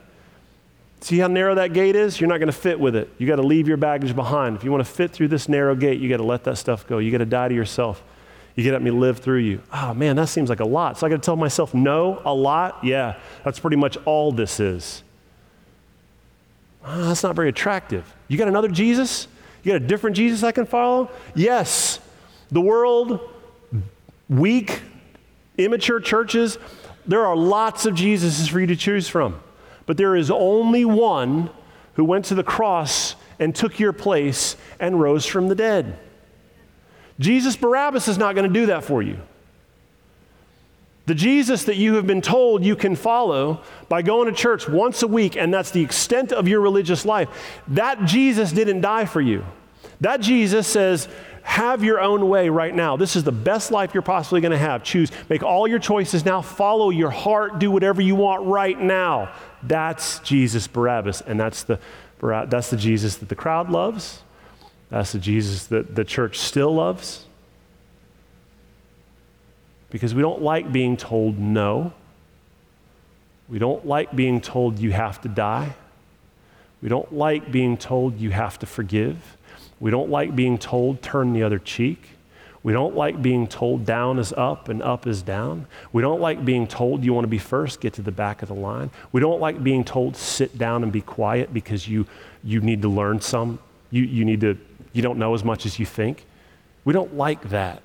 See 1.02 1.18
how 1.18 1.28
narrow 1.28 1.54
that 1.54 1.72
gate 1.72 1.96
is? 1.96 2.20
You're 2.20 2.28
not 2.28 2.38
going 2.38 2.48
to 2.48 2.52
fit 2.52 2.78
with 2.78 2.94
it. 2.94 3.08
You 3.16 3.26
got 3.26 3.36
to 3.36 3.42
leave 3.42 3.66
your 3.68 3.76
baggage 3.76 4.14
behind. 4.14 4.56
If 4.56 4.64
you 4.64 4.70
want 4.70 4.84
to 4.84 4.92
fit 4.92 5.12
through 5.12 5.28
this 5.28 5.48
narrow 5.48 5.74
gate, 5.74 6.00
you 6.00 6.08
got 6.08 6.18
to 6.18 6.24
let 6.24 6.44
that 6.44 6.58
stuff 6.58 6.86
go. 6.86 6.98
You 6.98 7.10
got 7.10 7.18
to 7.18 7.26
die 7.26 7.48
to 7.48 7.54
yourself. 7.54 8.02
You 8.54 8.64
get 8.64 8.74
at 8.74 8.82
me 8.82 8.90
live 8.90 9.18
through 9.20 9.38
you. 9.38 9.62
Oh 9.72 9.94
man, 9.94 10.16
that 10.16 10.28
seems 10.28 10.50
like 10.50 10.60
a 10.60 10.66
lot. 10.66 10.98
So 10.98 11.06
I 11.06 11.10
got 11.10 11.16
to 11.16 11.22
tell 11.22 11.36
myself 11.36 11.72
no 11.72 12.20
a 12.24 12.34
lot? 12.34 12.84
Yeah, 12.84 13.18
that's 13.44 13.58
pretty 13.58 13.76
much 13.76 13.96
all 14.04 14.32
this 14.32 14.60
is. 14.60 15.02
Oh, 16.84 17.04
that's 17.04 17.22
not 17.22 17.36
very 17.36 17.48
attractive. 17.48 18.14
You 18.28 18.38
got 18.38 18.48
another 18.48 18.68
Jesus? 18.68 19.28
You 19.62 19.72
got 19.72 19.82
a 19.82 19.86
different 19.86 20.16
Jesus 20.16 20.42
I 20.42 20.52
can 20.52 20.66
follow? 20.66 21.10
Yes. 21.34 22.00
The 22.50 22.60
world, 22.60 23.20
weak, 24.28 24.82
immature 25.58 26.00
churches, 26.00 26.58
there 27.06 27.26
are 27.26 27.36
lots 27.36 27.86
of 27.86 27.94
Jesuses 27.94 28.48
for 28.48 28.60
you 28.60 28.66
to 28.68 28.76
choose 28.76 29.08
from. 29.08 29.40
But 29.86 29.96
there 29.96 30.16
is 30.16 30.30
only 30.30 30.84
one 30.84 31.50
who 31.94 32.04
went 32.04 32.26
to 32.26 32.34
the 32.34 32.44
cross 32.44 33.16
and 33.38 33.54
took 33.54 33.78
your 33.78 33.92
place 33.92 34.56
and 34.78 35.00
rose 35.00 35.26
from 35.26 35.48
the 35.48 35.54
dead. 35.54 35.98
Jesus 37.18 37.56
Barabbas 37.56 38.08
is 38.08 38.16
not 38.16 38.34
going 38.34 38.50
to 38.50 38.60
do 38.60 38.66
that 38.66 38.84
for 38.84 39.02
you. 39.02 39.18
The 41.10 41.16
Jesus 41.16 41.64
that 41.64 41.74
you 41.74 41.94
have 41.94 42.06
been 42.06 42.22
told 42.22 42.64
you 42.64 42.76
can 42.76 42.94
follow 42.94 43.62
by 43.88 44.00
going 44.00 44.28
to 44.28 44.32
church 44.32 44.68
once 44.68 45.02
a 45.02 45.08
week, 45.08 45.36
and 45.36 45.52
that's 45.52 45.72
the 45.72 45.82
extent 45.82 46.30
of 46.30 46.46
your 46.46 46.60
religious 46.60 47.04
life, 47.04 47.28
that 47.66 48.04
Jesus 48.04 48.52
didn't 48.52 48.80
die 48.80 49.06
for 49.06 49.20
you. 49.20 49.44
That 50.00 50.20
Jesus 50.20 50.68
says, 50.68 51.08
have 51.42 51.82
your 51.82 52.00
own 52.00 52.28
way 52.28 52.48
right 52.48 52.72
now. 52.72 52.96
This 52.96 53.16
is 53.16 53.24
the 53.24 53.32
best 53.32 53.72
life 53.72 53.92
you're 53.92 54.04
possibly 54.04 54.40
going 54.40 54.52
to 54.52 54.58
have. 54.58 54.84
Choose, 54.84 55.10
make 55.28 55.42
all 55.42 55.66
your 55.66 55.80
choices 55.80 56.24
now, 56.24 56.42
follow 56.42 56.90
your 56.90 57.10
heart, 57.10 57.58
do 57.58 57.72
whatever 57.72 58.00
you 58.00 58.14
want 58.14 58.46
right 58.46 58.80
now. 58.80 59.32
That's 59.64 60.20
Jesus 60.20 60.68
Barabbas, 60.68 61.22
and 61.22 61.40
that's 61.40 61.64
the, 61.64 61.80
that's 62.20 62.70
the 62.70 62.76
Jesus 62.76 63.16
that 63.16 63.28
the 63.28 63.34
crowd 63.34 63.68
loves. 63.68 64.22
That's 64.90 65.10
the 65.10 65.18
Jesus 65.18 65.66
that 65.66 65.96
the 65.96 66.04
church 66.04 66.38
still 66.38 66.72
loves. 66.72 67.26
Because 69.90 70.14
we 70.14 70.22
don't 70.22 70.42
like 70.42 70.72
being 70.72 70.96
told 70.96 71.38
no. 71.38 71.92
We 73.48 73.58
don't 73.58 73.84
like 73.84 74.14
being 74.14 74.40
told 74.40 74.78
you 74.78 74.92
have 74.92 75.20
to 75.22 75.28
die. 75.28 75.74
We 76.80 76.88
don't 76.88 77.12
like 77.12 77.50
being 77.50 77.76
told 77.76 78.18
you 78.18 78.30
have 78.30 78.58
to 78.60 78.66
forgive. 78.66 79.36
We 79.80 79.90
don't 79.90 80.10
like 80.10 80.34
being 80.36 80.58
told 80.58 81.02
turn 81.02 81.32
the 81.32 81.42
other 81.42 81.58
cheek. 81.58 82.10
We 82.62 82.74
don't 82.74 82.94
like 82.94 83.22
being 83.22 83.46
told 83.46 83.86
down 83.86 84.18
is 84.18 84.34
up 84.34 84.68
and 84.68 84.82
up 84.82 85.06
is 85.06 85.22
down. 85.22 85.66
We 85.92 86.02
don't 86.02 86.20
like 86.20 86.44
being 86.44 86.66
told 86.66 87.02
you 87.02 87.14
want 87.14 87.24
to 87.24 87.28
be 87.28 87.38
first, 87.38 87.80
get 87.80 87.94
to 87.94 88.02
the 88.02 88.12
back 88.12 88.42
of 88.42 88.48
the 88.48 88.54
line. 88.54 88.90
We 89.12 89.20
don't 89.20 89.40
like 89.40 89.64
being 89.64 89.82
told 89.82 90.14
sit 90.14 90.58
down 90.58 90.82
and 90.82 90.92
be 90.92 91.00
quiet 91.00 91.54
because 91.54 91.88
you, 91.88 92.06
you 92.44 92.60
need 92.60 92.82
to 92.82 92.88
learn 92.88 93.20
some. 93.22 93.58
You, 93.90 94.02
you, 94.02 94.26
need 94.26 94.42
to, 94.42 94.58
you 94.92 95.00
don't 95.00 95.18
know 95.18 95.34
as 95.34 95.42
much 95.42 95.64
as 95.64 95.78
you 95.78 95.86
think. 95.86 96.26
We 96.84 96.92
don't 96.92 97.16
like 97.16 97.48
that. 97.48 97.82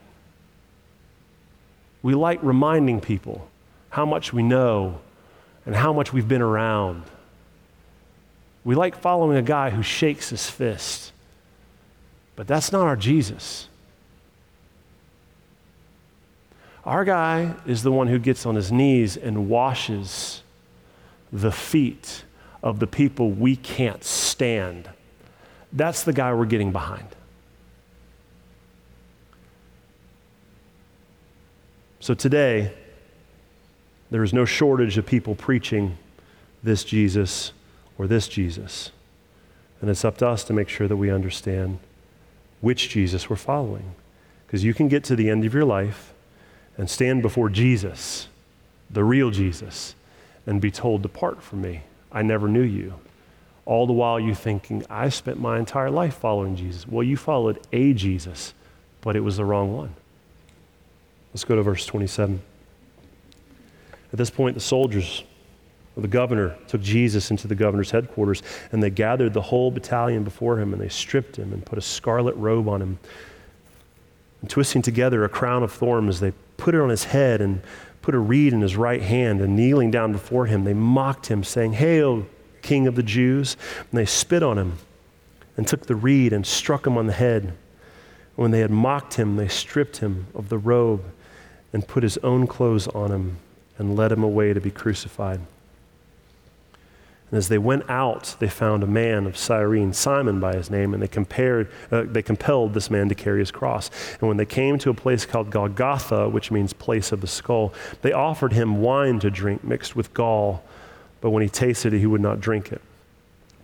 We 2.05 2.13
like 2.13 2.37
reminding 2.43 3.01
people 3.01 3.49
how 3.89 4.05
much 4.05 4.31
we 4.31 4.43
know 4.43 4.99
and 5.65 5.75
how 5.75 5.91
much 5.91 6.13
we've 6.13 6.27
been 6.27 6.43
around. 6.43 7.01
We 8.63 8.75
like 8.75 8.95
following 8.95 9.35
a 9.39 9.41
guy 9.41 9.71
who 9.71 9.81
shakes 9.81 10.29
his 10.29 10.47
fist. 10.47 11.11
But 12.35 12.45
that's 12.45 12.71
not 12.71 12.85
our 12.85 12.95
Jesus. 12.95 13.69
Our 16.83 17.05
guy 17.05 17.55
is 17.65 17.81
the 17.81 17.91
one 17.91 18.05
who 18.05 18.19
gets 18.19 18.45
on 18.45 18.53
his 18.53 18.71
knees 18.71 19.17
and 19.17 19.49
washes 19.49 20.43
the 21.33 21.51
feet 21.51 22.23
of 22.61 22.77
the 22.77 22.85
people 22.85 23.31
we 23.31 23.55
can't 23.55 24.03
stand. 24.03 24.89
That's 25.73 26.03
the 26.03 26.13
guy 26.13 26.31
we're 26.35 26.45
getting 26.45 26.71
behind. 26.71 27.07
So 32.05 32.13
today, 32.13 32.71
there 34.11 34.21
is 34.21 34.31
no 34.31 34.45
shortage 34.45 34.95
of 34.99 35.07
people 35.07 35.33
preaching 35.33 35.97
this 36.61 36.83
Jesus 36.83 37.51
or 37.97 38.05
this 38.05 38.27
Jesus. 38.27 38.91
And 39.81 39.89
it's 39.89 40.05
up 40.05 40.19
to 40.19 40.27
us 40.27 40.43
to 40.43 40.53
make 40.53 40.69
sure 40.69 40.87
that 40.87 40.97
we 40.97 41.09
understand 41.09 41.79
which 42.61 42.89
Jesus 42.89 43.27
we're 43.27 43.37
following. 43.37 43.95
Because 44.45 44.63
you 44.63 44.71
can 44.71 44.87
get 44.87 45.03
to 45.05 45.15
the 45.15 45.31
end 45.31 45.45
of 45.45 45.55
your 45.55 45.65
life 45.65 46.13
and 46.77 46.87
stand 46.87 47.23
before 47.23 47.49
Jesus, 47.49 48.27
the 48.87 49.03
real 49.03 49.31
Jesus, 49.31 49.95
and 50.45 50.61
be 50.61 50.69
told, 50.69 51.01
Depart 51.01 51.41
from 51.41 51.63
me. 51.63 51.81
I 52.11 52.21
never 52.21 52.47
knew 52.47 52.61
you. 52.61 52.99
All 53.65 53.87
the 53.87 53.93
while 53.93 54.19
you 54.19 54.35
thinking, 54.35 54.85
I 54.91 55.09
spent 55.09 55.39
my 55.39 55.57
entire 55.57 55.89
life 55.89 56.13
following 56.13 56.55
Jesus. 56.55 56.87
Well, 56.87 57.01
you 57.01 57.17
followed 57.17 57.59
a 57.73 57.93
Jesus, 57.93 58.53
but 59.01 59.15
it 59.15 59.21
was 59.21 59.37
the 59.37 59.45
wrong 59.45 59.75
one. 59.75 59.95
Let's 61.35 61.43
go 61.43 61.57
to 61.57 61.63
verse 61.63 61.85
27. 61.85 62.41
At 64.13 64.17
this 64.17 64.29
point, 64.29 64.53
the 64.53 64.61
soldiers, 64.61 65.25
or 65.97 66.01
the 66.01 66.07
governor, 66.07 66.55
took 66.69 66.79
Jesus 66.81 67.29
into 67.29 67.45
the 67.49 67.55
governor's 67.55 67.91
headquarters, 67.91 68.41
and 68.71 68.81
they 68.81 68.89
gathered 68.89 69.33
the 69.33 69.41
whole 69.41 69.69
battalion 69.69 70.23
before 70.23 70.57
him, 70.61 70.71
and 70.71 70.81
they 70.81 70.87
stripped 70.87 71.35
him 71.35 71.51
and 71.51 71.65
put 71.65 71.77
a 71.77 71.81
scarlet 71.81 72.35
robe 72.37 72.69
on 72.69 72.81
him. 72.81 72.99
And 74.39 74.49
twisting 74.49 74.81
together 74.81 75.25
a 75.25 75.29
crown 75.29 75.61
of 75.61 75.73
thorns, 75.73 76.21
they 76.21 76.31
put 76.55 76.73
it 76.73 76.79
on 76.79 76.87
his 76.87 77.03
head 77.03 77.41
and 77.41 77.61
put 78.01 78.15
a 78.15 78.19
reed 78.19 78.53
in 78.53 78.61
his 78.61 78.77
right 78.77 79.01
hand, 79.01 79.41
and 79.41 79.57
kneeling 79.57 79.91
down 79.91 80.13
before 80.13 80.45
him, 80.45 80.63
they 80.63 80.73
mocked 80.73 81.27
him, 81.27 81.43
saying, 81.43 81.73
Hail, 81.73 82.25
King 82.61 82.87
of 82.87 82.95
the 82.95 83.03
Jews! 83.03 83.57
And 83.91 83.99
they 83.99 84.05
spit 84.05 84.41
on 84.41 84.57
him 84.57 84.77
and 85.57 85.67
took 85.67 85.87
the 85.87 85.97
reed 85.97 86.31
and 86.31 86.47
struck 86.47 86.87
him 86.87 86.97
on 86.97 87.07
the 87.07 87.11
head. 87.11 87.43
And 87.43 87.53
When 88.37 88.51
they 88.51 88.61
had 88.61 88.71
mocked 88.71 89.15
him, 89.15 89.35
they 89.35 89.49
stripped 89.49 89.97
him 89.97 90.27
of 90.33 90.47
the 90.47 90.57
robe 90.57 91.03
and 91.75 91.85
put 91.85 92.03
his 92.03 92.17
own 92.19 92.47
clothes 92.47 92.87
on 92.87 93.11
him 93.11 93.35
and 93.77 93.97
led 93.97 94.09
him 94.09 94.23
away 94.23 94.53
to 94.53 94.61
be 94.61 94.71
crucified. 94.71 95.41
And 97.29 97.37
as 97.37 97.49
they 97.49 97.57
went 97.57 97.89
out, 97.89 98.37
they 98.39 98.47
found 98.47 98.81
a 98.81 98.87
man 98.87 99.25
of 99.25 99.35
Cyrene, 99.35 99.91
Simon 99.91 100.39
by 100.39 100.55
his 100.55 100.71
name, 100.71 100.93
and 100.93 101.03
they, 101.03 101.09
compared, 101.09 101.69
uh, 101.91 102.03
they 102.03 102.21
compelled 102.21 102.73
this 102.73 102.89
man 102.89 103.09
to 103.09 103.15
carry 103.15 103.39
his 103.39 103.51
cross. 103.51 103.91
And 104.21 104.29
when 104.29 104.37
they 104.37 104.45
came 104.45 104.79
to 104.79 104.89
a 104.89 104.93
place 104.93 105.25
called 105.25 105.49
Golgotha, 105.49 106.29
which 106.29 106.49
means 106.49 106.71
place 106.71 107.11
of 107.11 107.19
the 107.19 107.27
skull, 107.27 107.73
they 108.03 108.13
offered 108.13 108.53
him 108.53 108.81
wine 108.81 109.19
to 109.19 109.29
drink 109.29 109.61
mixed 109.61 109.97
with 109.97 110.13
gall, 110.13 110.63
but 111.19 111.31
when 111.31 111.43
he 111.43 111.49
tasted 111.49 111.93
it, 111.93 111.99
he 111.99 112.05
would 112.05 112.21
not 112.21 112.39
drink 112.39 112.71
it. 112.71 112.81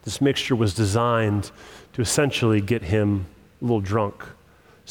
This 0.03 0.20
mixture 0.20 0.57
was 0.57 0.74
designed 0.74 1.49
to 1.93 2.01
essentially 2.01 2.59
get 2.59 2.82
him 2.82 3.28
a 3.62 3.64
little 3.64 3.80
drunk 3.80 4.26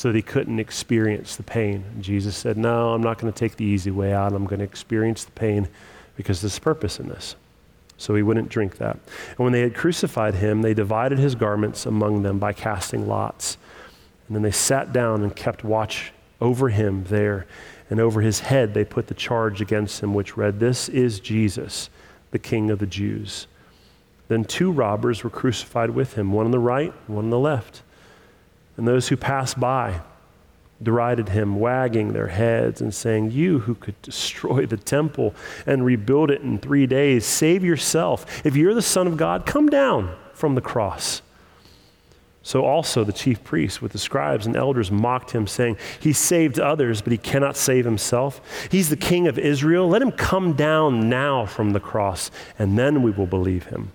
so 0.01 0.09
that 0.09 0.17
he 0.17 0.23
couldn't 0.23 0.59
experience 0.59 1.37
the 1.37 1.43
pain. 1.43 1.85
Jesus 2.01 2.35
said, 2.35 2.57
No, 2.57 2.95
I'm 2.95 3.03
not 3.03 3.19
going 3.19 3.31
to 3.31 3.39
take 3.39 3.57
the 3.57 3.67
easy 3.67 3.91
way 3.91 4.15
out. 4.15 4.33
I'm 4.33 4.47
going 4.47 4.61
to 4.61 4.65
experience 4.65 5.27
the 5.27 5.33
pain 5.33 5.69
because 6.17 6.41
there's 6.41 6.59
purpose 6.59 6.99
in 6.99 7.11
this. 7.11 7.37
So 7.99 8.15
he 8.15 8.23
wouldn't 8.23 8.49
drink 8.49 8.79
that. 8.79 8.95
And 8.95 9.39
when 9.41 9.53
they 9.53 9.61
had 9.61 9.75
crucified 9.75 10.37
him, 10.37 10.63
they 10.63 10.73
divided 10.73 11.19
his 11.19 11.35
garments 11.35 11.85
among 11.85 12.23
them 12.23 12.39
by 12.39 12.55
casting 12.55 13.09
lots. 13.09 13.59
And 14.27 14.37
then 14.37 14.43
they 14.43 14.51
sat 14.51 14.91
down 14.91 15.23
and 15.23 15.37
kept 15.37 15.65
watch 15.65 16.13
over 16.41 16.71
him 16.71 17.05
there. 17.11 17.47
And 17.91 18.01
over 18.01 18.23
his 18.23 18.41
head 18.41 18.73
they 18.73 18.87
put 18.87 19.09
the 19.09 19.15
charge 19.15 19.61
against 19.61 20.03
him, 20.03 20.15
which 20.15 20.35
read, 20.35 20.61
This 20.61 20.89
is 20.89 21.21
Jesus, 21.21 21.91
the 22.31 22.39
King 22.39 22.71
of 22.71 22.79
the 22.79 22.87
Jews. 22.87 23.49
Then 24.29 24.47
two 24.47 24.73
robbers 24.73 25.23
were 25.23 25.29
crucified 25.29 25.91
with 25.91 26.15
him, 26.15 26.33
one 26.33 26.47
on 26.47 26.53
the 26.53 26.59
right, 26.59 26.95
one 27.07 27.25
on 27.25 27.31
the 27.31 27.39
left. 27.39 27.83
And 28.81 28.89
those 28.89 29.09
who 29.09 29.17
passed 29.19 29.61
by 29.61 30.01
derided 30.83 31.29
him, 31.29 31.61
wagging 31.61 32.15
their 32.15 32.29
heads 32.29 32.81
and 32.81 32.95
saying, 32.95 33.31
You 33.31 33.59
who 33.59 33.75
could 33.75 34.01
destroy 34.01 34.65
the 34.65 34.79
temple 34.79 35.35
and 35.67 35.85
rebuild 35.85 36.31
it 36.31 36.41
in 36.41 36.57
three 36.57 36.87
days, 36.87 37.27
save 37.27 37.63
yourself. 37.63 38.43
If 38.43 38.57
you're 38.57 38.73
the 38.73 38.81
Son 38.81 39.07
of 39.07 39.19
God, 39.19 39.45
come 39.45 39.69
down 39.69 40.17
from 40.33 40.55
the 40.55 40.63
cross. 40.63 41.21
So 42.43 42.65
also 42.65 43.05
the 43.05 43.13
chief 43.13 43.45
priests 43.45 43.83
with 43.83 43.93
the 43.93 43.99
scribes 43.99 44.47
and 44.47 44.57
elders 44.57 44.91
mocked 44.91 45.33
him, 45.33 45.47
saying, 45.47 45.77
He 46.01 46.15
saved 46.15 46.59
others, 46.59 47.03
but 47.03 47.13
he 47.13 47.19
cannot 47.19 47.59
save 47.59 47.85
himself. 47.85 48.41
He's 48.71 48.89
the 48.89 48.97
king 48.97 49.29
of 49.29 49.39
Israel. 49.39 49.91
Let 49.91 50.01
him 50.01 50.11
come 50.11 50.55
down 50.55 51.11
now 51.11 51.45
from 51.45 51.73
the 51.75 51.81
cross, 51.81 52.31
and 52.59 52.79
then 52.79 53.03
we 53.03 53.11
will 53.11 53.27
believe 53.27 53.65
him. 53.65 53.93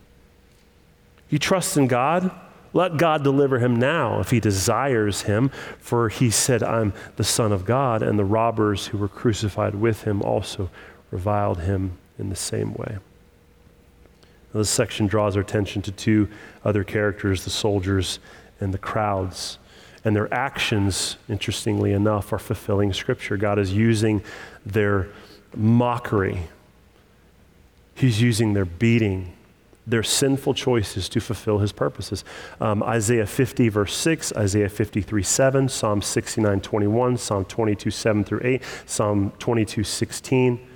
You 1.31 1.39
trust 1.39 1.75
in 1.75 1.87
God? 1.87 2.29
Let 2.75 2.97
God 2.97 3.23
deliver 3.23 3.59
him 3.59 3.77
now 3.77 4.19
if 4.19 4.31
he 4.31 4.41
desires 4.41 5.21
him, 5.21 5.49
for 5.79 6.09
he 6.09 6.29
said, 6.29 6.61
I'm 6.61 6.91
the 7.15 7.23
Son 7.23 7.53
of 7.53 7.63
God. 7.63 8.03
And 8.03 8.19
the 8.19 8.25
robbers 8.25 8.87
who 8.87 8.97
were 8.97 9.07
crucified 9.07 9.75
with 9.75 10.03
him 10.03 10.21
also 10.21 10.69
reviled 11.09 11.61
him 11.61 11.97
in 12.19 12.29
the 12.29 12.35
same 12.35 12.73
way. 12.73 12.97
Now, 14.53 14.59
this 14.59 14.69
section 14.69 15.07
draws 15.07 15.37
our 15.37 15.41
attention 15.41 15.83
to 15.83 15.91
two 15.93 16.27
other 16.65 16.83
characters 16.83 17.45
the 17.45 17.49
soldiers 17.49 18.19
and 18.59 18.73
the 18.73 18.77
crowds. 18.77 19.57
And 20.03 20.13
their 20.13 20.31
actions, 20.33 21.15
interestingly 21.29 21.93
enough, 21.93 22.33
are 22.33 22.39
fulfilling 22.39 22.91
Scripture. 22.91 23.37
God 23.37 23.57
is 23.57 23.71
using 23.71 24.21
their 24.65 25.07
mockery, 25.55 26.49
He's 27.95 28.21
using 28.21 28.53
their 28.53 28.65
beating 28.65 29.34
their 29.87 30.03
sinful 30.03 30.53
choices 30.53 31.07
to 31.09 31.19
fulfill 31.19 31.59
his 31.59 31.71
purposes. 31.71 32.23
Um, 32.59 32.81
Isaiah 32.81 33.27
50, 33.27 33.69
verse 33.69 33.95
6, 33.95 34.33
Isaiah 34.33 34.69
53, 34.69 35.21
7, 35.21 35.69
Psalm 35.69 36.01
69, 36.01 36.61
21, 36.61 37.17
Psalm 37.17 37.45
22, 37.45 37.91
7 37.91 38.23
through 38.23 38.41
8, 38.43 38.61
Psalm 38.85 39.31
22, 39.37 39.83
16, 39.83 40.67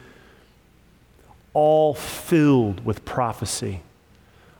all 1.53 1.93
filled 1.93 2.85
with 2.85 3.03
prophecy 3.05 3.81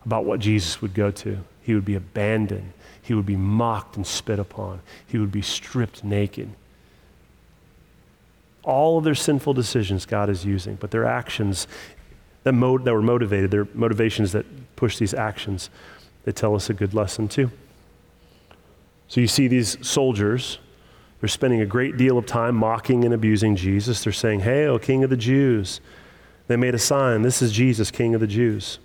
about 0.04 0.24
what 0.24 0.40
Jesus 0.40 0.82
would 0.82 0.94
go 0.94 1.10
to. 1.12 1.38
He 1.62 1.74
would 1.74 1.84
be 1.84 1.94
abandoned, 1.94 2.72
he 3.00 3.14
would 3.14 3.26
be 3.26 3.36
mocked 3.36 3.96
and 3.96 4.06
spit 4.06 4.38
upon, 4.38 4.80
he 5.06 5.18
would 5.18 5.32
be 5.32 5.42
stripped 5.42 6.02
naked. 6.02 6.50
All 8.62 8.98
of 8.98 9.04
their 9.04 9.14
sinful 9.14 9.54
decisions 9.54 10.04
God 10.04 10.28
is 10.28 10.44
using, 10.44 10.74
but 10.74 10.90
their 10.90 11.06
actions 11.06 11.66
that, 12.44 12.52
mo- 12.52 12.78
that 12.78 12.92
were 12.92 13.02
motivated, 13.02 13.50
their 13.50 13.66
motivations 13.74 14.32
that 14.32 14.76
push 14.76 14.98
these 14.98 15.14
actions, 15.14 15.70
they 16.24 16.32
tell 16.32 16.54
us 16.54 16.70
a 16.70 16.74
good 16.74 16.94
lesson 16.94 17.28
too. 17.28 17.50
So 19.08 19.20
you 19.20 19.26
see 19.26 19.48
these 19.48 19.76
soldiers, 19.86 20.58
they're 21.20 21.28
spending 21.28 21.60
a 21.60 21.66
great 21.66 21.96
deal 21.96 22.16
of 22.16 22.26
time 22.26 22.54
mocking 22.54 23.04
and 23.04 23.12
abusing 23.12 23.56
Jesus. 23.56 24.04
They're 24.04 24.12
saying, 24.12 24.40
Hail, 24.40 24.78
King 24.78 25.04
of 25.04 25.10
the 25.10 25.16
Jews. 25.16 25.80
They 26.46 26.56
made 26.56 26.74
a 26.74 26.78
sign, 26.78 27.22
This 27.22 27.42
is 27.42 27.52
Jesus, 27.52 27.90
King 27.90 28.14
of 28.14 28.20
the 28.20 28.26
Jews. 28.26 28.78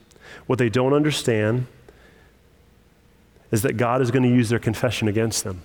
What 0.48 0.60
they 0.60 0.70
don't 0.70 0.94
understand 0.94 1.68
is 3.52 3.62
that 3.62 3.78
God 3.78 4.02
is 4.02 4.12
going 4.12 4.24
to 4.24 4.30
use 4.30 4.50
their 4.50 4.60
confession 4.60 5.08
against 5.08 5.44
them. 5.44 5.62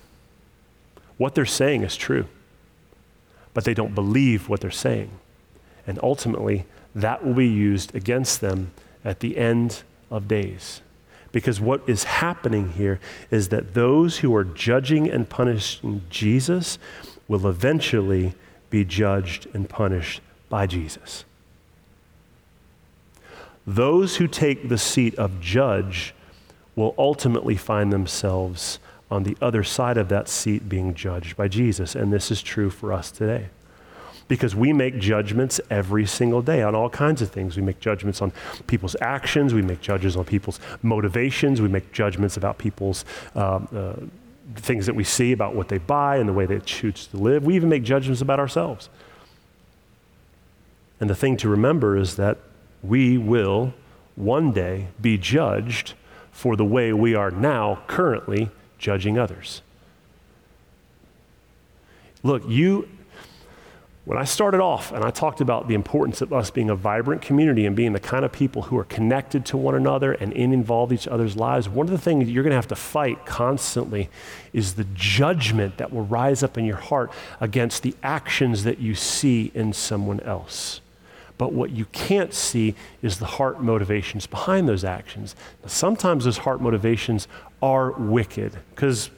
What 1.17 1.35
they're 1.35 1.45
saying 1.45 1.83
is 1.83 1.95
true, 1.95 2.27
but 3.53 3.65
they 3.65 3.73
don't 3.73 3.93
believe 3.93 4.47
what 4.47 4.61
they're 4.61 4.71
saying. 4.71 5.11
And 5.85 5.99
ultimately, 6.01 6.65
that 6.95 7.25
will 7.25 7.33
be 7.33 7.47
used 7.47 7.95
against 7.95 8.41
them 8.41 8.71
at 9.03 9.19
the 9.19 9.37
end 9.37 9.83
of 10.09 10.27
days. 10.27 10.81
Because 11.31 11.61
what 11.61 11.81
is 11.87 12.03
happening 12.03 12.73
here 12.73 12.99
is 13.29 13.49
that 13.49 13.73
those 13.73 14.19
who 14.19 14.35
are 14.35 14.43
judging 14.43 15.09
and 15.09 15.29
punishing 15.29 16.01
Jesus 16.09 16.77
will 17.27 17.47
eventually 17.47 18.33
be 18.69 18.83
judged 18.83 19.47
and 19.53 19.69
punished 19.69 20.21
by 20.49 20.67
Jesus. 20.67 21.23
Those 23.65 24.17
who 24.17 24.27
take 24.27 24.67
the 24.67 24.77
seat 24.77 25.15
of 25.15 25.39
judge 25.39 26.13
will 26.75 26.93
ultimately 26.97 27.55
find 27.55 27.93
themselves 27.93 28.79
on 29.09 29.23
the 29.23 29.37
other 29.41 29.63
side 29.63 29.97
of 29.97 30.09
that 30.09 30.27
seat 30.27 30.67
being 30.67 30.93
judged 30.93 31.37
by 31.37 31.47
Jesus. 31.47 31.95
And 31.95 32.11
this 32.11 32.31
is 32.31 32.41
true 32.41 32.69
for 32.69 32.91
us 32.91 33.11
today 33.11 33.49
because 34.31 34.55
we 34.55 34.71
make 34.71 34.97
judgments 34.97 35.59
every 35.69 36.05
single 36.05 36.41
day 36.41 36.61
on 36.63 36.73
all 36.73 36.89
kinds 36.89 37.21
of 37.21 37.29
things. 37.29 37.57
We 37.57 37.63
make 37.63 37.81
judgments 37.81 38.21
on 38.21 38.31
people's 38.65 38.95
actions, 39.01 39.53
we 39.53 39.61
make 39.61 39.81
judges 39.81 40.15
on 40.15 40.23
people's 40.23 40.57
motivations, 40.81 41.61
we 41.61 41.67
make 41.67 41.91
judgments 41.91 42.37
about 42.37 42.57
people's 42.57 43.03
uh, 43.35 43.59
uh, 43.75 43.95
things 44.55 44.85
that 44.85 44.95
we 44.95 45.03
see 45.03 45.33
about 45.33 45.53
what 45.53 45.67
they 45.67 45.79
buy 45.79 46.15
and 46.15 46.29
the 46.29 46.33
way 46.33 46.45
they 46.45 46.61
choose 46.61 47.07
to 47.07 47.17
live. 47.17 47.43
We 47.43 47.57
even 47.57 47.67
make 47.67 47.83
judgments 47.83 48.21
about 48.21 48.39
ourselves. 48.39 48.87
And 51.01 51.09
the 51.09 51.15
thing 51.15 51.35
to 51.35 51.49
remember 51.49 51.97
is 51.97 52.15
that 52.15 52.37
we 52.81 53.17
will 53.17 53.73
one 54.15 54.53
day 54.53 54.87
be 55.01 55.17
judged 55.17 55.93
for 56.31 56.55
the 56.55 56.63
way 56.63 56.93
we 56.93 57.15
are 57.15 57.31
now 57.31 57.83
currently 57.87 58.49
judging 58.77 59.17
others. 59.17 59.61
Look, 62.23 62.43
you 62.47 62.87
when 64.03 64.17
I 64.17 64.23
started 64.23 64.61
off 64.61 64.91
and 64.91 65.03
I 65.03 65.11
talked 65.11 65.41
about 65.41 65.67
the 65.67 65.75
importance 65.75 66.21
of 66.21 66.33
us 66.33 66.49
being 66.49 66.71
a 66.71 66.75
vibrant 66.75 67.21
community 67.21 67.67
and 67.67 67.75
being 67.75 67.93
the 67.93 67.99
kind 67.99 68.25
of 68.25 68.31
people 68.31 68.63
who 68.63 68.77
are 68.77 68.83
connected 68.85 69.45
to 69.47 69.57
one 69.57 69.75
another 69.75 70.13
and 70.13 70.33
in 70.33 70.53
involved 70.53 70.91
each 70.91 71.07
other's 71.07 71.35
lives, 71.35 71.69
one 71.69 71.85
of 71.85 71.91
the 71.91 71.99
things 71.99 72.27
you're 72.27 72.43
going 72.43 72.51
to 72.51 72.55
have 72.55 72.67
to 72.67 72.75
fight 72.75 73.25
constantly 73.27 74.09
is 74.53 74.73
the 74.73 74.85
judgment 74.95 75.77
that 75.77 75.93
will 75.93 76.05
rise 76.05 76.41
up 76.41 76.57
in 76.57 76.65
your 76.65 76.77
heart 76.77 77.11
against 77.39 77.83
the 77.83 77.93
actions 78.01 78.63
that 78.63 78.79
you 78.79 78.95
see 78.95 79.51
in 79.53 79.71
someone 79.71 80.19
else. 80.21 80.81
But 81.37 81.53
what 81.53 81.69
you 81.69 81.85
can't 81.85 82.33
see 82.33 82.75
is 83.03 83.19
the 83.19 83.25
heart 83.25 83.61
motivations 83.61 84.25
behind 84.25 84.67
those 84.67 84.83
actions. 84.83 85.35
Now, 85.61 85.69
sometimes 85.69 86.25
those 86.25 86.39
heart 86.39 86.61
motivations 86.61 87.27
are 87.61 87.91
wicked 87.91 88.53
because 88.73 89.11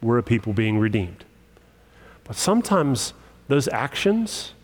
we're 0.00 0.18
a 0.18 0.22
people 0.22 0.52
being 0.52 0.78
redeemed. 0.78 1.24
But 2.24 2.36
sometimes 2.36 3.14
those 3.52 3.68
actions, 3.68 4.54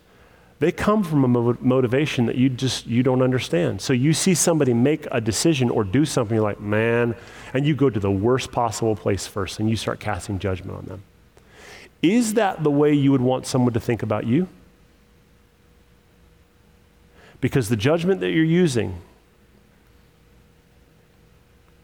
they 0.61 0.73
come 0.73 1.05
from 1.05 1.23
a 1.37 1.55
motivation 1.61 2.25
that 2.25 2.37
you 2.37 2.49
just 2.49 2.87
you 2.87 3.03
don't 3.03 3.21
understand. 3.21 3.83
So 3.83 3.93
you 3.93 4.15
see 4.15 4.35
somebody 4.35 4.73
make 4.73 5.07
a 5.13 5.21
decision 5.21 5.69
or 5.69 5.85
do 5.85 6.07
something 6.07 6.35
you're 6.35 6.43
like, 6.43 6.59
"Man," 6.59 7.15
and 7.53 7.67
you 7.67 7.75
go 7.75 7.91
to 7.91 8.01
the 8.01 8.11
worst 8.11 8.51
possible 8.51 8.97
place 8.97 9.27
first 9.27 9.61
and 9.61 9.69
you 9.69 9.77
start 9.77 10.01
casting 10.01 10.39
judgment 10.39 10.79
on 10.79 10.87
them. 10.87 11.03
Is 12.01 12.33
that 12.35 12.65
the 12.65 12.71
way 12.71 12.95
you 12.95 13.13
would 13.13 13.21
want 13.21 13.47
someone 13.47 13.75
to 13.75 13.81
think 13.81 14.03
about 14.03 14.27
you? 14.27 14.49
Because 17.43 17.69
the 17.69 17.77
judgment 17.77 18.21
that 18.21 18.31
you're 18.31 18.43
using 18.43 19.03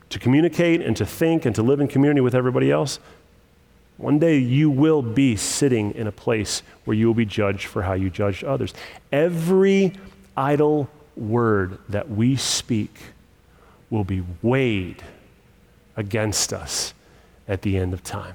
to 0.09 0.18
communicate 0.18 0.80
and 0.80 0.96
to 0.96 1.05
think 1.05 1.44
and 1.44 1.55
to 1.55 1.62
live 1.62 1.80
in 1.80 1.88
community 1.88 2.22
with 2.22 2.34
everybody 2.34 2.70
else, 2.70 2.98
one 3.97 4.18
day 4.18 4.38
you 4.38 4.70
will 4.70 5.03
be 5.03 5.36
sitting 5.36 5.95
in 5.95 6.07
a 6.07 6.12
place 6.12 6.62
where 6.84 6.97
you 6.97 7.07
will 7.07 7.14
be 7.14 7.24
judged 7.24 7.66
for 7.66 7.82
how 7.82 7.92
you 7.92 8.11
judged 8.11 8.42
others. 8.42 8.74
Every 9.12 9.92
idle 10.36 10.88
word 11.16 11.78
that 11.88 12.11
we 12.11 12.36
speak 12.36 12.95
will 13.90 14.05
be 14.05 14.24
weighed 14.42 15.03
against 15.97 16.53
us 16.53 16.92
at 17.47 17.62
the 17.62 17.76
end 17.76 17.95
of 17.95 18.03
time. 18.03 18.34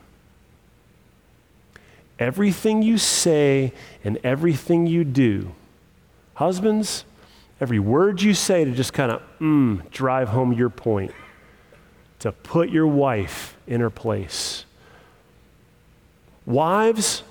Everything 2.18 2.82
you 2.82 2.98
say 2.98 3.74
and 4.04 4.18
everything 4.24 4.88
you 4.88 5.04
do, 5.04 5.54
husbands, 6.36 7.04
every 7.60 7.80
word 7.80 8.22
you 8.22 8.34
say 8.34 8.64
to 8.64 8.72
just 8.72 8.94
kind 8.94 9.12
of 9.12 9.22
mm, 9.40 9.90
drive 9.92 10.30
home 10.30 10.54
your 10.54 10.70
point, 10.70 11.14
to 12.20 12.32
put 12.32 12.70
your 12.70 12.88
wife 12.88 13.58
in 13.68 13.82
her 13.82 13.90
place. 13.90 14.66
Wives 16.46 17.24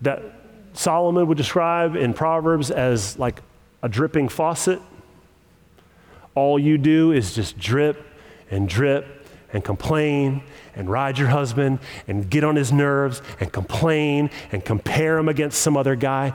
that 0.00 0.22
Solomon 0.72 1.26
would 1.26 1.38
describe 1.38 1.96
in 1.96 2.14
Proverbs 2.14 2.70
as 2.70 3.18
like 3.18 3.42
a 3.82 3.88
dripping 3.88 4.28
faucet. 4.28 4.80
All 6.34 6.58
you 6.58 6.78
do 6.78 7.12
is 7.12 7.34
just 7.34 7.58
drip 7.58 8.04
and 8.50 8.68
drip 8.68 9.26
and 9.52 9.64
complain 9.64 10.42
and 10.76 10.88
ride 10.88 11.18
your 11.18 11.28
husband 11.28 11.80
and 12.06 12.30
get 12.30 12.44
on 12.44 12.54
his 12.54 12.70
nerves 12.70 13.22
and 13.40 13.52
complain 13.52 14.30
and 14.52 14.64
compare 14.64 15.18
him 15.18 15.28
against 15.28 15.60
some 15.60 15.76
other 15.76 15.96
guy. 15.96 16.32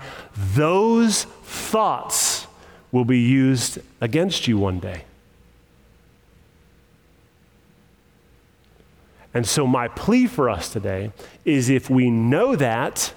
Those 0.56 1.24
thoughts 1.24 2.48
will 2.92 3.06
be 3.06 3.20
used 3.20 3.80
against 4.02 4.48
you 4.48 4.58
one 4.58 4.80
day. 4.80 5.04
And 9.34 9.48
so, 9.48 9.66
my 9.66 9.88
plea 9.88 10.28
for 10.28 10.50
us 10.50 10.72
today 10.72 11.12
is 11.44 11.70
if 11.70 11.90
we 11.90 12.12
know 12.12 12.56
that, 12.56 13.14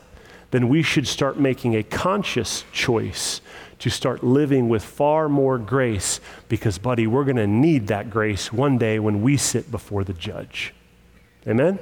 then 0.51 0.69
we 0.69 0.83
should 0.83 1.07
start 1.07 1.39
making 1.39 1.75
a 1.75 1.83
conscious 1.83 2.65
choice 2.73 3.41
to 3.79 3.91
start 3.91 4.25
living 4.25 4.69
with 4.69 4.83
far 4.83 5.29
more 5.29 5.59
grace 5.59 6.21
because, 6.49 6.79
buddy, 6.79 7.07
we're 7.07 7.25
going 7.25 7.37
to 7.37 7.47
need 7.47 7.89
that 7.89 8.09
grace 8.09 8.53
one 8.53 8.79
day 8.79 8.99
when 8.99 9.21
we 9.21 9.37
sit 9.37 9.71
before 9.71 10.05
the 10.05 10.15
judge. 10.15 10.73
Amen? 11.47 11.79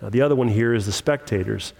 Now, 0.00 0.10
the 0.10 0.22
other 0.22 0.36
one 0.36 0.48
here 0.48 0.74
is 0.74 0.86
the 0.86 0.92
spectators 0.92 1.72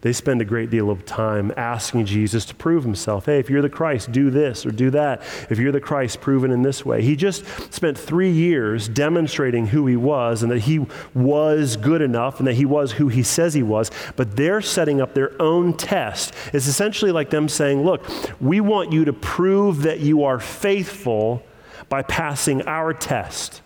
they 0.00 0.12
spend 0.12 0.40
a 0.40 0.44
great 0.44 0.70
deal 0.70 0.90
of 0.90 1.04
time 1.04 1.52
asking 1.56 2.06
Jesus 2.06 2.44
to 2.46 2.54
prove 2.54 2.84
himself. 2.84 3.26
Hey, 3.26 3.40
if 3.40 3.50
you're 3.50 3.62
the 3.62 3.68
Christ, 3.68 4.12
do 4.12 4.30
this 4.30 4.64
or 4.64 4.70
do 4.70 4.90
that. 4.90 5.22
If 5.50 5.58
you're 5.58 5.72
the 5.72 5.80
Christ, 5.80 6.20
prove 6.20 6.44
it 6.44 6.52
in 6.52 6.62
this 6.62 6.84
way. 6.84 7.02
He 7.02 7.16
just 7.16 7.44
spent 7.74 7.98
three 7.98 8.30
years 8.30 8.88
demonstrating 8.88 9.66
who 9.66 9.88
he 9.88 9.96
was 9.96 10.44
and 10.44 10.52
that 10.52 10.60
he 10.60 10.86
was 11.14 11.76
good 11.76 12.00
enough 12.00 12.38
and 12.38 12.46
that 12.46 12.54
he 12.54 12.64
was 12.64 12.92
who 12.92 13.08
he 13.08 13.24
says 13.24 13.54
he 13.54 13.62
was. 13.64 13.90
But 14.14 14.36
they're 14.36 14.62
setting 14.62 15.00
up 15.00 15.14
their 15.14 15.40
own 15.42 15.76
test. 15.76 16.32
It's 16.52 16.68
essentially 16.68 17.10
like 17.10 17.30
them 17.30 17.48
saying, 17.48 17.82
Look, 17.82 18.06
we 18.40 18.60
want 18.60 18.92
you 18.92 19.04
to 19.04 19.12
prove 19.12 19.82
that 19.82 19.98
you 19.98 20.22
are 20.22 20.38
faithful 20.38 21.42
by 21.88 22.02
passing 22.02 22.62
our 22.62 22.92
test. 22.92 23.62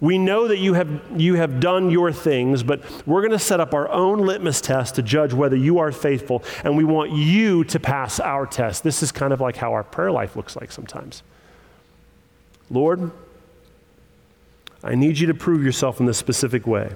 We 0.00 0.16
know 0.16 0.48
that 0.48 0.58
you 0.58 0.74
have, 0.74 0.88
you 1.16 1.34
have 1.34 1.60
done 1.60 1.90
your 1.90 2.10
things, 2.10 2.62
but 2.62 2.82
we're 3.06 3.20
going 3.20 3.32
to 3.32 3.38
set 3.38 3.60
up 3.60 3.74
our 3.74 3.88
own 3.90 4.20
litmus 4.20 4.62
test 4.62 4.94
to 4.94 5.02
judge 5.02 5.34
whether 5.34 5.56
you 5.56 5.78
are 5.78 5.92
faithful, 5.92 6.42
and 6.64 6.76
we 6.76 6.84
want 6.84 7.12
you 7.12 7.64
to 7.64 7.78
pass 7.78 8.18
our 8.18 8.46
test. 8.46 8.82
This 8.82 9.02
is 9.02 9.12
kind 9.12 9.32
of 9.32 9.40
like 9.40 9.56
how 9.56 9.72
our 9.72 9.84
prayer 9.84 10.10
life 10.10 10.36
looks 10.36 10.56
like 10.56 10.72
sometimes. 10.72 11.22
Lord, 12.70 13.10
I 14.82 14.94
need 14.94 15.18
you 15.18 15.26
to 15.26 15.34
prove 15.34 15.62
yourself 15.62 16.00
in 16.00 16.06
this 16.06 16.16
specific 16.16 16.66
way 16.66 16.92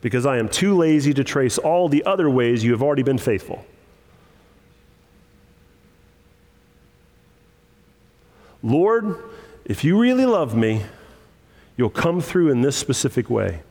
because 0.00 0.26
I 0.26 0.38
am 0.38 0.48
too 0.48 0.76
lazy 0.76 1.14
to 1.14 1.22
trace 1.22 1.56
all 1.58 1.88
the 1.88 2.04
other 2.04 2.28
ways 2.28 2.64
you 2.64 2.72
have 2.72 2.82
already 2.82 3.04
been 3.04 3.18
faithful. 3.18 3.64
Lord, 8.64 9.16
if 9.64 9.84
you 9.84 9.98
really 9.98 10.26
love 10.26 10.56
me, 10.56 10.84
You'll 11.76 11.90
come 11.90 12.20
through 12.20 12.50
in 12.50 12.62
this 12.62 12.76
specific 12.76 13.30
way. 13.30 13.62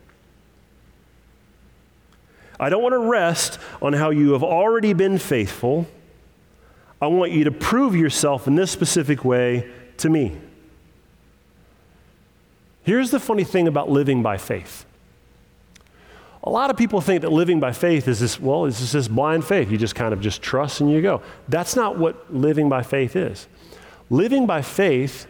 I 2.59 2.69
don't 2.69 2.83
want 2.83 2.93
to 2.93 3.09
rest 3.09 3.57
on 3.81 3.93
how 3.93 4.11
you 4.11 4.33
have 4.33 4.43
already 4.43 4.93
been 4.93 5.17
faithful. 5.17 5.87
I 7.01 7.07
want 7.07 7.31
you 7.31 7.43
to 7.45 7.51
prove 7.51 7.95
yourself 7.95 8.47
in 8.47 8.55
this 8.55 8.69
specific 8.69 9.25
way 9.25 9.69
to 9.97 10.09
me. 10.09 10.37
Here's 12.83 13.09
the 13.11 13.19
funny 13.19 13.43
thing 13.43 13.67
about 13.67 13.89
living 13.89 14.21
by 14.21 14.37
faith. 14.37 14.85
A 16.43 16.49
lot 16.49 16.71
of 16.71 16.77
people 16.77 17.01
think 17.01 17.21
that 17.21 17.31
living 17.31 17.59
by 17.59 17.71
faith 17.71 18.07
is 18.07 18.19
this, 18.19 18.39
well, 18.39 18.65
it's 18.65 18.79
just 18.79 18.93
this 18.93 19.07
blind 19.07 19.45
faith. 19.45 19.71
You 19.71 19.77
just 19.77 19.93
kind 19.93 20.13
of 20.13 20.21
just 20.21 20.41
trust 20.41 20.81
and 20.81 20.91
you 20.91 21.01
go. 21.01 21.21
That's 21.47 21.75
not 21.75 21.97
what 21.97 22.33
living 22.33 22.69
by 22.69 22.81
faith 22.81 23.15
is. 23.15 23.47
Living 24.09 24.47
by 24.47 24.61
faith 24.61 25.27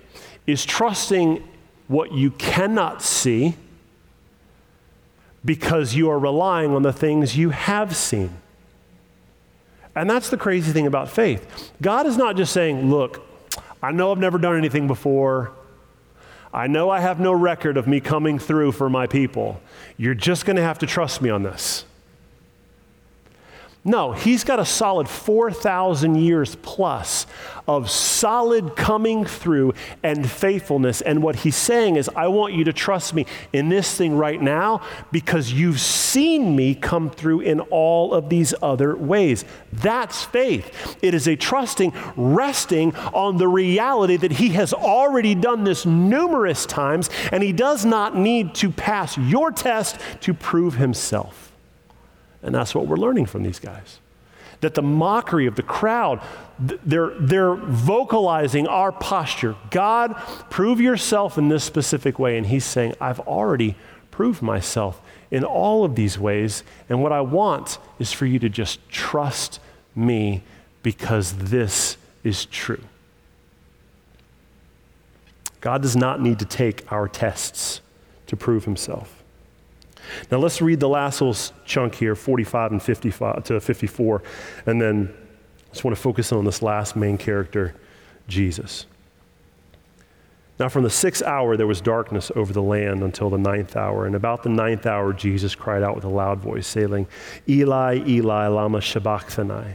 is 0.47 0.65
trusting 0.65 1.45
what 1.91 2.13
you 2.13 2.31
cannot 2.31 3.01
see 3.01 3.55
because 5.43 5.93
you 5.93 6.09
are 6.09 6.17
relying 6.17 6.71
on 6.71 6.83
the 6.83 6.93
things 6.93 7.37
you 7.37 7.49
have 7.49 7.95
seen. 7.95 8.31
And 9.93 10.09
that's 10.09 10.29
the 10.29 10.37
crazy 10.37 10.71
thing 10.71 10.87
about 10.87 11.09
faith. 11.09 11.71
God 11.81 12.05
is 12.05 12.15
not 12.15 12.37
just 12.37 12.53
saying, 12.53 12.89
Look, 12.89 13.21
I 13.83 13.91
know 13.91 14.11
I've 14.11 14.19
never 14.19 14.37
done 14.37 14.57
anything 14.57 14.87
before. 14.87 15.51
I 16.53 16.67
know 16.67 16.89
I 16.89 16.99
have 16.99 17.19
no 17.19 17.33
record 17.33 17.77
of 17.77 17.87
me 17.87 17.99
coming 17.99 18.39
through 18.39 18.73
for 18.73 18.89
my 18.89 19.07
people. 19.07 19.61
You're 19.97 20.13
just 20.13 20.45
going 20.45 20.57
to 20.57 20.61
have 20.61 20.79
to 20.79 20.87
trust 20.87 21.21
me 21.21 21.29
on 21.29 21.43
this. 21.43 21.85
No, 23.83 24.11
he's 24.11 24.43
got 24.43 24.59
a 24.59 24.65
solid 24.65 25.09
4,000 25.09 26.13
years 26.13 26.55
plus 26.61 27.25
of 27.67 27.89
solid 27.89 28.75
coming 28.75 29.25
through 29.25 29.73
and 30.03 30.29
faithfulness. 30.29 31.01
And 31.01 31.23
what 31.23 31.37
he's 31.37 31.55
saying 31.55 31.95
is, 31.95 32.07
I 32.15 32.27
want 32.27 32.53
you 32.53 32.63
to 32.65 32.73
trust 32.73 33.15
me 33.15 33.25
in 33.51 33.69
this 33.69 33.97
thing 33.97 34.15
right 34.15 34.39
now 34.39 34.81
because 35.11 35.51
you've 35.51 35.79
seen 35.79 36.55
me 36.55 36.75
come 36.75 37.09
through 37.09 37.39
in 37.39 37.59
all 37.59 38.13
of 38.13 38.29
these 38.29 38.53
other 38.61 38.95
ways. 38.95 39.45
That's 39.73 40.25
faith. 40.25 40.97
It 41.01 41.15
is 41.15 41.27
a 41.27 41.35
trusting, 41.35 41.91
resting 42.15 42.95
on 42.95 43.37
the 43.37 43.47
reality 43.47 44.17
that 44.17 44.33
he 44.33 44.49
has 44.49 44.73
already 44.73 45.33
done 45.33 45.63
this 45.63 45.87
numerous 45.87 46.67
times 46.67 47.09
and 47.31 47.41
he 47.41 47.51
does 47.51 47.83
not 47.83 48.15
need 48.15 48.53
to 48.55 48.69
pass 48.69 49.17
your 49.17 49.51
test 49.51 49.99
to 50.21 50.35
prove 50.35 50.75
himself. 50.75 51.50
And 52.43 52.53
that's 52.53 52.73
what 52.73 52.87
we're 52.87 52.97
learning 52.97 53.27
from 53.27 53.43
these 53.43 53.59
guys. 53.59 53.99
That 54.61 54.75
the 54.75 54.81
mockery 54.81 55.47
of 55.47 55.55
the 55.55 55.63
crowd, 55.63 56.21
they're, 56.59 57.11
they're 57.19 57.55
vocalizing 57.55 58.67
our 58.67 58.91
posture. 58.91 59.55
God, 59.69 60.15
prove 60.49 60.79
yourself 60.79 61.37
in 61.37 61.49
this 61.49 61.63
specific 61.63 62.19
way. 62.19 62.37
And 62.37 62.47
he's 62.47 62.65
saying, 62.65 62.95
I've 63.01 63.19
already 63.21 63.75
proved 64.11 64.41
myself 64.41 65.01
in 65.31 65.43
all 65.43 65.83
of 65.83 65.95
these 65.95 66.19
ways. 66.19 66.63
And 66.89 67.01
what 67.01 67.11
I 67.11 67.21
want 67.21 67.79
is 67.97 68.11
for 68.11 68.25
you 68.25 68.37
to 68.39 68.49
just 68.49 68.87
trust 68.89 69.59
me 69.95 70.43
because 70.83 71.33
this 71.33 71.97
is 72.23 72.45
true. 72.45 72.83
God 75.59 75.81
does 75.81 75.95
not 75.95 76.21
need 76.21 76.39
to 76.39 76.45
take 76.45 76.91
our 76.91 77.07
tests 77.07 77.81
to 78.27 78.35
prove 78.35 78.65
himself. 78.65 79.20
Now 80.31 80.37
let's 80.37 80.61
read 80.61 80.79
the 80.79 80.89
last 80.89 81.21
little 81.21 81.55
chunk 81.65 81.95
here, 81.95 82.15
45 82.15 82.71
and 82.71 82.81
55 82.81 83.43
to 83.45 83.59
54, 83.59 84.23
and 84.65 84.81
then 84.81 85.13
I 85.13 85.73
just 85.73 85.83
want 85.83 85.95
to 85.95 86.01
focus 86.01 86.31
on 86.31 86.45
this 86.45 86.61
last 86.61 86.95
main 86.95 87.17
character, 87.17 87.73
Jesus. 88.27 88.85
Now, 90.61 90.69
from 90.69 90.83
the 90.83 90.91
sixth 90.91 91.23
hour, 91.23 91.57
there 91.57 91.65
was 91.65 91.81
darkness 91.81 92.31
over 92.35 92.53
the 92.53 92.61
land 92.61 93.01
until 93.01 93.31
the 93.31 93.37
ninth 93.39 93.75
hour. 93.75 94.05
And 94.05 94.13
about 94.13 94.43
the 94.43 94.49
ninth 94.49 94.85
hour, 94.85 95.11
Jesus 95.11 95.55
cried 95.55 95.81
out 95.81 95.95
with 95.95 96.03
a 96.03 96.09
loud 96.09 96.39
voice, 96.39 96.67
saying, 96.67 97.07
Eli, 97.49 98.03
Eli, 98.05 98.47
Lama 98.47 98.79
Sabachthani, 98.79 99.73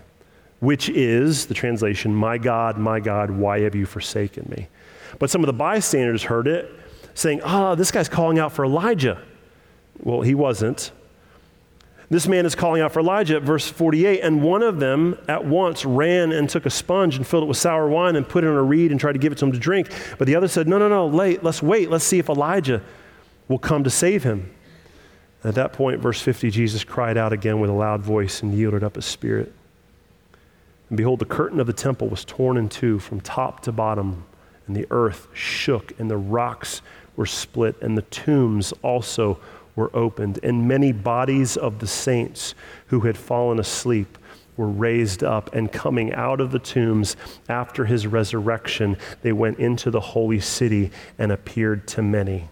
which 0.61 0.89
is, 0.89 1.47
the 1.47 1.55
translation, 1.55 2.15
My 2.15 2.39
God, 2.39 2.79
my 2.79 3.01
God, 3.01 3.33
why 3.33 3.63
have 3.63 3.75
you 3.75 3.85
forsaken 3.85 4.47
me? 4.57 4.69
But 5.19 5.29
some 5.29 5.43
of 5.43 5.49
the 5.49 5.53
bystanders 5.55 6.23
heard 6.23 6.47
it, 6.47 6.73
saying, 7.15 7.41
Ah, 7.43 7.73
oh, 7.73 7.75
this 7.75 7.91
guy's 7.91 8.09
calling 8.09 8.39
out 8.39 8.53
for 8.53 8.65
Elijah. 8.65 9.21
Well, 10.03 10.21
he 10.21 10.35
wasn't. 10.35 10.93
This 12.09 12.29
man 12.29 12.47
is 12.47 12.55
calling 12.55 12.83
out 12.83 12.93
for 12.93 13.01
Elijah 13.01 13.37
at 13.37 13.43
verse 13.43 13.69
48, 13.69 14.21
and 14.21 14.43
one 14.43 14.63
of 14.63 14.79
them 14.79 15.19
at 15.27 15.45
once 15.45 15.85
ran 15.85 16.31
and 16.31 16.49
took 16.49 16.65
a 16.65 16.71
sponge 16.71 17.17
and 17.17 17.27
filled 17.27 17.45
it 17.45 17.47
with 17.47 17.57
sour 17.57 17.89
wine 17.89 18.15
and 18.15 18.29
put 18.29 18.45
it 18.45 18.47
on 18.47 18.55
a 18.55 18.63
reed 18.63 18.93
and 18.93 19.01
tried 19.01 19.13
to 19.13 19.19
give 19.19 19.33
it 19.33 19.39
to 19.39 19.45
him 19.45 19.53
to 19.53 19.59
drink. 19.59 19.91
But 20.17 20.27
the 20.27 20.37
other 20.37 20.47
said, 20.47 20.69
No, 20.69 20.79
no, 20.79 20.89
no, 20.89 21.09
late, 21.09 21.43
let's 21.43 21.63
wait, 21.63 21.91
let's 21.91 22.05
see 22.05 22.21
if 22.21 22.29
Elijah 22.29 22.81
will 23.49 23.59
come 23.59 23.83
to 23.83 23.91
save 23.91 24.23
him. 24.23 24.53
At 25.43 25.57
that 25.57 25.73
point, 25.73 26.01
verse 26.01 26.21
50, 26.21 26.51
Jesus 26.51 26.85
cried 26.85 27.17
out 27.17 27.33
again 27.33 27.61
with 27.61 27.71
a 27.71 27.75
loud 27.75 28.03
voice 28.03 28.43
and 28.43 28.55
yielded 28.55 28.85
up 28.85 28.95
his 28.95 29.05
spirit. 29.05 29.53
And 30.89 30.97
behold, 30.97 31.19
the 31.19 31.25
curtain 31.25 31.59
of 31.59 31.67
the 31.67 31.73
temple 31.73 32.09
was 32.09 32.25
torn 32.25 32.57
in 32.57 32.69
two 32.69 32.99
from 33.01 33.21
top 33.21 33.61
to 33.63 33.73
bottom, 33.73 34.25
and 34.67 34.77
the 34.77 34.87
earth 34.91 35.27
shook, 35.33 35.99
and 35.99 36.11
the 36.11 36.17
rocks 36.17 36.83
were 37.17 37.27
split, 37.27 37.81
and 37.83 37.97
the 37.97 38.03
tombs 38.03 38.73
also 38.83 39.39
were 39.77 39.95
opened, 39.95 40.41
and 40.43 40.67
many 40.67 40.91
bodies 40.91 41.57
of 41.57 41.79
the 41.79 41.87
saints 41.87 42.55
who 42.87 43.01
had 43.01 43.17
fallen 43.17 43.61
asleep 43.61 44.19
were 44.57 44.69
raised 44.69 45.23
up, 45.23 45.55
and 45.55 45.71
coming 45.71 46.13
out 46.15 46.41
of 46.41 46.51
the 46.51 46.59
tombs 46.59 47.15
after 47.49 47.85
his 47.85 48.07
resurrection, 48.07 48.97
they 49.23 49.33
went 49.33 49.59
into 49.59 49.91
the 49.91 50.01
holy 50.01 50.41
city 50.41 50.91
and 51.19 51.31
appeared 51.31 51.87
to 51.87 52.03
many. 52.03 52.49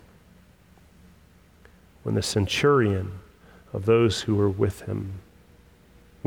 When 2.02 2.14
the 2.14 2.22
centurion 2.22 3.10
of 3.72 3.86
those 3.86 4.20
who 4.20 4.34
were 4.34 4.50
with 4.50 4.82
him, 4.82 5.14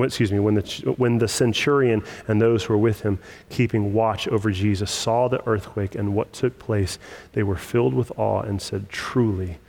excuse 0.05 0.31
me, 0.31 0.39
when 0.39 0.55
the, 0.55 0.95
when 0.97 1.17
the 1.19 1.27
centurion 1.27 2.03
and 2.27 2.41
those 2.41 2.63
who 2.63 2.73
were 2.73 2.79
with 2.79 3.01
him, 3.01 3.19
keeping 3.49 3.93
watch 3.93 4.27
over 4.27 4.51
Jesus, 4.51 4.91
saw 4.91 5.27
the 5.27 5.47
earthquake 5.47 5.95
and 5.95 6.15
what 6.15 6.33
took 6.33 6.57
place, 6.59 6.99
they 7.33 7.43
were 7.43 7.55
filled 7.55 7.93
with 7.93 8.11
awe 8.17 8.41
and 8.41 8.61
said, 8.61 8.89
Truly, 8.89 9.59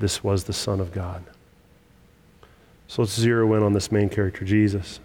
this 0.00 0.24
was 0.24 0.44
the 0.44 0.52
Son 0.52 0.80
of 0.80 0.92
God. 0.92 1.24
So 2.88 3.02
let's 3.02 3.18
zero 3.18 3.54
in 3.54 3.62
on 3.62 3.72
this 3.72 3.92
main 3.92 4.08
character, 4.08 4.44
Jesus. 4.44 4.98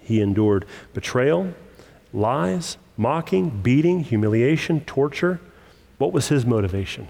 He 0.00 0.20
endured 0.20 0.64
betrayal, 0.94 1.52
lies, 2.12 2.78
mocking, 2.96 3.50
beating, 3.50 4.00
humiliation, 4.00 4.80
torture. 4.82 5.40
What 5.98 6.12
was 6.12 6.28
his 6.28 6.46
motivation? 6.46 7.08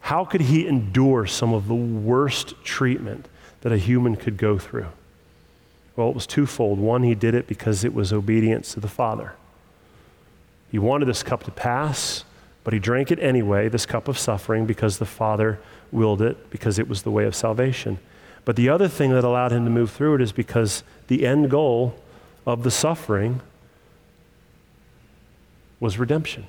How 0.00 0.24
could 0.24 0.42
he 0.42 0.66
endure 0.66 1.26
some 1.26 1.52
of 1.52 1.68
the 1.68 1.74
worst 1.74 2.54
treatment 2.62 3.28
that 3.60 3.72
a 3.72 3.78
human 3.78 4.16
could 4.16 4.36
go 4.36 4.58
through? 4.58 4.86
Well, 5.96 6.10
it 6.10 6.14
was 6.14 6.26
twofold. 6.26 6.78
One, 6.78 7.02
he 7.02 7.14
did 7.14 7.34
it 7.34 7.46
because 7.46 7.82
it 7.82 7.92
was 7.92 8.12
obedience 8.12 8.74
to 8.74 8.80
the 8.80 8.88
Father. 8.88 9.32
He 10.70 10.78
wanted 10.78 11.06
this 11.06 11.22
cup 11.22 11.42
to 11.44 11.50
pass, 11.50 12.24
but 12.66 12.72
he 12.74 12.80
drank 12.80 13.12
it 13.12 13.20
anyway, 13.20 13.68
this 13.68 13.86
cup 13.86 14.08
of 14.08 14.18
suffering, 14.18 14.66
because 14.66 14.98
the 14.98 15.06
Father 15.06 15.60
willed 15.92 16.20
it, 16.20 16.50
because 16.50 16.80
it 16.80 16.88
was 16.88 17.02
the 17.02 17.12
way 17.12 17.24
of 17.24 17.32
salvation. 17.32 18.00
But 18.44 18.56
the 18.56 18.68
other 18.68 18.88
thing 18.88 19.12
that 19.12 19.22
allowed 19.22 19.52
him 19.52 19.64
to 19.66 19.70
move 19.70 19.92
through 19.92 20.16
it 20.16 20.20
is 20.20 20.32
because 20.32 20.82
the 21.06 21.24
end 21.24 21.48
goal 21.48 21.94
of 22.44 22.64
the 22.64 22.72
suffering 22.72 23.40
was 25.78 25.96
redemption. 25.96 26.48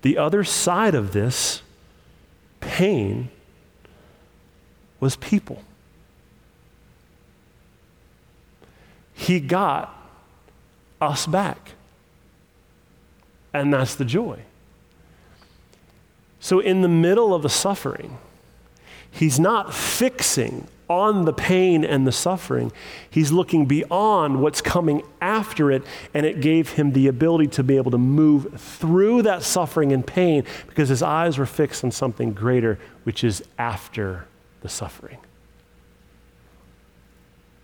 The 0.00 0.16
other 0.16 0.44
side 0.44 0.94
of 0.94 1.12
this 1.12 1.60
pain 2.60 3.28
was 4.98 5.16
people. 5.16 5.62
he 9.18 9.40
got 9.40 9.94
us 11.02 11.26
back. 11.26 11.72
And 13.52 13.72
that's 13.72 13.94
the 13.94 14.04
joy. 14.04 14.40
So, 16.40 16.60
in 16.60 16.82
the 16.82 16.88
middle 16.88 17.34
of 17.34 17.42
the 17.42 17.48
suffering, 17.48 18.18
he's 19.10 19.40
not 19.40 19.74
fixing 19.74 20.68
on 20.88 21.24
the 21.24 21.32
pain 21.32 21.84
and 21.84 22.06
the 22.06 22.12
suffering. 22.12 22.72
He's 23.10 23.30
looking 23.32 23.66
beyond 23.66 24.40
what's 24.40 24.60
coming 24.60 25.02
after 25.20 25.70
it, 25.70 25.82
and 26.14 26.24
it 26.24 26.40
gave 26.40 26.70
him 26.70 26.92
the 26.92 27.08
ability 27.08 27.48
to 27.48 27.62
be 27.62 27.76
able 27.76 27.90
to 27.90 27.98
move 27.98 28.58
through 28.58 29.22
that 29.22 29.42
suffering 29.42 29.92
and 29.92 30.06
pain 30.06 30.44
because 30.66 30.88
his 30.88 31.02
eyes 31.02 31.36
were 31.36 31.46
fixed 31.46 31.84
on 31.84 31.90
something 31.90 32.32
greater, 32.32 32.78
which 33.04 33.24
is 33.24 33.42
after 33.58 34.26
the 34.62 34.68
suffering. 34.68 35.18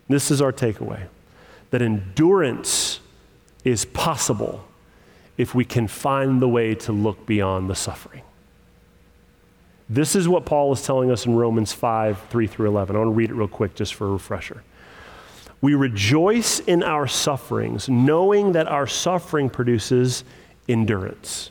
This 0.08 0.30
is 0.30 0.42
our 0.42 0.52
takeaway 0.52 1.06
that 1.70 1.80
endurance 1.80 3.00
is 3.64 3.84
possible 3.86 4.64
if 5.36 5.54
we 5.54 5.64
can 5.64 5.88
find 5.88 6.40
the 6.40 6.48
way 6.48 6.74
to 6.74 6.92
look 6.92 7.26
beyond 7.26 7.68
the 7.68 7.74
suffering. 7.74 8.22
This 9.88 10.16
is 10.16 10.28
what 10.28 10.46
Paul 10.46 10.72
is 10.72 10.82
telling 10.82 11.10
us 11.10 11.26
in 11.26 11.34
Romans 11.34 11.72
5 11.72 12.28
3 12.30 12.46
through 12.46 12.68
11. 12.68 12.96
I 12.96 12.98
want 13.00 13.10
to 13.10 13.14
read 13.14 13.30
it 13.30 13.34
real 13.34 13.48
quick 13.48 13.74
just 13.74 13.94
for 13.94 14.06
a 14.06 14.10
refresher. 14.10 14.62
We 15.60 15.74
rejoice 15.74 16.60
in 16.60 16.82
our 16.82 17.06
sufferings, 17.06 17.88
knowing 17.88 18.52
that 18.52 18.68
our 18.68 18.86
suffering 18.86 19.48
produces 19.50 20.24
endurance. 20.68 21.50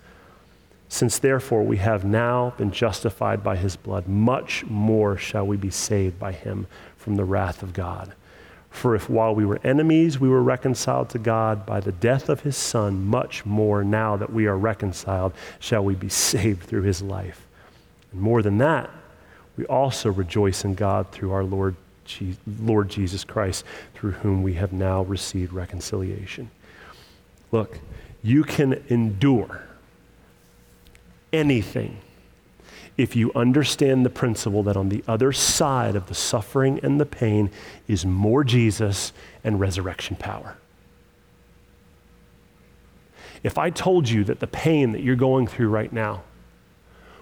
Since 0.91 1.19
therefore 1.19 1.63
we 1.63 1.77
have 1.77 2.03
now 2.03 2.53
been 2.57 2.69
justified 2.69 3.41
by 3.41 3.55
his 3.55 3.77
blood, 3.77 4.09
much 4.09 4.65
more 4.65 5.15
shall 5.15 5.47
we 5.47 5.55
be 5.55 5.69
saved 5.69 6.19
by 6.19 6.33
him 6.33 6.67
from 6.97 7.15
the 7.15 7.23
wrath 7.23 7.63
of 7.63 7.71
God. 7.71 8.11
For 8.69 8.93
if 8.93 9.09
while 9.09 9.33
we 9.33 9.45
were 9.45 9.61
enemies 9.63 10.19
we 10.19 10.27
were 10.27 10.43
reconciled 10.43 11.09
to 11.11 11.17
God 11.17 11.65
by 11.65 11.79
the 11.79 11.93
death 11.93 12.27
of 12.27 12.41
his 12.41 12.57
Son, 12.57 13.05
much 13.05 13.45
more 13.45 13.85
now 13.85 14.17
that 14.17 14.33
we 14.33 14.47
are 14.47 14.57
reconciled 14.57 15.31
shall 15.61 15.81
we 15.81 15.95
be 15.95 16.09
saved 16.33 16.63
through 16.63 16.83
his 16.83 17.01
life. 17.01 17.47
And 18.11 18.19
more 18.19 18.41
than 18.41 18.57
that, 18.57 18.89
we 19.55 19.65
also 19.67 20.11
rejoice 20.11 20.65
in 20.65 20.75
God 20.75 21.09
through 21.13 21.31
our 21.31 21.45
Lord, 21.45 21.77
Je- 22.03 22.35
Lord 22.59 22.89
Jesus 22.89 23.23
Christ, 23.23 23.63
through 23.93 24.11
whom 24.11 24.43
we 24.43 24.55
have 24.55 24.73
now 24.73 25.03
received 25.03 25.53
reconciliation. 25.53 26.51
Look, 27.49 27.79
you 28.21 28.43
can 28.43 28.83
endure 28.89 29.63
anything 31.33 31.97
if 32.97 33.15
you 33.15 33.31
understand 33.33 34.05
the 34.05 34.09
principle 34.09 34.63
that 34.63 34.77
on 34.77 34.89
the 34.89 35.03
other 35.07 35.31
side 35.31 35.95
of 35.95 36.07
the 36.07 36.13
suffering 36.13 36.79
and 36.83 36.99
the 36.99 37.05
pain 37.05 37.49
is 37.87 38.05
more 38.05 38.43
Jesus 38.43 39.13
and 39.43 39.59
resurrection 39.59 40.15
power. 40.15 40.57
If 43.43 43.57
I 43.57 43.69
told 43.69 44.07
you 44.07 44.23
that 44.25 44.39
the 44.39 44.47
pain 44.47 44.91
that 44.91 45.01
you're 45.01 45.15
going 45.15 45.47
through 45.47 45.69
right 45.69 45.91
now 45.91 46.23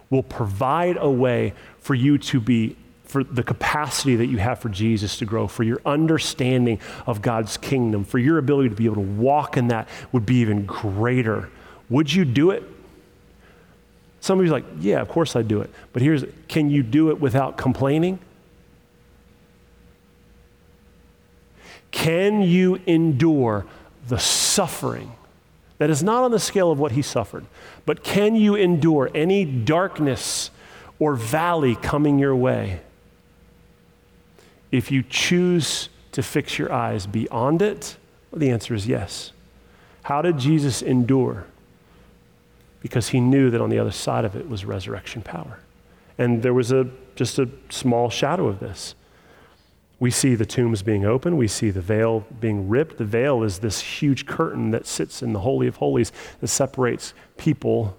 will 0.10 0.24
provide 0.24 0.98
a 1.00 1.10
way 1.10 1.54
for 1.78 1.96
you 1.96 2.18
to 2.18 2.40
be, 2.42 2.76
for 3.06 3.24
the 3.24 3.44
capacity 3.44 4.16
that 4.18 4.26
you 4.26 4.38
have 4.38 4.60
for 4.60 4.70
Jesus 4.70 5.18
to 5.20 5.26
grow, 5.26 5.48
for 5.48 5.64
your 5.64 5.80
understanding 5.86 6.80
of 7.06 7.22
God's 7.22 7.58
kingdom, 7.58 8.04
for 8.04 8.18
your 8.18 8.38
ability 8.38 8.70
to 8.70 8.76
be 8.76 8.86
able 8.86 8.96
to 8.96 9.02
walk 9.02 9.56
in 9.56 9.68
that 9.68 9.88
would 10.12 10.26
be 10.26 10.38
even 10.38 10.66
greater, 10.66 11.50
would 11.90 12.12
you 12.12 12.26
do 12.26 12.52
it? 12.52 12.64
Some 14.22 14.40
of 14.40 14.46
you 14.46 14.52
are 14.52 14.56
like, 14.56 14.66
yeah, 14.80 15.02
of 15.02 15.08
course 15.08 15.36
I 15.36 15.42
do 15.42 15.62
it. 15.62 15.70
But 15.94 16.02
here's, 16.02 16.26
can 16.48 16.70
you 16.70 16.84
do 16.84 17.10
it 17.10 17.20
without 17.20 17.58
complaining? 17.58 18.20
Can 21.92 22.42
you 22.42 22.80
endure 22.86 23.66
the 24.08 24.20
suffering 24.20 25.12
that 25.80 25.90
is 25.90 26.04
not 26.04 26.24
on 26.24 26.32
the 26.32 26.40
scale 26.40 26.72
of 26.72 26.80
what 26.80 26.92
he 26.92 27.02
suffered, 27.02 27.46
but 27.86 28.04
can 28.04 28.36
you 28.36 28.56
endure 28.56 29.10
any 29.16 29.46
darkness 29.46 30.52
or 31.00 31.16
valley 31.16 31.76
coming 31.76 32.20
your 32.20 32.36
way 32.36 32.82
if 34.72 34.92
you 34.92 35.02
choose 35.02 35.90
to 36.12 36.22
fix 36.22 36.60
your 36.60 36.72
eyes 36.72 37.08
beyond 37.08 37.62
it? 37.62 37.96
Well, 38.30 38.40
the 38.40 38.52
answer 38.52 38.76
is 38.76 38.88
yes. 38.88 39.32
How 40.04 40.22
did 40.22 40.38
Jesus 40.38 40.82
endure? 40.82 41.46
Because 42.82 43.10
he 43.10 43.20
knew 43.20 43.50
that 43.50 43.62
on 43.62 43.70
the 43.70 43.80
other 43.80 43.92
side 43.92 44.26
of 44.26 44.36
it 44.36 44.50
was 44.50 44.66
resurrection 44.66 45.22
power. 45.22 45.60
And 46.18 46.44
there 46.44 46.54
was 46.54 46.72
a, 46.72 46.90
just 47.16 47.40
a 47.40 47.50
small 47.70 48.10
shadow 48.10 48.48
of 48.48 48.60
this. 48.60 48.96
We 50.00 50.12
see 50.12 50.36
the 50.36 50.46
tombs 50.46 50.82
being 50.82 51.06
open. 51.06 51.36
We 51.36 51.50
see 51.50 51.72
the 51.72 51.82
veil 51.82 52.26
being 52.40 52.70
ripped. 52.70 52.98
The 52.98 53.06
veil 53.06 53.44
is 53.44 53.60
this 53.60 53.82
huge 53.82 54.26
curtain 54.26 54.72
that 54.72 54.86
sits 54.86 55.22
in 55.22 55.34
the 55.34 55.40
Holy 55.40 55.68
of 55.68 55.78
Holies 55.78 56.12
that 56.40 56.48
separates 56.48 57.14
people 57.38 57.98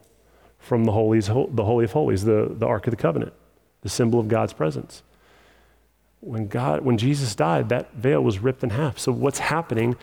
from 0.59 0.85
the, 0.85 0.93
holies, 0.93 1.26
the 1.26 1.64
Holy 1.64 1.85
of 1.85 1.93
Holies, 1.93 2.24
the, 2.24 2.55
the 2.57 2.66
Ark 2.66 2.87
of 2.87 2.91
the 2.91 2.97
Covenant, 2.97 3.33
the 3.83 3.89
symbol 3.89 4.18
of 4.18 4.28
God's 4.28 4.53
presence. 4.53 5.03
When, 6.20 6.49
God, 6.49 6.83
when 6.83 6.97
Jesus 6.97 7.35
died, 7.35 7.68
that 7.70 7.93
veil 7.95 8.22
was 8.22 8.39
ripped 8.39 8.62
in 8.62 8.70
half. 8.70 8.99
So, 8.99 9.11
what's 9.12 9.39
happening 9.39 9.97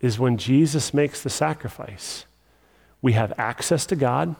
is 0.00 0.18
when 0.18 0.38
Jesus 0.38 0.94
makes 0.94 1.22
the 1.22 1.30
sacrifice, 1.30 2.24
we 3.00 3.12
have 3.12 3.32
access 3.38 3.86
to 3.86 3.96
God 3.96 4.34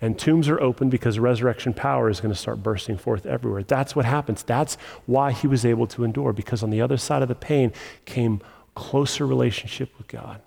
And 0.00 0.18
tombs 0.18 0.48
are 0.48 0.60
open 0.60 0.88
because 0.88 1.18
resurrection 1.18 1.74
power 1.74 2.08
is 2.08 2.20
going 2.20 2.32
to 2.32 2.38
start 2.38 2.62
bursting 2.62 2.96
forth 2.96 3.26
everywhere. 3.26 3.62
That's 3.62 3.94
what 3.94 4.06
happens. 4.06 4.42
That's 4.42 4.76
why 5.04 5.32
he 5.32 5.46
was 5.46 5.64
able 5.64 5.86
to 5.88 6.04
endure, 6.04 6.32
because 6.32 6.62
on 6.62 6.70
the 6.70 6.80
other 6.80 6.96
side 6.96 7.20
of 7.22 7.28
the 7.28 7.34
pain 7.34 7.72
came 8.06 8.40
closer 8.74 9.26
relationship 9.26 9.90
with 9.98 10.08
God 10.08 10.40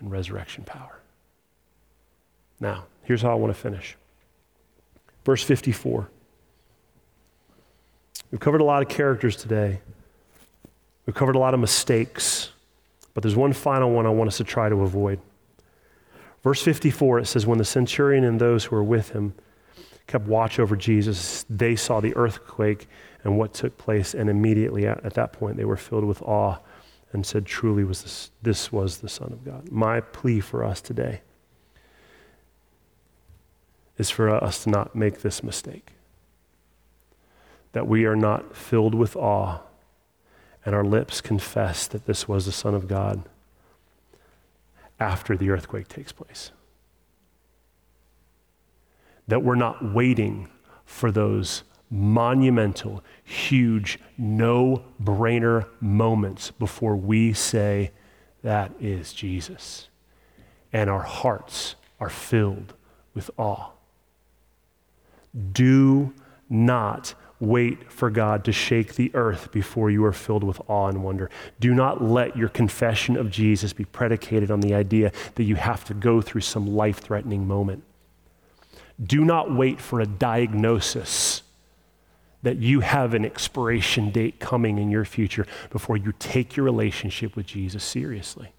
and 0.00 0.10
resurrection 0.10 0.64
power. 0.64 1.00
Now, 2.60 2.84
here's 3.02 3.20
how 3.20 3.30
I 3.30 3.34
want 3.34 3.54
to 3.54 3.60
finish. 3.60 3.96
Verse 5.24 5.42
54. 5.42 6.08
We've 8.30 8.40
covered 8.40 8.62
a 8.62 8.64
lot 8.64 8.80
of 8.80 8.88
characters 8.88 9.36
today. 9.36 9.80
We've 11.04 11.14
covered 11.14 11.36
a 11.36 11.38
lot 11.38 11.52
of 11.52 11.60
mistakes, 11.60 12.50
but 13.12 13.22
there's 13.22 13.36
one 13.36 13.52
final 13.52 13.90
one 13.90 14.06
I 14.06 14.10
want 14.10 14.28
us 14.28 14.38
to 14.38 14.44
try 14.44 14.70
to 14.70 14.80
avoid. 14.80 15.20
Verse 16.42 16.62
54, 16.62 17.20
it 17.20 17.26
says, 17.26 17.46
When 17.46 17.58
the 17.58 17.64
centurion 17.64 18.24
and 18.24 18.40
those 18.40 18.64
who 18.64 18.76
were 18.76 18.84
with 18.84 19.10
him 19.10 19.34
kept 20.06 20.26
watch 20.26 20.58
over 20.58 20.76
Jesus, 20.76 21.44
they 21.48 21.76
saw 21.76 22.00
the 22.00 22.14
earthquake 22.16 22.88
and 23.22 23.38
what 23.38 23.54
took 23.54 23.78
place, 23.78 24.14
and 24.14 24.28
immediately 24.28 24.86
at, 24.86 25.04
at 25.04 25.14
that 25.14 25.32
point 25.32 25.56
they 25.56 25.64
were 25.64 25.76
filled 25.76 26.04
with 26.04 26.20
awe 26.22 26.58
and 27.12 27.24
said, 27.24 27.46
Truly, 27.46 27.84
was 27.84 28.02
this, 28.02 28.30
this 28.42 28.72
was 28.72 28.98
the 28.98 29.08
Son 29.08 29.32
of 29.32 29.44
God. 29.44 29.70
My 29.70 30.00
plea 30.00 30.40
for 30.40 30.64
us 30.64 30.80
today 30.80 31.20
is 33.96 34.10
for 34.10 34.28
us 34.28 34.64
to 34.64 34.70
not 34.70 34.96
make 34.96 35.20
this 35.20 35.42
mistake. 35.42 35.92
That 37.72 37.86
we 37.86 38.04
are 38.04 38.16
not 38.16 38.56
filled 38.56 38.94
with 38.94 39.14
awe 39.14 39.60
and 40.64 40.74
our 40.74 40.84
lips 40.84 41.20
confess 41.20 41.86
that 41.88 42.06
this 42.06 42.28
was 42.28 42.46
the 42.46 42.52
Son 42.52 42.74
of 42.74 42.88
God 42.88 43.22
after 45.02 45.36
the 45.36 45.50
earthquake 45.50 45.88
takes 45.88 46.12
place. 46.12 46.52
That 49.26 49.42
we're 49.42 49.56
not 49.56 49.92
waiting 49.92 50.48
for 50.84 51.10
those 51.10 51.64
monumental, 51.90 53.02
huge, 53.24 53.98
no 54.16 54.84
brainer 55.02 55.66
moments 55.80 56.52
before 56.52 56.96
we 56.96 57.32
say, 57.32 57.90
That 58.42 58.72
is 58.80 59.12
Jesus. 59.12 59.88
And 60.72 60.88
our 60.88 61.02
hearts 61.02 61.74
are 61.98 62.08
filled 62.08 62.74
with 63.12 63.28
awe. 63.36 63.70
Do 65.52 66.14
not 66.48 67.14
wait 67.42 67.90
for 67.90 68.08
God 68.08 68.44
to 68.44 68.52
shake 68.52 68.94
the 68.94 69.10
earth 69.14 69.50
before 69.50 69.90
you 69.90 70.04
are 70.04 70.12
filled 70.12 70.44
with 70.44 70.60
awe 70.68 70.86
and 70.86 71.02
wonder. 71.02 71.28
Do 71.58 71.74
not 71.74 72.00
let 72.00 72.36
your 72.36 72.48
confession 72.48 73.16
of 73.16 73.32
Jesus 73.32 73.72
be 73.72 73.84
predicated 73.84 74.48
on 74.52 74.60
the 74.60 74.74
idea 74.74 75.10
that 75.34 75.42
you 75.42 75.56
have 75.56 75.84
to 75.86 75.94
go 75.94 76.22
through 76.22 76.42
some 76.42 76.68
life 76.68 77.00
threatening 77.00 77.48
moment. 77.48 77.82
Do 79.02 79.24
not 79.24 79.52
wait 79.52 79.80
for 79.80 80.00
a 80.00 80.06
diagnosis 80.06 81.42
that 82.44 82.58
you 82.58 82.78
have 82.78 83.12
an 83.12 83.24
expiration 83.24 84.10
date 84.10 84.38
coming 84.38 84.78
in 84.78 84.88
your 84.88 85.04
future 85.04 85.44
before 85.70 85.96
you 85.96 86.12
take 86.20 86.54
your 86.56 86.64
relationship 86.64 87.34
with 87.34 87.46
Jesus 87.46 87.82
seriously. 87.82 88.52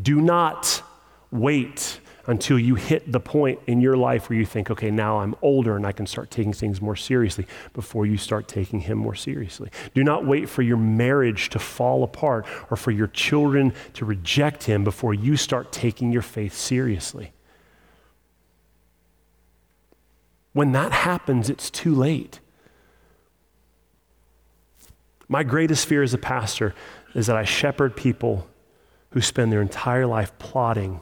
Do 0.00 0.22
not 0.22 0.82
wait 1.30 2.00
until 2.26 2.58
you 2.58 2.74
hit 2.74 3.10
the 3.10 3.20
point 3.20 3.60
in 3.66 3.80
your 3.80 3.96
life 3.96 4.28
where 4.28 4.38
you 4.38 4.46
think, 4.46 4.70
okay, 4.70 4.90
now 4.90 5.18
I'm 5.18 5.34
older 5.42 5.76
and 5.76 5.86
I 5.86 5.92
can 5.92 6.06
start 6.06 6.30
taking 6.30 6.52
things 6.52 6.80
more 6.80 6.96
seriously 6.96 7.46
before 7.72 8.06
you 8.06 8.16
start 8.16 8.48
taking 8.48 8.80
Him 8.80 8.98
more 8.98 9.14
seriously. 9.14 9.70
Do 9.94 10.02
not 10.02 10.26
wait 10.26 10.48
for 10.48 10.62
your 10.62 10.76
marriage 10.76 11.50
to 11.50 11.58
fall 11.58 12.02
apart 12.02 12.46
or 12.70 12.76
for 12.76 12.90
your 12.90 13.08
children 13.08 13.74
to 13.94 14.04
reject 14.04 14.64
Him 14.64 14.84
before 14.84 15.12
you 15.12 15.36
start 15.36 15.72
taking 15.72 16.12
your 16.12 16.22
faith 16.22 16.54
seriously. 16.54 17.32
When 20.52 20.72
that 20.72 20.92
happens, 20.92 21.50
it's 21.50 21.68
too 21.68 21.94
late. 21.94 22.40
My 25.28 25.42
greatest 25.42 25.86
fear 25.86 26.02
as 26.02 26.14
a 26.14 26.18
pastor 26.18 26.74
is 27.14 27.26
that 27.26 27.36
I 27.36 27.44
shepherd 27.44 27.96
people 27.96 28.46
who 29.10 29.20
spend 29.20 29.52
their 29.52 29.62
entire 29.62 30.06
life 30.06 30.36
plotting 30.38 31.00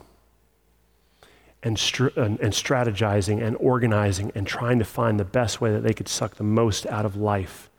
and, 1.63 1.79
str- 1.79 2.09
and, 2.17 2.41
and 2.41 2.53
strategizing 2.53 3.43
and 3.43 3.57
organizing 3.59 4.33
and 4.35 4.47
trying 4.47 4.79
to 4.79 4.85
find 4.85 5.19
the 5.19 5.25
best 5.25 5.61
way 5.61 5.73
that 5.73 5.83
they 5.83 5.95
could 5.95 6.09
suck 6.09 6.37
the 6.37 6.45
most 6.45 6.87
out 6.87 7.07
of 7.07 7.17
life. 7.17 7.71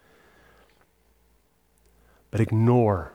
But 2.32 2.40
ignore 2.40 3.14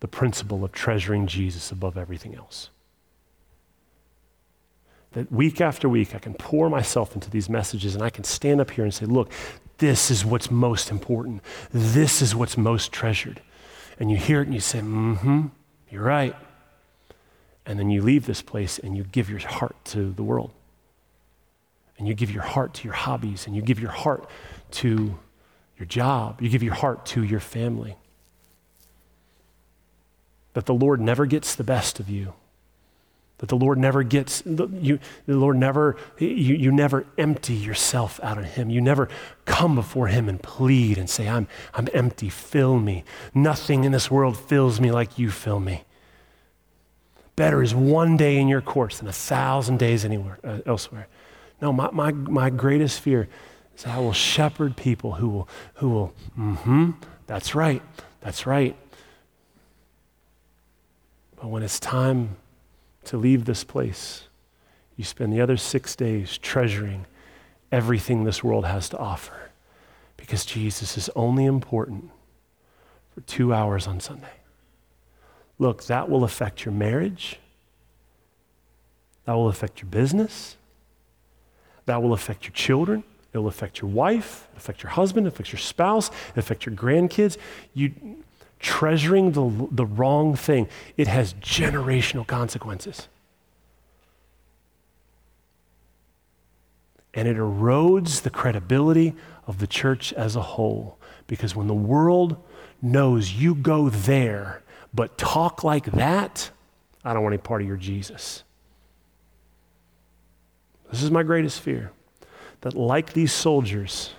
the 0.00 0.08
principle 0.08 0.64
of 0.64 0.72
treasuring 0.72 1.26
Jesus 1.26 1.70
above 1.70 1.96
everything 1.96 2.34
else. 2.34 2.70
That 5.12 5.30
week 5.30 5.60
after 5.60 5.88
week, 5.88 6.14
I 6.14 6.18
can 6.18 6.34
pour 6.34 6.68
myself 6.68 7.14
into 7.14 7.30
these 7.30 7.48
messages 7.48 7.94
and 7.94 8.02
I 8.02 8.10
can 8.10 8.24
stand 8.24 8.60
up 8.60 8.72
here 8.72 8.84
and 8.84 8.92
say, 8.92 9.06
look, 9.06 9.30
this 9.78 10.10
is 10.10 10.24
what's 10.24 10.50
most 10.50 10.90
important. 10.90 11.40
This 11.70 12.20
is 12.20 12.34
what's 12.34 12.56
most 12.56 12.92
treasured. 12.92 13.40
And 13.98 14.10
you 14.10 14.16
hear 14.16 14.40
it 14.40 14.46
and 14.46 14.54
you 14.54 14.60
say, 14.60 14.80
mm 14.80 15.16
hmm, 15.18 15.46
you're 15.88 16.02
right 16.02 16.34
and 17.66 17.78
then 17.78 17.90
you 17.90 18.02
leave 18.02 18.26
this 18.26 18.42
place 18.42 18.78
and 18.78 18.96
you 18.96 19.04
give 19.04 19.30
your 19.30 19.38
heart 19.38 19.76
to 19.86 20.12
the 20.12 20.22
world. 20.22 20.50
And 21.96 22.08
you 22.08 22.14
give 22.14 22.30
your 22.30 22.42
heart 22.42 22.74
to 22.74 22.84
your 22.84 22.94
hobbies, 22.94 23.46
and 23.46 23.54
you 23.54 23.62
give 23.62 23.78
your 23.78 23.92
heart 23.92 24.28
to 24.72 25.16
your 25.78 25.86
job, 25.86 26.42
you 26.42 26.48
give 26.48 26.62
your 26.62 26.74
heart 26.74 27.06
to 27.06 27.22
your 27.22 27.40
family. 27.40 27.96
That 30.54 30.66
the 30.66 30.74
Lord 30.74 31.00
never 31.00 31.26
gets 31.26 31.54
the 31.54 31.64
best 31.64 32.00
of 32.00 32.08
you. 32.08 32.32
That 33.38 33.48
the 33.48 33.56
Lord 33.56 33.78
never 33.78 34.02
gets, 34.02 34.42
you, 34.46 35.00
the 35.26 35.36
Lord 35.36 35.56
never, 35.56 35.96
you, 36.18 36.28
you 36.28 36.70
never 36.70 37.04
empty 37.18 37.54
yourself 37.54 38.20
out 38.22 38.38
of 38.38 38.44
Him. 38.44 38.70
You 38.70 38.80
never 38.80 39.08
come 39.44 39.74
before 39.74 40.06
Him 40.06 40.28
and 40.28 40.40
plead 40.40 40.98
and 40.98 41.10
say, 41.10 41.28
I'm, 41.28 41.48
I'm 41.74 41.88
empty, 41.92 42.28
fill 42.28 42.78
me. 42.78 43.04
Nothing 43.34 43.84
in 43.84 43.90
this 43.92 44.10
world 44.10 44.38
fills 44.38 44.80
me 44.80 44.92
like 44.92 45.18
you 45.18 45.30
fill 45.30 45.60
me. 45.60 45.84
Better 47.36 47.62
is 47.62 47.74
one 47.74 48.16
day 48.16 48.38
in 48.38 48.48
your 48.48 48.60
course 48.60 48.98
than 48.98 49.08
a 49.08 49.12
thousand 49.12 49.78
days 49.78 50.04
anywhere 50.04 50.38
uh, 50.44 50.58
elsewhere. 50.66 51.08
No, 51.60 51.72
my, 51.72 51.90
my, 51.90 52.12
my 52.12 52.50
greatest 52.50 53.00
fear 53.00 53.28
is 53.76 53.86
I 53.86 53.98
will 53.98 54.12
shepherd 54.12 54.76
people 54.76 55.12
who 55.14 55.28
will, 55.28 55.48
who 55.74 55.90
will, 55.90 56.14
mm-hmm, 56.38 56.90
that's 57.26 57.54
right, 57.54 57.82
that's 58.20 58.46
right. 58.46 58.76
But 61.36 61.48
when 61.48 61.62
it's 61.62 61.80
time 61.80 62.36
to 63.04 63.16
leave 63.16 63.44
this 63.44 63.64
place, 63.64 64.28
you 64.96 65.04
spend 65.04 65.32
the 65.32 65.40
other 65.40 65.56
six 65.56 65.96
days 65.96 66.38
treasuring 66.38 67.06
everything 67.72 68.24
this 68.24 68.44
world 68.44 68.64
has 68.64 68.88
to 68.90 68.98
offer 68.98 69.50
because 70.16 70.44
Jesus 70.46 70.96
is 70.96 71.10
only 71.16 71.44
important 71.44 72.10
for 73.12 73.20
two 73.22 73.52
hours 73.52 73.86
on 73.86 74.00
Sunday. 74.00 74.28
Look, 75.58 75.84
that 75.84 76.10
will 76.10 76.24
affect 76.24 76.64
your 76.64 76.74
marriage. 76.74 77.38
That 79.24 79.34
will 79.34 79.48
affect 79.48 79.80
your 79.80 79.90
business. 79.90 80.56
That 81.86 82.02
will 82.02 82.12
affect 82.12 82.44
your 82.44 82.52
children. 82.52 83.04
It 83.34 83.38
will 83.38 83.48
affect 83.48 83.80
your 83.80 83.90
wife, 83.90 84.48
it 84.52 84.58
affect 84.58 84.84
your 84.84 84.90
husband, 84.90 85.26
it 85.26 85.32
affect 85.32 85.52
your 85.52 85.58
spouse, 85.58 86.08
it 86.08 86.38
affect 86.38 86.64
your 86.64 86.74
grandkids. 86.74 87.36
You 87.74 87.92
treasuring 88.60 89.32
the, 89.32 89.68
the 89.72 89.84
wrong 89.84 90.36
thing, 90.36 90.68
it 90.96 91.08
has 91.08 91.34
generational 91.34 92.26
consequences. 92.26 93.08
And 97.12 97.26
it 97.26 97.36
erodes 97.36 98.22
the 98.22 98.30
credibility 98.30 99.14
of 99.46 99.58
the 99.58 99.66
church 99.66 100.12
as 100.12 100.36
a 100.36 100.42
whole. 100.42 100.96
Because 101.26 101.56
when 101.56 101.66
the 101.66 101.74
world 101.74 102.36
knows 102.80 103.32
you 103.32 103.54
go 103.56 103.88
there, 103.88 104.62
but 104.94 105.18
talk 105.18 105.64
like 105.64 105.86
that, 105.92 106.50
I 107.04 107.12
don't 107.12 107.22
want 107.22 107.34
any 107.34 107.42
part 107.42 107.60
of 107.60 107.68
your 107.68 107.76
Jesus. 107.76 108.44
This 110.90 111.02
is 111.02 111.10
my 111.10 111.24
greatest 111.24 111.60
fear 111.60 111.90
that, 112.60 112.74
like 112.74 113.12
these 113.12 113.32
soldiers, 113.32 114.10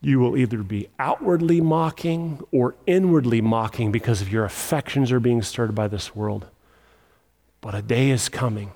you 0.00 0.18
will 0.18 0.36
either 0.36 0.62
be 0.62 0.88
outwardly 0.98 1.60
mocking 1.60 2.42
or 2.50 2.74
inwardly 2.86 3.40
mocking 3.40 3.92
because 3.92 4.22
of 4.22 4.32
your 4.32 4.44
affections 4.44 5.12
are 5.12 5.20
being 5.20 5.42
stirred 5.42 5.74
by 5.74 5.88
this 5.88 6.16
world. 6.16 6.46
But 7.60 7.74
a 7.74 7.82
day 7.82 8.10
is 8.10 8.28
coming 8.28 8.72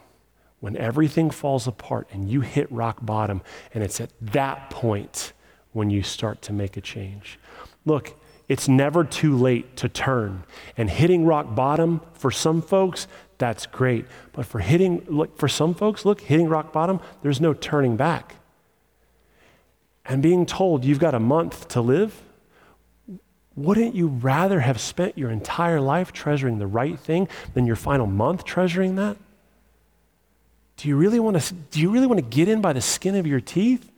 when 0.61 0.77
everything 0.77 1.31
falls 1.31 1.67
apart 1.67 2.09
and 2.13 2.31
you 2.31 2.41
hit 2.41 2.71
rock 2.73 2.99
bottom, 3.01 3.43
and 3.73 3.83
it's 3.83 4.01
at 4.01 4.11
that 4.21 4.71
point 4.71 5.33
when 5.73 5.91
you 5.91 6.03
start 6.03 6.43
to 6.43 6.53
make 6.53 6.77
a 6.77 6.81
change. 6.81 7.39
Look, 7.85 8.18
it's 8.49 8.67
never 8.67 9.05
too 9.05 9.37
late 9.37 9.77
to 9.77 9.89
turn. 9.89 10.45
And 10.77 10.89
hitting 10.89 11.27
rock 11.27 11.55
bottom 11.55 12.01
for 12.15 12.31
some 12.31 12.63
folks, 12.63 13.07
that's 13.37 13.67
great. 13.67 14.07
But 14.33 14.47
for 14.47 14.59
hitting, 14.59 15.05
look, 15.07 15.39
for 15.39 15.49
some 15.49 15.75
folks, 15.75 16.05
look, 16.05 16.21
hitting 16.23 16.49
rock 16.49 16.73
bottom, 16.73 17.01
there's 17.23 17.41
no 17.41 17.53
turning 17.53 17.97
back. 17.97 18.35
And 20.07 20.23
being 20.23 20.47
told 20.47 20.85
you've 20.85 20.99
got 20.99 21.15
a 21.15 21.21
month 21.21 21.69
to 21.69 21.83
live, 21.83 22.23
wouldn't 23.55 23.95
you 23.95 24.07
rather 24.07 24.61
have 24.61 24.81
spent 24.81 25.19
your 25.19 25.31
entire 25.31 25.81
life 25.81 26.13
treasuring 26.13 26.59
the 26.59 26.67
right 26.67 26.99
thing 26.99 27.29
than 27.55 27.67
your 27.67 27.77
final 27.77 28.07
month 28.07 28.45
treasuring 28.45 28.97
that? 28.97 29.17
Do 30.79 30.89
you 30.89 30.97
really 30.97 31.19
want 31.19 31.41
to, 31.41 31.55
do 31.55 31.81
you 31.81 31.91
really 31.91 32.07
want 32.07 32.19
to 32.19 32.25
get 32.25 32.49
in 32.49 32.61
by 32.61 32.73
the 32.73 32.81
skin 32.81 33.17
of 33.17 33.27
your 33.27 33.41
teeth? 33.41 33.91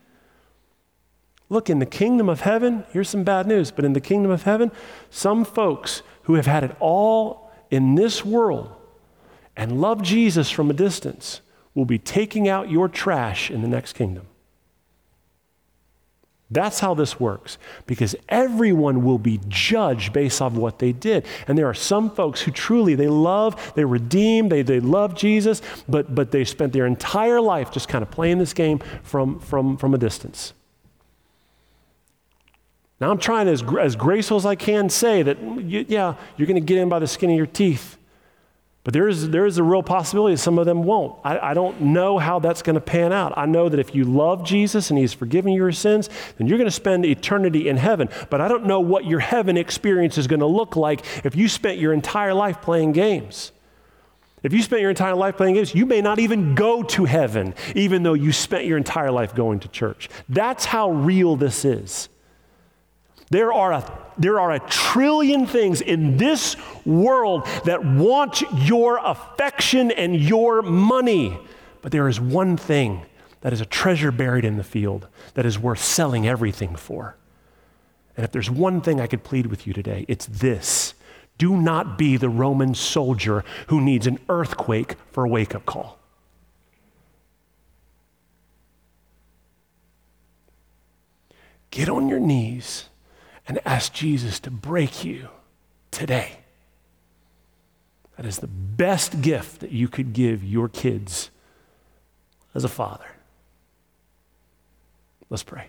Look, 1.50 1.68
in 1.68 1.80
the 1.80 1.86
kingdom 1.86 2.28
of 2.28 2.42
heaven, 2.42 2.84
here's 2.92 3.10
some 3.10 3.24
bad 3.24 3.46
news, 3.46 3.72
but 3.72 3.84
in 3.84 3.92
the 3.92 4.00
kingdom 4.00 4.30
of 4.30 4.44
heaven, 4.44 4.70
some 5.10 5.44
folks 5.44 6.02
who 6.22 6.34
have 6.34 6.46
had 6.46 6.62
it 6.62 6.76
all 6.78 7.50
in 7.70 7.96
this 7.96 8.24
world 8.24 8.70
and 9.56 9.80
love 9.80 10.00
Jesus 10.00 10.48
from 10.48 10.70
a 10.70 10.72
distance 10.72 11.40
will 11.74 11.84
be 11.84 11.98
taking 11.98 12.48
out 12.48 12.70
your 12.70 12.88
trash 12.88 13.50
in 13.50 13.62
the 13.62 13.68
next 13.68 13.94
kingdom. 13.94 14.26
That's 16.52 16.80
how 16.80 16.94
this 16.94 17.18
works 17.18 17.58
because 17.86 18.14
everyone 18.28 19.04
will 19.04 19.18
be 19.18 19.40
judged 19.48 20.12
based 20.12 20.40
off 20.40 20.52
what 20.52 20.78
they 20.78 20.92
did. 20.92 21.26
And 21.46 21.56
there 21.58 21.66
are 21.66 21.74
some 21.74 22.10
folks 22.10 22.42
who 22.42 22.50
truly 22.50 22.94
they 22.94 23.08
love, 23.08 23.72
they 23.74 23.84
redeem, 23.84 24.48
they, 24.48 24.62
they 24.62 24.80
love 24.80 25.14
Jesus, 25.14 25.62
but, 25.88 26.14
but 26.14 26.30
they 26.30 26.44
spent 26.44 26.72
their 26.72 26.86
entire 26.86 27.40
life 27.40 27.70
just 27.72 27.88
kind 27.88 28.02
of 28.02 28.10
playing 28.10 28.38
this 28.38 28.52
game 28.52 28.80
from, 29.02 29.38
from, 29.40 29.76
from 29.76 29.94
a 29.94 29.98
distance. 29.98 30.52
Now 33.00 33.10
I'm 33.10 33.18
trying 33.18 33.48
as, 33.48 33.62
as 33.80 33.96
graceful 33.96 34.36
as 34.36 34.44
I 34.44 34.54
can 34.54 34.90
say 34.90 35.22
that, 35.22 35.38
yeah, 35.62 36.14
you're 36.36 36.46
going 36.46 36.60
to 36.60 36.66
get 36.66 36.78
in 36.78 36.88
by 36.88 36.98
the 36.98 37.06
skin 37.06 37.30
of 37.30 37.36
your 37.36 37.46
teeth. 37.46 37.96
But 38.82 38.94
there 38.94 39.08
is, 39.08 39.28
there 39.28 39.44
is 39.44 39.58
a 39.58 39.62
real 39.62 39.82
possibility 39.82 40.36
some 40.36 40.58
of 40.58 40.64
them 40.64 40.84
won't. 40.84 41.18
I, 41.22 41.50
I 41.50 41.54
don't 41.54 41.80
know 41.80 42.18
how 42.18 42.38
that's 42.38 42.62
going 42.62 42.74
to 42.74 42.80
pan 42.80 43.12
out. 43.12 43.34
I 43.36 43.44
know 43.44 43.68
that 43.68 43.78
if 43.78 43.94
you 43.94 44.04
love 44.04 44.44
Jesus 44.44 44.88
and 44.90 44.98
He's 44.98 45.12
forgiven 45.12 45.52
your 45.52 45.70
sins, 45.72 46.08
then 46.38 46.46
you're 46.46 46.56
going 46.56 46.66
to 46.66 46.70
spend 46.70 47.04
eternity 47.04 47.68
in 47.68 47.76
heaven. 47.76 48.08
But 48.30 48.40
I 48.40 48.48
don't 48.48 48.64
know 48.64 48.80
what 48.80 49.04
your 49.04 49.20
heaven 49.20 49.58
experience 49.58 50.16
is 50.16 50.26
going 50.26 50.40
to 50.40 50.46
look 50.46 50.76
like 50.76 51.04
if 51.24 51.36
you 51.36 51.46
spent 51.46 51.78
your 51.78 51.92
entire 51.92 52.32
life 52.32 52.62
playing 52.62 52.92
games. 52.92 53.52
If 54.42 54.54
you 54.54 54.62
spent 54.62 54.80
your 54.80 54.90
entire 54.90 55.14
life 55.14 55.36
playing 55.36 55.56
games, 55.56 55.74
you 55.74 55.84
may 55.84 56.00
not 56.00 56.18
even 56.18 56.54
go 56.54 56.82
to 56.82 57.04
heaven, 57.04 57.54
even 57.74 58.02
though 58.02 58.14
you 58.14 58.32
spent 58.32 58.64
your 58.64 58.78
entire 58.78 59.10
life 59.10 59.34
going 59.34 59.60
to 59.60 59.68
church. 59.68 60.08
That's 60.30 60.64
how 60.64 60.90
real 60.90 61.36
this 61.36 61.66
is. 61.66 62.08
There 63.30 63.52
are, 63.52 63.72
a, 63.72 63.98
there 64.18 64.40
are 64.40 64.50
a 64.50 64.58
trillion 64.58 65.46
things 65.46 65.80
in 65.80 66.16
this 66.16 66.56
world 66.84 67.46
that 67.64 67.84
want 67.84 68.42
your 68.52 68.98
affection 68.98 69.92
and 69.92 70.16
your 70.16 70.62
money. 70.62 71.38
But 71.80 71.92
there 71.92 72.08
is 72.08 72.20
one 72.20 72.56
thing 72.56 73.06
that 73.42 73.52
is 73.52 73.60
a 73.60 73.66
treasure 73.66 74.10
buried 74.10 74.44
in 74.44 74.56
the 74.56 74.64
field 74.64 75.06
that 75.34 75.46
is 75.46 75.58
worth 75.58 75.78
selling 75.78 76.26
everything 76.26 76.74
for. 76.74 77.16
And 78.16 78.24
if 78.24 78.32
there's 78.32 78.50
one 78.50 78.80
thing 78.80 79.00
I 79.00 79.06
could 79.06 79.22
plead 79.22 79.46
with 79.46 79.64
you 79.64 79.72
today, 79.72 80.04
it's 80.08 80.26
this 80.26 80.94
do 81.38 81.56
not 81.56 81.96
be 81.96 82.18
the 82.18 82.28
Roman 82.28 82.74
soldier 82.74 83.44
who 83.68 83.80
needs 83.80 84.06
an 84.06 84.18
earthquake 84.28 84.96
for 85.10 85.24
a 85.24 85.28
wake 85.28 85.54
up 85.54 85.64
call. 85.64 85.98
Get 91.70 91.88
on 91.88 92.08
your 92.08 92.20
knees 92.20 92.89
and 93.46 93.60
ask 93.64 93.92
Jesus 93.92 94.40
to 94.40 94.50
break 94.50 95.04
you 95.04 95.28
today. 95.90 96.38
That 98.16 98.26
is 98.26 98.38
the 98.38 98.46
best 98.46 99.22
gift 99.22 99.60
that 99.60 99.72
you 99.72 99.88
could 99.88 100.12
give 100.12 100.44
your 100.44 100.68
kids 100.68 101.30
as 102.54 102.64
a 102.64 102.68
father. 102.68 103.06
Let's 105.30 105.42
pray. 105.42 105.68